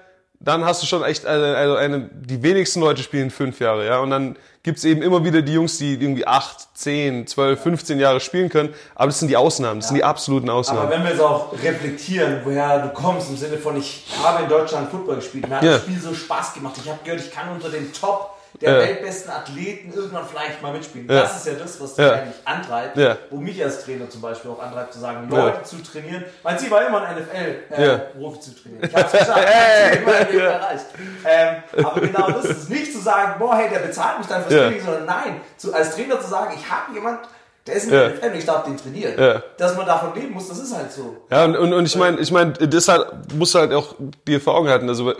dann 0.45 0.65
hast 0.65 0.83
du 0.83 0.87
schon 0.87 1.03
echt 1.03 1.25
eine, 1.27 1.57
also 1.57 1.77
eine, 1.77 2.09
die 2.13 2.43
wenigsten 2.43 2.81
Leute 2.81 3.03
spielen 3.03 3.31
fünf 3.31 3.61
Jahre, 3.61 3.87
ja. 3.87 3.99
Und 4.01 4.11
dann 4.11 4.37
gibt's 4.63 4.85
eben 4.85 5.03
immer 5.03 5.25
wieder 5.25 5.43
die 5.43 5.53
Jungs, 5.55 5.79
die 5.79 5.95
irgendwie 5.95 6.27
acht, 6.27 6.69
zehn, 6.75 7.27
zwölf, 7.27 7.63
15 7.63 7.99
Jahre 7.99 8.21
spielen 8.21 8.49
können. 8.49 8.75
Aber 8.95 9.07
das 9.07 9.19
sind 9.19 9.29
die 9.29 9.37
Ausnahmen, 9.37 9.81
das 9.81 9.89
sind 9.89 9.97
die 9.97 10.05
absoluten 10.05 10.49
Aber 10.49 10.59
Ausnahmen. 10.61 10.91
wenn 10.91 11.03
wir 11.03 11.11
jetzt 11.11 11.21
auch 11.21 11.53
reflektieren, 11.63 12.41
woher 12.45 12.79
du 12.81 12.89
kommst, 12.91 13.31
im 13.31 13.37
Sinne 13.37 13.59
von, 13.59 13.77
ich 13.77 14.07
habe 14.23 14.43
in 14.45 14.49
Deutschland 14.49 14.91
Football 14.91 15.17
gespielt, 15.17 15.49
mir 15.49 15.57
hat 15.57 15.65
Ja. 15.65 15.73
das 15.73 15.83
Spiel 15.83 15.99
so 16.01 16.15
Spaß 16.15 16.55
gemacht. 16.55 16.75
Ich 16.83 16.89
habe 16.89 16.99
gehört, 17.05 17.21
ich 17.21 17.31
kann 17.31 17.49
unter 17.51 17.69
den 17.69 17.93
Top 17.93 18.34
der 18.65 18.73
Ja. 18.75 18.79
weltbesten 18.81 19.31
Athleten 19.31 19.93
irgendwann 19.93 20.27
vielleicht 20.27 20.63
mal 20.63 20.73
mitspielen. 20.73 21.09
Ja. 21.09 21.23
Das 21.23 21.37
ist 21.37 21.47
ja 21.47 21.53
das, 21.55 21.81
was 21.81 21.95
dich 21.95 22.05
eigentlich 22.05 22.35
antreibt, 22.45 22.99
wo 23.31 23.37
mich 23.37 23.63
als 23.63 23.85
Trainer 23.85 24.09
zum 24.09 24.21
Beispiel 24.21 24.51
auch 24.51 24.63
antreibt, 24.63 24.93
zu 24.93 24.99
sagen. 25.01 25.29
Leute 25.29 25.63
zu 25.63 25.83
trainieren. 25.83 26.25
Mein 26.43 26.59
Ziel 26.59 26.71
war 26.71 26.87
immer 26.87 27.03
ein 27.03 27.17
NFL-Profi 27.17 28.37
äh, 28.37 28.41
zu 28.41 28.51
trainieren. 28.63 28.85
Ich 28.89 28.95
habe 28.95 29.07
es 29.07 29.13
geschafft, 29.13 29.39
mein 29.47 29.93
Ziel 29.93 30.03
immer 30.03 30.19
im 30.21 30.33
Leben 30.33 30.47
erreicht. 30.47 30.87
Ähm, 31.27 31.85
aber 31.85 32.01
genau 32.01 32.31
das 32.31 32.45
ist 32.47 32.71
nicht 32.71 32.93
zu 32.93 33.01
sagen, 33.01 33.35
boah, 33.39 33.57
hey, 33.57 33.69
der 33.71 33.81
bezahlt 33.81 34.19
mich 34.19 34.27
dann 34.27 34.43
fürs. 34.43 34.55
Training, 34.55 34.85
sondern 34.85 35.05
nein, 35.07 35.41
zu, 35.57 35.75
als 35.75 35.95
Trainer 35.95 36.21
zu 36.21 36.29
sagen, 36.29 36.55
ich 36.57 36.71
habe 36.71 36.93
jemand, 36.95 37.21
der 37.67 37.75
ist 37.77 37.85
in 37.87 37.95
Ja. 37.95 38.09
der 38.09 38.11
NFL 38.17 38.27
und 38.29 38.35
ich 38.37 38.45
darf 38.45 38.65
den 38.65 38.77
trainieren. 38.77 39.15
Ja. 39.19 39.43
Dass 39.57 39.77
man 39.77 39.87
davon 39.87 40.15
leben 40.15 40.33
muss, 40.35 40.49
das 40.49 40.59
ist 40.59 40.75
halt 40.77 40.93
so. 40.93 41.17
Ja, 41.31 41.45
und, 41.45 41.57
und, 41.57 41.73
und 41.73 41.87
ich 41.87 41.97
meine, 41.97 42.19
ich 42.21 42.31
meine, 42.31 42.53
deshalb 42.53 43.33
musst 43.35 43.55
du 43.55 43.59
halt 43.61 43.73
auch 43.73 43.95
dir 44.27 44.41
vor 44.41 44.55
Augen 44.57 44.69
halten. 44.69 44.89
Also 44.89 45.13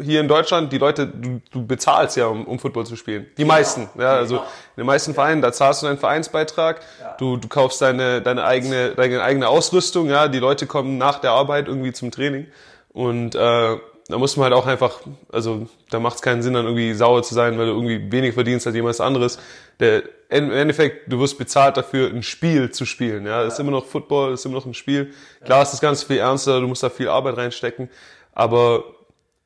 hier 0.00 0.20
in 0.20 0.28
Deutschland, 0.28 0.72
die 0.72 0.78
Leute, 0.78 1.06
du, 1.06 1.40
du 1.50 1.66
bezahlst 1.66 2.16
ja, 2.16 2.26
um, 2.26 2.46
um 2.46 2.58
Football 2.58 2.86
zu 2.86 2.96
spielen. 2.96 3.26
Die 3.36 3.44
meisten. 3.44 3.88
Ja, 3.98 4.14
also 4.16 4.36
Genau. 4.36 4.46
in 4.76 4.80
den 4.82 4.86
meisten 4.86 5.14
Vereinen, 5.14 5.42
da 5.42 5.52
zahlst 5.52 5.82
du 5.82 5.86
deinen 5.86 5.98
Vereinsbeitrag, 5.98 6.80
du, 7.18 7.36
du 7.36 7.48
kaufst 7.48 7.80
deine, 7.82 8.22
deine 8.22 8.44
eigene, 8.44 8.90
deine 8.94 9.22
eigene 9.22 9.48
Ausrüstung, 9.48 10.08
ja, 10.08 10.28
die 10.28 10.38
Leute 10.40 10.66
kommen 10.66 10.96
nach 10.98 11.18
der 11.18 11.32
Arbeit 11.32 11.68
irgendwie 11.68 11.92
zum 11.92 12.10
Training. 12.10 12.46
Und 12.92 13.34
äh, 13.34 13.76
da 14.08 14.18
muss 14.18 14.36
man 14.36 14.44
halt 14.44 14.54
auch 14.54 14.66
einfach, 14.66 15.00
also 15.32 15.66
da 15.90 15.98
macht 15.98 16.16
es 16.16 16.22
keinen 16.22 16.42
Sinn, 16.42 16.54
dann 16.54 16.66
irgendwie 16.66 16.92
sauer 16.92 17.22
zu 17.22 17.34
sein, 17.34 17.58
weil 17.58 17.66
du 17.66 17.72
irgendwie 17.72 18.12
wenig 18.12 18.34
verdienst 18.34 18.66
als 18.66 18.76
jemand 18.76 19.00
anderes. 19.00 19.38
Der, 19.80 20.02
Im 20.28 20.52
Endeffekt, 20.52 21.10
du 21.10 21.18
wirst 21.20 21.38
bezahlt 21.38 21.76
dafür, 21.76 22.10
ein 22.10 22.22
Spiel 22.22 22.70
zu 22.70 22.84
spielen. 22.84 23.26
Ja, 23.26 23.42
das 23.42 23.54
ist 23.54 23.60
immer 23.60 23.70
noch 23.70 23.86
Football, 23.86 24.34
ist 24.34 24.44
immer 24.44 24.56
noch 24.56 24.66
ein 24.66 24.74
Spiel. 24.74 25.12
Klar 25.44 25.62
ist 25.62 25.72
das 25.72 25.80
Ganze 25.80 26.06
viel 26.06 26.18
ernster, 26.18 26.60
du 26.60 26.66
musst 26.66 26.82
da 26.82 26.90
viel 26.90 27.08
Arbeit 27.08 27.38
reinstecken, 27.38 27.88
aber 28.32 28.84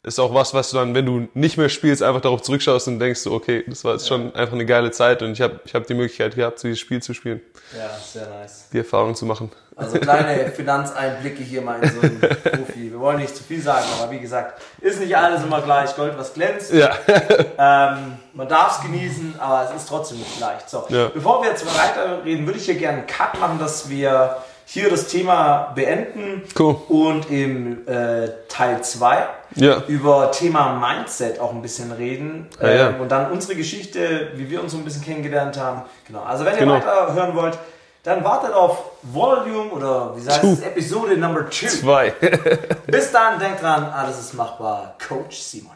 ist 0.09 0.19
auch 0.19 0.35
was, 0.35 0.53
was 0.55 0.71
du 0.71 0.77
dann, 0.79 0.95
wenn 0.95 1.07
du 1.07 1.29
nicht 1.35 1.57
mehr 1.59 1.69
spielst, 1.69 2.03
einfach 2.03 2.21
darauf 2.21 2.43
zurückschaust 2.43 2.89
und 2.89 2.99
denkst 2.99 3.27
okay, 3.27 3.65
das 3.67 3.85
war 3.85 3.93
jetzt 3.93 4.09
schon 4.09 4.35
einfach 4.35 4.55
eine 4.55 4.67
geile 4.67 4.91
Zeit 4.91 5.23
und 5.23 5.33
ich 5.33 5.41
habe 5.41 5.61
ich 5.65 5.75
hab 5.75 5.87
die 5.87 5.95
Möglichkeit 5.95 6.35
gehabt, 6.35 6.63
dieses 6.63 6.79
Spiel 6.81 7.03
zu 7.03 7.15
spielen, 7.15 7.41
Ja, 7.77 7.91
sehr 8.01 8.29
nice. 8.29 8.69
die 8.73 8.79
Erfahrung 8.79 9.15
zu 9.15 9.27
machen. 9.27 9.51
Also 9.77 9.97
kleine 10.01 10.51
Finanzeinblicke 10.51 11.41
hier 11.45 11.63
mal 11.63 11.81
in 11.81 11.89
so 11.89 12.01
einen 12.01 12.19
Profi. 12.19 12.91
Wir 12.91 12.99
wollen 12.99 13.19
nicht 13.19 13.37
zu 13.37 13.45
viel 13.45 13.61
sagen, 13.63 13.87
aber 14.03 14.11
wie 14.11 14.19
gesagt, 14.19 14.61
ist 14.81 14.99
nicht 14.99 15.17
alles 15.17 15.45
immer 15.45 15.63
gleich 15.63 15.95
Gold, 15.95 16.15
was 16.19 16.35
glänzt. 16.35 16.73
Ja, 16.73 16.91
Ähm, 17.61 18.17
man 18.35 18.49
darf 18.49 18.77
es 18.79 18.83
genießen, 18.83 19.35
aber 19.39 19.69
es 19.71 19.83
ist 19.83 19.89
trotzdem 19.89 20.19
nicht 20.19 20.41
leicht. 20.41 20.69
So, 20.69 20.85
Ja. 20.89 21.09
bevor 21.15 21.43
wir 21.43 21.51
jetzt 21.51 21.65
weiterreden, 21.67 22.47
würde 22.47 22.59
ich 22.59 22.65
hier 22.65 22.75
gerne 22.77 22.99
einen 22.99 23.07
Cut 23.07 23.39
machen, 23.41 23.59
dass 23.61 23.89
wir 23.89 24.37
hier 24.71 24.91
das 24.91 25.07
Thema 25.09 25.73
beenden 25.75 26.43
Cool. 26.59 26.77
und 26.89 27.31
im 27.31 27.89
äh, 27.89 28.29
Teil 28.49 28.83
2 28.85 29.27
Ja. 29.55 29.83
über 29.89 30.31
Thema 30.31 30.75
Mindset 30.79 31.41
auch 31.41 31.53
ein 31.55 31.63
bisschen 31.63 31.91
reden 31.91 32.49
Ja, 32.61 32.69
ja. 32.71 32.89
Ähm, 32.91 33.01
und 33.01 33.09
dann 33.11 33.33
unsere 33.33 33.57
Geschichte, 33.57 34.33
wie 34.35 34.51
wir 34.51 34.61
uns 34.63 34.73
so 34.73 34.79
ein 34.79 34.85
bisschen 34.85 35.03
kennengelernt 35.03 35.59
haben. 35.59 35.83
Genau. 36.07 36.23
Also 36.23 36.45
wenn 36.45 36.53
ihr 36.53 36.59
Genau. 36.61 36.75
weiter 36.75 37.15
hören 37.15 37.35
wollt, 37.35 37.59
dann 38.03 38.23
wartet 38.23 38.53
auf 38.53 38.93
Volume 39.03 39.71
oder 39.71 40.15
wie 40.17 40.27
heißt 40.29 40.45
es, 40.45 40.61
Episode 40.61 41.17
Number 41.17 41.51
2. 41.51 41.67
Zwei. 41.69 42.11
Bis 42.87 43.11
dann, 43.11 43.39
denkt 43.39 43.63
dran, 43.63 43.85
alles 43.87 44.19
ist 44.21 44.35
machbar. 44.35 44.97
Coach 45.09 45.39
Simon. 45.39 45.73